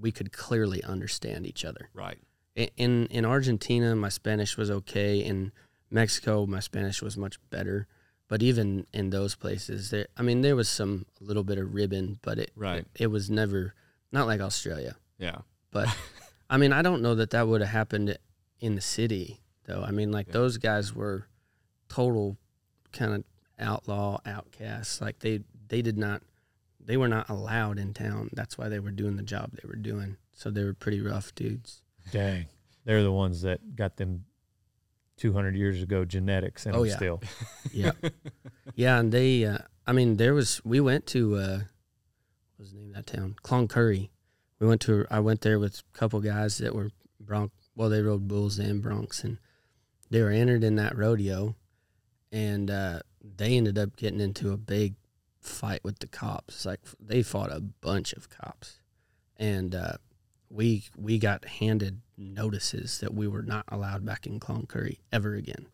[0.00, 1.90] we could clearly understand each other.
[1.92, 2.18] right.
[2.76, 5.18] In in Argentina, my Spanish was okay.
[5.30, 5.52] In
[5.90, 7.86] Mexico, my Spanish was much better.
[8.28, 11.72] But even in those places, there, I mean, there was some a little bit of
[11.74, 12.78] ribbon, but it, Right.
[12.96, 13.74] it, it was never
[14.10, 14.96] not like Australia.
[15.18, 15.38] Yeah.
[15.70, 15.88] But
[16.50, 18.18] I mean, I don't know that that would have happened
[18.60, 19.82] in the city though.
[19.82, 20.32] I mean, like Yeah.
[20.34, 21.28] those guys were
[21.88, 22.36] total
[22.92, 23.24] kind of
[23.58, 25.00] outlaw outcasts.
[25.00, 26.22] Like they they did not
[26.84, 28.30] they were not allowed in town.
[28.32, 30.16] That's why they were doing the job they were doing.
[30.32, 31.82] So they were pretty rough dudes.
[32.12, 32.46] Dang.
[32.84, 34.24] They're the ones that got them
[35.16, 36.96] 200 years ago genetics and Oh, them yeah.
[36.96, 37.22] still.
[37.72, 37.92] Yeah.
[38.74, 42.78] yeah, and they uh, I mean, there was we went to uh what was the
[42.78, 43.36] name of that town?
[43.42, 44.10] Cloncurry.
[44.58, 46.90] We went to I went there with a couple guys that were
[47.20, 49.38] bronc well, they rode bulls and broncs and
[50.10, 51.56] they were entered in that rodeo
[52.32, 54.94] and uh they ended up getting into a big
[55.40, 56.64] fight with the cops.
[56.64, 58.80] Like they fought a bunch of cops.
[59.36, 59.94] And uh
[60.56, 65.66] we we got handed notices that we were not allowed back in Cloncurry ever again.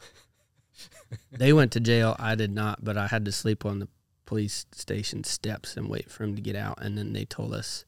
[1.33, 2.17] they went to jail.
[2.19, 3.89] I did not, but I had to sleep on the
[4.27, 6.79] police station steps and wait for him to get out.
[6.83, 7.85] And then they told us,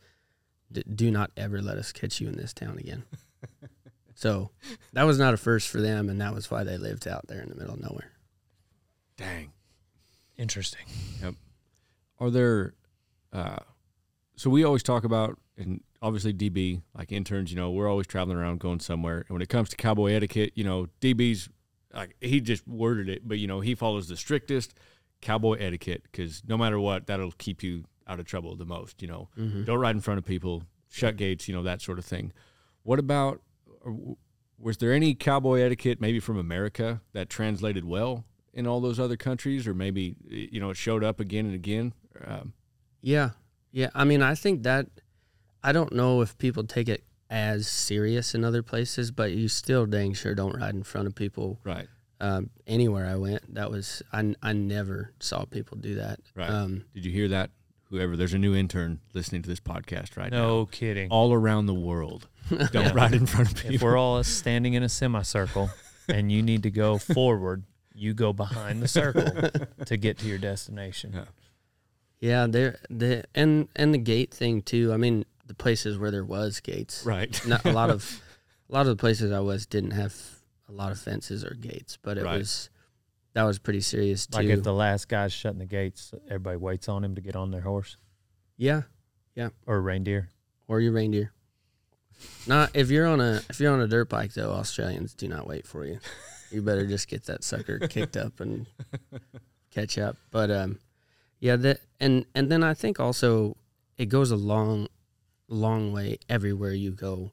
[0.70, 3.02] "D- "Do not ever let us catch you in this town again."
[4.14, 4.50] so
[4.92, 7.42] that was not a first for them, and that was why they lived out there
[7.42, 8.12] in the middle of nowhere.
[9.16, 9.50] Dang.
[10.36, 10.86] Interesting.
[11.22, 11.34] Yep.
[12.20, 12.74] Are there?
[13.32, 13.58] Uh,
[14.36, 18.36] so we always talk about, and obviously DB, like interns, you know, we're always traveling
[18.36, 19.18] around going somewhere.
[19.26, 21.48] And when it comes to cowboy etiquette, you know, DB's
[21.94, 24.74] like he just worded it, but you know, he follows the strictest
[25.20, 29.00] cowboy etiquette because no matter what, that'll keep you out of trouble the most.
[29.02, 29.64] You know, Mm-hmm.
[29.64, 32.32] don't ride in front of people, shut gates, you know, that sort of thing.
[32.82, 33.40] What about?
[34.58, 39.16] Was there any cowboy etiquette maybe from America that translated well in all those other
[39.16, 41.92] countries, or maybe you know it showed up again and again?
[42.24, 42.52] Um,
[43.00, 43.30] Yeah,
[43.72, 43.90] yeah.
[43.94, 44.86] I mean, I think that
[45.64, 49.86] I don't know if people take it as serious in other places, but you still
[49.86, 51.88] dang sure don't ride in front of people right.
[52.20, 53.54] um, anywhere I went.
[53.54, 54.34] That was I.
[54.42, 56.20] I never saw people do that.
[56.36, 56.50] Right.
[56.50, 57.50] Um, Did you hear that?
[57.90, 60.38] Whoever, there's a new intern listening to this podcast right now.
[60.46, 61.10] No kidding.
[61.10, 62.92] All around the world, don't Yeah.
[62.92, 63.68] ride in front of people.
[63.70, 63.88] If people.
[63.88, 65.70] we're all standing in a semicircle
[66.08, 67.64] and you need to go forward,
[67.94, 69.48] you go behind the circle
[69.86, 71.12] to get to your destination.
[71.14, 71.24] Yeah.
[72.20, 74.92] Yeah, there the and and the gate thing too.
[74.92, 77.04] I mean, the places where there was gates.
[77.04, 77.40] Right.
[77.46, 78.20] Not, a lot of
[78.70, 80.14] a lot of the places I was didn't have
[80.68, 82.38] a lot of fences or gates, but it Right.
[82.38, 82.70] was
[83.34, 84.38] that was pretty serious too.
[84.38, 87.50] Like if the last guy's shutting the gates, everybody waits on him to get on
[87.50, 87.96] their horse
[88.56, 88.82] yeah,
[89.34, 89.48] Yeah.
[89.66, 90.28] or reindeer.
[90.68, 91.32] or your reindeer.
[92.46, 95.46] Not if you're on a if you're on a dirt bike though, Australians do not
[95.46, 95.98] wait for you.
[96.50, 98.66] You better just get that sucker kicked up and
[99.70, 100.16] catch up.
[100.30, 100.78] But um,
[101.40, 103.56] yeah, that and and then I think also
[103.98, 104.36] it goes a
[105.54, 107.32] long, long way everywhere you go,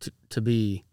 [0.00, 0.84] to to be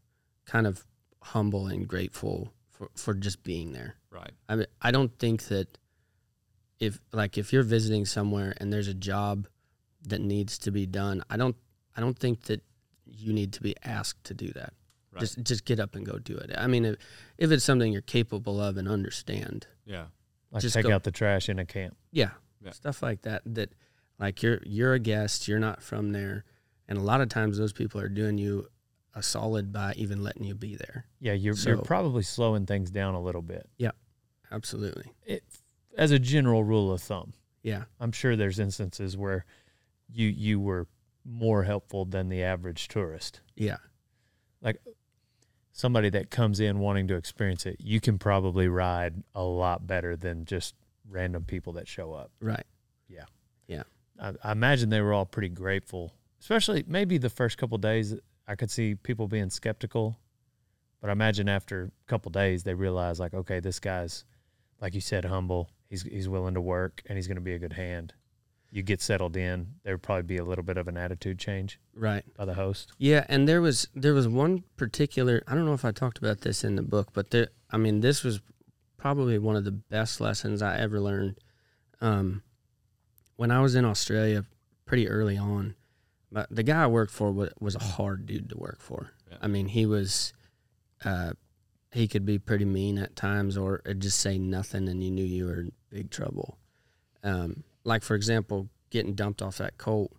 [0.46, 0.86] kind of
[1.22, 3.96] humble and grateful for for just being there.
[4.12, 4.32] Right.
[4.50, 5.78] I mean, I don't think that
[6.80, 9.48] if like if you're visiting somewhere and there's a job
[10.08, 11.56] that needs to be done, I don't
[11.96, 12.62] I don't think that
[13.06, 14.74] you need to be asked to do that.
[15.12, 15.22] Right.
[15.22, 16.52] Just just get up and go do it.
[16.58, 16.96] I mean, if,
[17.38, 20.06] if it's something you're capable of and understand, Yeah.
[20.52, 21.98] Like Just take go- out the trash in a camp.
[22.12, 22.32] yeah,
[22.64, 22.72] Yeah.
[22.72, 23.42] stuff like that.
[23.46, 23.74] That
[24.20, 26.44] like you're you're a guest, you're not from there,
[26.88, 28.68] and a lot of times those people are doing you
[29.14, 31.06] a solid by even letting you be there.
[31.20, 33.68] Yeah, you're you're probably slowing things down a little bit.
[33.78, 33.92] Yeah,
[34.52, 35.12] absolutely.
[35.26, 35.44] It,
[35.98, 37.34] as a general rule of thumb,
[37.64, 37.86] Yeah.
[38.00, 39.46] I'm sure there's instances where
[40.12, 40.88] you you were
[41.26, 43.42] more helpful than the average tourist.
[43.56, 43.78] Yeah.
[44.62, 44.78] Like
[45.72, 50.16] somebody that comes in wanting to experience it, you can probably ride a lot better
[50.16, 50.76] than just
[51.10, 52.32] random people that show up.
[52.40, 52.66] Right.
[54.22, 58.16] I, I imagine they were all pretty grateful, especially maybe the first couple days.
[58.48, 60.18] I could see people being skeptical,
[61.02, 64.24] but I imagine after a couple days they realize like, okay, this guy's,
[64.82, 65.70] like you said, humble.
[65.90, 68.14] He's he's willing to work and he's going to be a good hand.
[68.70, 71.80] You get settled in, there would probably be a little bit of an attitude change
[71.94, 72.26] Right.
[72.36, 72.92] by the host.
[72.98, 76.42] Yeah, and there was there was one particular I don't know if I talked about
[76.42, 78.42] this in the book, but there I mean this was
[78.98, 81.38] probably one of the best lessons I ever learned.
[82.02, 82.44] Um,
[83.38, 84.46] when I was in Australia,
[84.86, 85.76] pretty early on,
[86.32, 89.12] but the guy I worked for was, was a hard dude to work for.
[89.32, 89.38] Yeah.
[89.42, 90.34] I mean, he was,
[91.06, 91.32] uh,
[91.94, 95.46] he could be pretty mean at times, or just say nothing, and you knew you
[95.46, 96.58] were in big trouble.
[97.24, 100.12] Um, like for example, getting dumped off that colt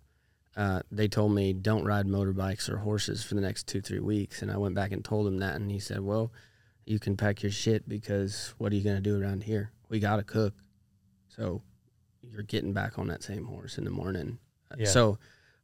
[0.59, 4.41] uh, they told me don't ride motorbikes or horses for the next two three weeks
[4.41, 6.31] and i went back and told him that and he said well
[6.85, 9.99] you can pack your shit because what are you going to do around here we
[9.99, 10.53] got to cook
[11.27, 11.61] so
[12.31, 14.37] you're getting back on that same horse in the morning
[14.71, 14.87] Uh, Yeah.
[14.87, 15.17] so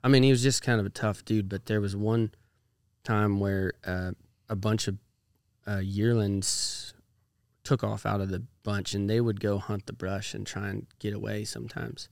[0.04, 2.32] i mean he was just kind of a tough dude but there was one
[3.04, 4.12] time where uh,
[4.50, 4.98] a bunch of
[5.68, 6.94] uh, yearlings
[7.64, 10.68] took off out of the bunch, and they would go hunt the brush and try
[10.70, 12.10] and get away sometimes.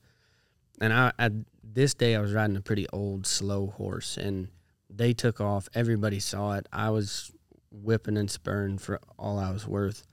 [0.82, 1.32] And I, at
[1.64, 4.48] this day, I was riding a pretty old, slow horse, and
[4.90, 5.70] they took off.
[5.76, 6.68] Everybody saw it.
[6.74, 7.32] I was
[7.72, 10.04] whipping and spurring for all I was worth.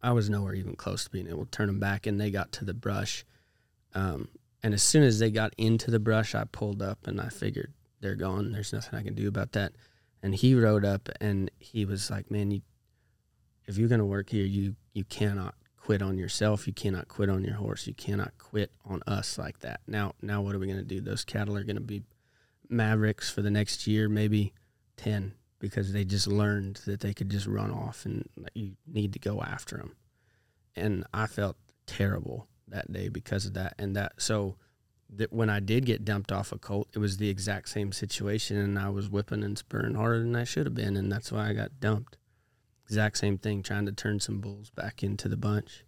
[0.00, 2.52] I was nowhere even close to being able to turn them back, and they got
[2.52, 3.24] to the brush.
[3.96, 4.28] Um,
[4.62, 7.72] and as soon as they got into the brush, I pulled up and I figured
[8.00, 8.52] they're gone.
[8.52, 9.72] There's nothing I can do about that.
[10.22, 12.60] And he rode up and he was like, "Man, you,
[13.64, 16.66] if you're gonna work here, you you cannot quit on yourself.
[16.66, 17.86] You cannot quit on your horse.
[17.86, 19.80] You cannot quit on us like that.
[19.86, 21.00] Now, now what are we gonna do?
[21.00, 22.02] Those cattle are gonna be
[22.68, 24.52] mavericks for the next year, maybe
[24.96, 29.18] ten, because they just learned that they could just run off and you need to
[29.18, 29.96] go after them.
[30.74, 31.56] And I felt
[31.86, 33.74] terrible that day because of that.
[33.78, 34.56] And that so
[35.10, 38.56] that when I did get dumped off a colt, it was the exact same situation,
[38.56, 41.48] and I was whipping and spurring harder than I should have been, and that's why
[41.48, 42.16] I got dumped.
[42.86, 45.84] Exact same thing, trying to turn some bulls back into the bunch.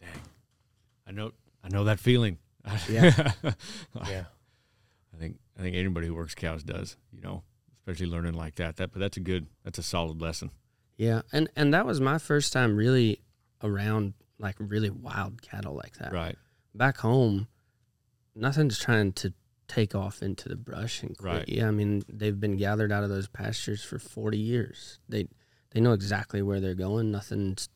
[0.00, 0.08] Dang,
[1.06, 1.32] I know,
[1.64, 2.38] I know that feeling.
[2.88, 3.32] Yeah.
[4.06, 4.24] Yeah.
[5.14, 7.42] I think I think anybody who works cows does, you know,
[7.78, 8.76] especially learning like that.
[8.76, 10.50] That but that's a good, that's a solid lesson.
[10.96, 13.22] Yeah, and and that was my first time really
[13.62, 16.12] around like really wild cattle like that.
[16.12, 16.36] Right.
[16.74, 17.48] Back home,
[18.34, 19.32] nothing's trying to
[19.68, 21.32] take off into the brush and quit.
[21.32, 21.48] Right.
[21.48, 24.98] Yeah, I mean they've been gathered out of those pastures for forty years.
[25.08, 25.28] They
[25.70, 27.10] they know exactly where they're going.
[27.10, 27.68] Nothing's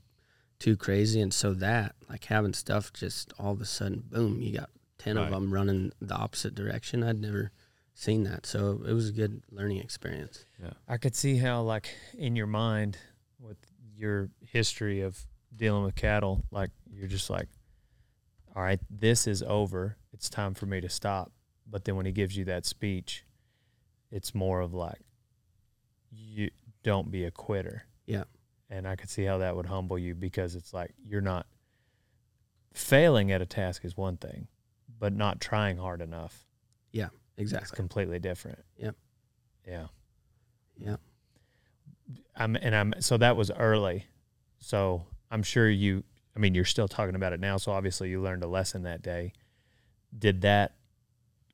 [0.58, 4.56] too crazy, and so that like having stuff just all of a sudden, boom, you
[4.56, 7.02] got ten of them running the opposite direction.
[7.02, 7.50] I'd never
[7.94, 10.46] seen that, so it was a good learning experience.
[10.60, 12.98] Yeah, I could see how, like, in your mind,
[13.38, 13.58] with
[13.96, 15.26] your history of
[15.56, 17.48] dealing with cattle, like, you're just like,
[18.54, 19.96] all right, this is over.
[20.12, 21.32] It's time for me to stop.
[21.68, 23.24] But then when he gives you that speech,
[24.10, 25.00] it's more of like,
[26.10, 26.50] you
[26.82, 27.84] don't be a quitter.
[28.06, 28.24] Yeah.
[28.70, 31.46] And I could see how that would humble you because it's like, you're not
[32.72, 34.48] failing at a task is one thing,
[34.98, 36.44] but not trying hard enough
[36.92, 37.64] Yeah, Exactly.
[37.64, 38.58] It's completely different.
[38.76, 38.96] Yep.
[39.66, 39.86] Yeah.
[40.76, 40.96] Yeah.
[42.36, 44.06] I'm and I'm so that was early.
[44.58, 46.04] So I'm sure you
[46.36, 49.02] I mean you're still talking about it now, so obviously you learned a lesson that
[49.02, 49.32] day.
[50.16, 50.74] Did that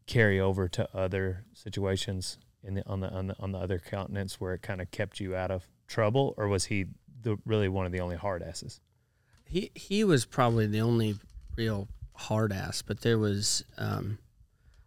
[0.07, 4.41] carry over to other situations in the on the on the on the other continents
[4.41, 6.87] where it kind of kept you out of trouble or was he
[7.23, 8.81] the really one of the only hard asses?
[9.51, 11.17] he he was probably the only
[11.57, 14.19] real hard ass but there was um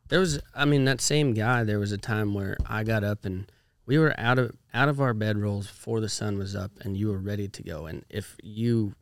[0.09, 3.25] there was i mean that same guy there was a time where i got up
[3.25, 3.51] and
[3.85, 7.07] we were out of out of our bedrolls before the sun was up and you
[7.07, 8.93] were ready to go and if you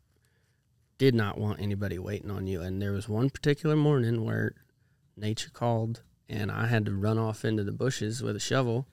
[0.97, 4.53] did not want anybody waiting on you and there was one particular morning where
[5.17, 8.87] nature called and i had to run off into the bushes with a shovel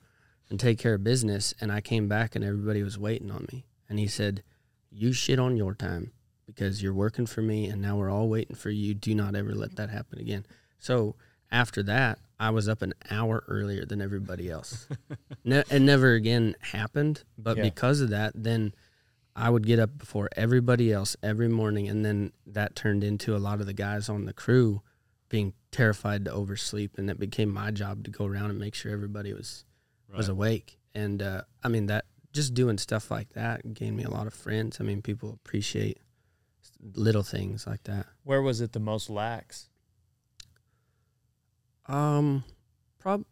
[0.49, 3.65] and take care of business and i came back and everybody was waiting on me
[3.87, 4.43] and he said
[4.91, 6.11] you shit on your time
[6.45, 8.93] because you're working for me and now we're all waiting for you.
[8.93, 10.45] Do not ever let that happen again.
[10.79, 11.15] So
[11.51, 14.87] after that, I was up an hour earlier than everybody else.
[15.43, 17.63] ne- it never again happened, but Yeah.
[17.63, 18.73] because of that, then
[19.35, 23.39] I would get up before everybody else every morning, and then that turned into a
[23.39, 24.81] lot of the guys on the crew
[25.29, 28.91] being terrified to oversleep, and it became my job to go around and make sure
[28.91, 29.65] everybody was
[30.15, 30.79] was awake.
[30.95, 34.33] And uh, I mean that just doing stuff like that gained me a lot of
[34.33, 34.77] friends.
[34.79, 35.99] I mean, people appreciate
[36.95, 38.07] little things like that.
[38.23, 39.69] Where was it the most lax?
[41.89, 42.43] Um,
[42.99, 43.25] prob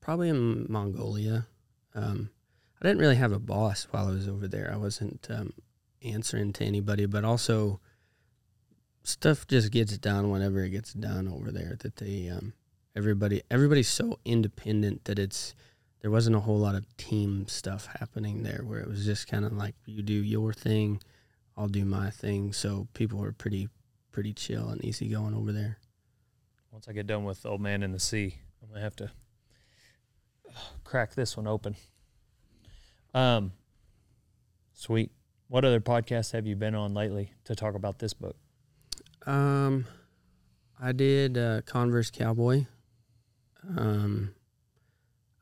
[0.00, 1.46] probably in Mongolia.
[1.94, 2.30] Um,
[2.80, 4.70] I didn't really have a boss while I was over there.
[4.72, 5.54] I wasn't um,
[6.04, 7.80] answering to anybody, but also
[9.02, 11.76] stuff just gets done whenever it gets done over there.
[11.80, 12.52] That they um,
[12.94, 15.54] everybody everybody's so independent that it's
[16.02, 19.46] there wasn't a whole lot of team stuff happening there where it was just kind
[19.46, 21.00] of like you do your thing,
[21.56, 22.52] I'll do my thing.
[22.52, 23.70] So people were pretty
[24.12, 25.78] pretty chill and easygoing over there.
[26.74, 29.08] Once I get done with Old Man in the Sea, I'm gonna have to
[30.82, 31.76] crack this one open.
[33.14, 33.52] Um,
[34.72, 35.12] sweet.
[35.46, 38.34] What other podcasts have you been on lately to talk about this book?
[39.24, 39.86] Um,
[40.82, 42.66] I did uh, Converse Cowboy.
[43.76, 44.34] Um,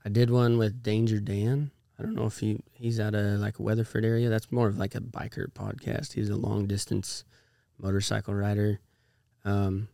[0.05, 1.71] I did one with Danger Dan.
[1.99, 4.29] I don't know if he he's out of like Weatherford area.
[4.29, 6.13] That's more of like a biker podcast.
[6.13, 7.25] He's a long distance
[7.79, 8.81] motorcycle rider.
[9.47, 9.89] Um,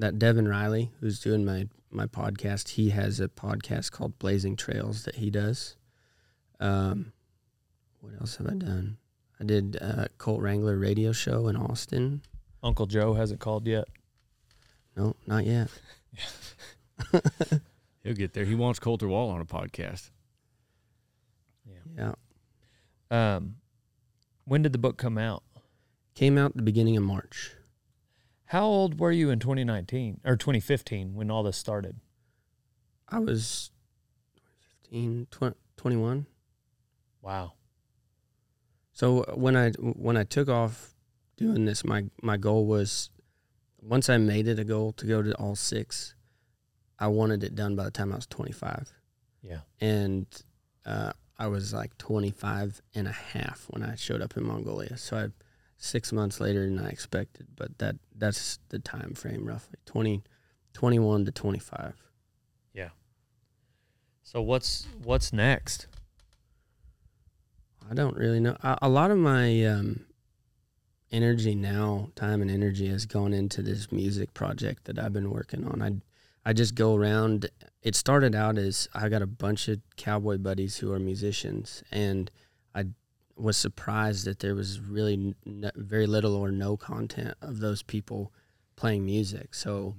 [0.00, 5.04] that Devin Riley, who's doing my my podcast, he has a podcast called Blazing Trails
[5.04, 5.76] that he does.
[6.60, 7.12] Um,
[8.00, 8.98] what else have I done?
[9.40, 12.22] I did uh, Colt Wrangler radio show in Austin.
[12.62, 13.88] Uncle Joe hasn't called yet.
[14.96, 15.68] No, not yet.
[18.04, 18.44] He'll get there.
[18.44, 20.10] He wants Colter Wall on a podcast.
[21.96, 22.14] Yeah.
[23.10, 23.56] Um,
[24.44, 25.42] When did the book come out?
[26.14, 27.54] Came out the beginning of March.
[28.50, 32.00] How old were you in 2019 or 2015 when all this started?
[33.08, 33.70] I was
[34.82, 36.26] 15, 20, 21.
[37.22, 37.52] Wow.
[38.92, 40.94] So when I when I took off
[41.36, 43.10] doing this, my my goal was
[43.80, 46.16] once I made it a goal to go to all six,
[46.98, 48.92] I wanted it done by the time I was 25.
[49.44, 49.60] Yeah.
[49.80, 50.26] And
[50.84, 54.96] uh, I was like 25 and a half when I showed up in Mongolia.
[54.96, 55.28] So I
[55.80, 60.22] six months later than I expected, but that that's the time frame roughly 20,
[60.74, 61.94] 21 to 25.
[62.74, 62.90] Yeah.
[64.22, 65.88] So what's what's next?
[67.90, 68.56] I don't really know.
[68.62, 70.04] A, a lot of my um,
[71.10, 75.66] energy now, time and energy, has gone into this music project that I've been working
[75.66, 75.82] on.
[75.82, 75.92] I
[76.48, 77.48] I just go around.
[77.82, 82.30] It started out as I got a bunch of cowboy buddies who are musicians, and
[82.74, 82.86] I
[83.40, 88.32] was surprised that there was really n- very little or no content of those people
[88.76, 89.54] playing music.
[89.54, 89.96] So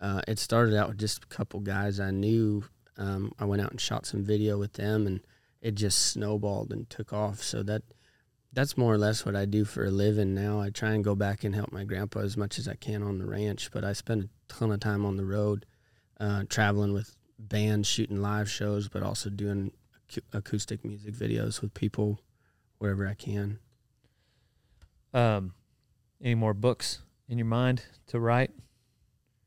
[0.00, 2.64] uh, it started out with just a couple guys I knew.
[2.96, 5.20] Um, I went out and shot some video with them, and
[5.60, 7.42] it just snowballed and took off.
[7.42, 7.82] So that
[8.52, 10.60] that's more or less what I do for a living now.
[10.60, 13.18] I try and go back and help my grandpa as much as I can on
[13.18, 15.64] the ranch, but I spend a ton of time on the road,
[16.20, 19.72] uh, traveling with bands, shooting live shows, but also doing
[20.34, 22.20] acoustic music videos with people
[22.82, 23.60] wherever I can.
[25.14, 25.54] Um,
[26.20, 26.98] any more books
[27.28, 28.50] in your mind to write?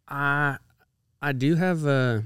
[0.07, 0.57] I
[1.21, 2.23] I do have a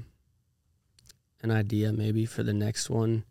[1.42, 3.24] an idea maybe for the next one.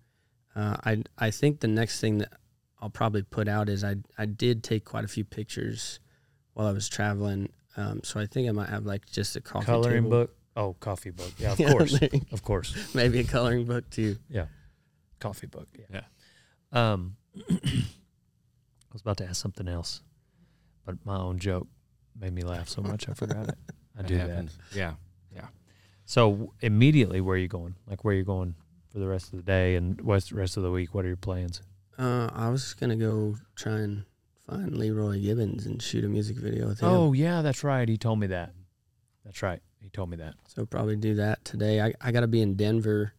[0.53, 2.33] Uh, I I think the next thing that
[2.81, 6.01] I'll probably put out is I I did take quite a few pictures
[6.53, 7.47] while I was traveling.
[7.77, 10.09] Um, so I think I might have like just a coffee Coloring table.
[10.09, 10.35] book?
[10.57, 11.31] Oh, coffee book.
[11.37, 12.01] Yeah, of Yeah, course.
[12.01, 12.75] maybe, Of course.
[12.93, 14.17] maybe a coloring book too.
[14.29, 14.47] Yeah,
[15.21, 15.69] coffee book.
[15.89, 16.01] Yeah.
[16.73, 17.15] Um,
[17.49, 20.01] I was about to ask something else,
[20.85, 21.67] but my own joke
[22.19, 23.55] made me laugh so much I forgot it.
[23.97, 24.45] I do that.
[24.73, 24.93] Yeah.
[25.33, 25.47] Yeah.
[26.05, 27.75] So w- immediately, where are you going?
[27.87, 28.55] Like, where are you going
[28.91, 30.93] for the rest of the day and what's the rest of the week?
[30.95, 31.61] What are your plans?
[31.97, 34.05] Uh, I was gonna go try and
[34.47, 36.89] find Leroy Gibbons and shoot a music video with him.
[36.89, 37.87] Oh, yeah, that's right.
[37.87, 38.53] He told me that.
[39.23, 39.61] That's right.
[39.81, 40.33] He told me that.
[40.47, 41.81] So probably do that today.
[41.81, 43.13] I, I got to be in Denver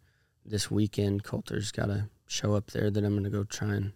[0.44, 1.22] this weekend.
[1.22, 3.92] Colter's got to show up there that I'm going to go try and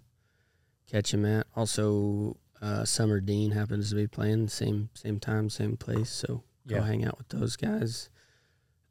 [0.90, 1.46] catch him at.
[1.56, 6.10] Also, uh, Summer Dean happens to be playing the same same time, same place.
[6.10, 6.84] So go Yeah.
[6.86, 8.08] hang out with those guys.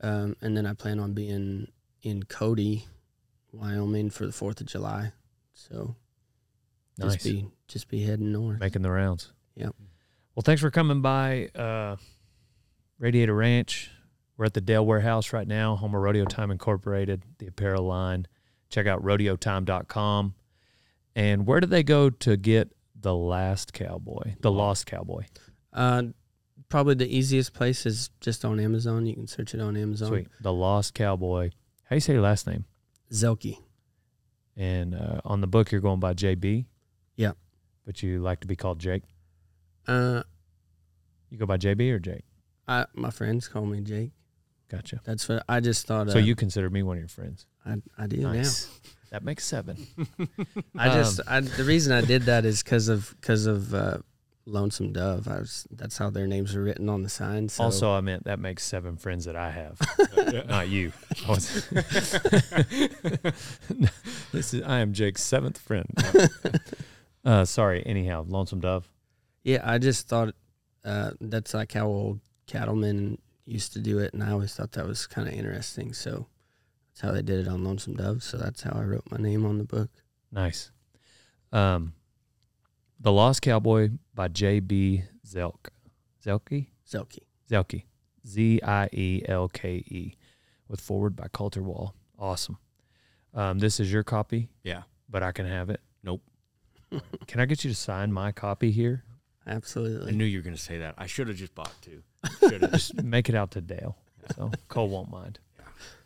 [0.01, 1.71] Um, and then I plan on being
[2.01, 2.87] in Cody,
[3.51, 5.13] Wyoming for the Fourth of July.
[5.53, 5.95] So
[6.97, 7.13] Nice.
[7.13, 8.59] just be just be heading north.
[8.59, 9.31] Making the rounds.
[9.55, 9.75] Yep.
[10.35, 11.95] Well, thanks for coming by uh,
[12.99, 13.91] Radiator Ranch.
[14.37, 18.27] We're at the Dale Warehouse right now, home of Rodeo Time Incorporated, the apparel line.
[18.69, 20.33] Check out rodeotime.com.
[21.15, 25.25] And where do they go to get the last cowboy, the lost cowboy?
[25.71, 26.03] Uh,
[26.69, 29.05] probably the easiest place is just on Amazon.
[29.05, 30.07] You can search it on Amazon.
[30.07, 30.27] Sweet.
[30.41, 31.49] The lost cowboy.
[31.83, 32.65] How do you say your last name?
[33.11, 33.57] Zielke.
[34.55, 36.65] And uh, on the book, you're going by JB.
[37.17, 37.37] Yep.
[37.85, 39.03] But you like to be called Jake.
[39.87, 40.23] Uh,
[41.29, 42.23] You go by JB or Jake?
[42.67, 44.11] I my friends call me Jake.
[44.69, 45.01] Gotcha.
[45.03, 46.09] That's what I just thought.
[46.09, 47.45] so uh, you consider me one of your friends?
[47.65, 48.67] I I do Nice.
[49.11, 49.77] That makes seven.
[50.77, 53.97] I just Um, I, the reason I did that is because of because of uh,
[54.45, 55.27] Lonesome Dove.
[55.27, 57.47] I was that's how their names were written on the sign.
[57.47, 59.79] So Also, I meant that makes seven friends that I have,
[60.49, 60.91] not you.
[61.29, 61.35] I
[64.31, 65.85] this is I am Jake's seventh friend.
[67.23, 67.85] uh, sorry.
[67.85, 68.89] Anyhow, lonesome dove.
[69.43, 70.33] yeah, I just thought
[70.83, 74.85] uh, that's like how old cattlemen used to do it, and I always thought that
[74.87, 75.93] was kind of interesting.
[75.93, 76.25] So
[76.93, 78.21] that's how they did it on Lonesome Dove.
[78.23, 79.89] So that's how I wrote my name on the book.
[80.31, 80.71] Nice.
[81.51, 81.93] Um,
[82.99, 85.03] the Lost Cowboy by J.B.
[85.27, 85.69] Zelk.
[86.23, 86.67] Zielke.
[86.89, 87.19] Zielke.
[87.49, 87.83] Zielke.
[88.25, 90.15] Z I E L K E,
[90.69, 91.93] with foreword by Colter Wall.
[92.17, 92.57] Awesome.
[93.33, 94.83] Um, this is your copy, Yeah.
[95.09, 95.81] but I can have it.
[96.03, 96.21] Nope.
[97.27, 99.03] Can I get you to sign my copy here?
[99.47, 100.11] Absolutely.
[100.11, 100.93] I knew you were going to say that.
[100.97, 102.03] I should have just bought two.
[102.47, 102.71] Should have.
[102.71, 103.97] Just make it out to Dale.
[104.35, 105.39] So Cole won't mind.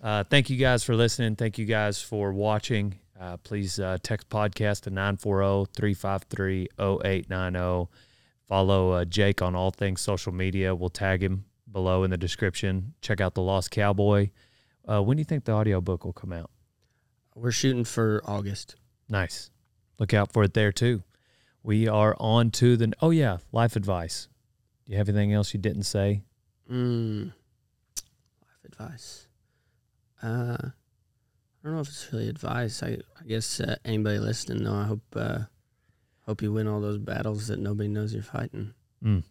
[0.02, 1.36] Uh, thank you guys for listening.
[1.36, 2.99] Thank you guys for watching.
[3.20, 7.90] Uh, please uh, text podcast to 940 353 0890.
[8.48, 10.76] Follow uh, Jake on all things social media.
[10.76, 12.94] We'll tag him below in the description.
[13.02, 14.30] Check out The Lost Cowboy.
[14.88, 16.49] Uh, when do you think the audiobook will come out?
[17.36, 18.76] We're shooting for August.
[19.10, 19.52] Nice.
[19.99, 21.04] Look out for it there too.
[21.64, 22.94] We are on to the.
[23.02, 23.38] Oh, yeah.
[23.52, 24.30] Life advice.
[24.86, 26.22] Do you have anything else you didn't say?
[26.72, 27.34] Mm,
[28.41, 29.27] life advice.
[30.22, 32.81] Uh, I don't know if it's really advice.
[32.84, 35.39] I I guess uh, anybody listening though, I hope uh,
[36.27, 38.73] Hope you win all those battles that nobody knows you're fighting.
[39.03, 39.23] Mm.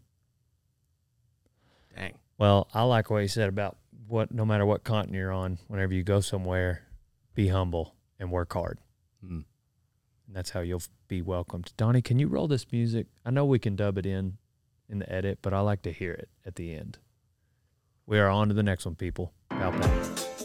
[1.94, 2.14] Dang.
[2.38, 3.76] Well, I like what you said about
[4.08, 6.84] what no matter what continent you're on, whenever you go somewhere,
[7.34, 8.78] be humble and work hard.
[9.22, 9.44] Mm.
[10.26, 11.74] And that's how you'll be welcomed.
[11.76, 13.08] Donnie, can you roll this music?
[13.26, 14.38] I know we can dub it in
[14.88, 16.96] in the edit, but I like to hear it at the end.
[18.06, 19.34] We are on to the next one, people.
[19.50, 20.35] Pow, pow.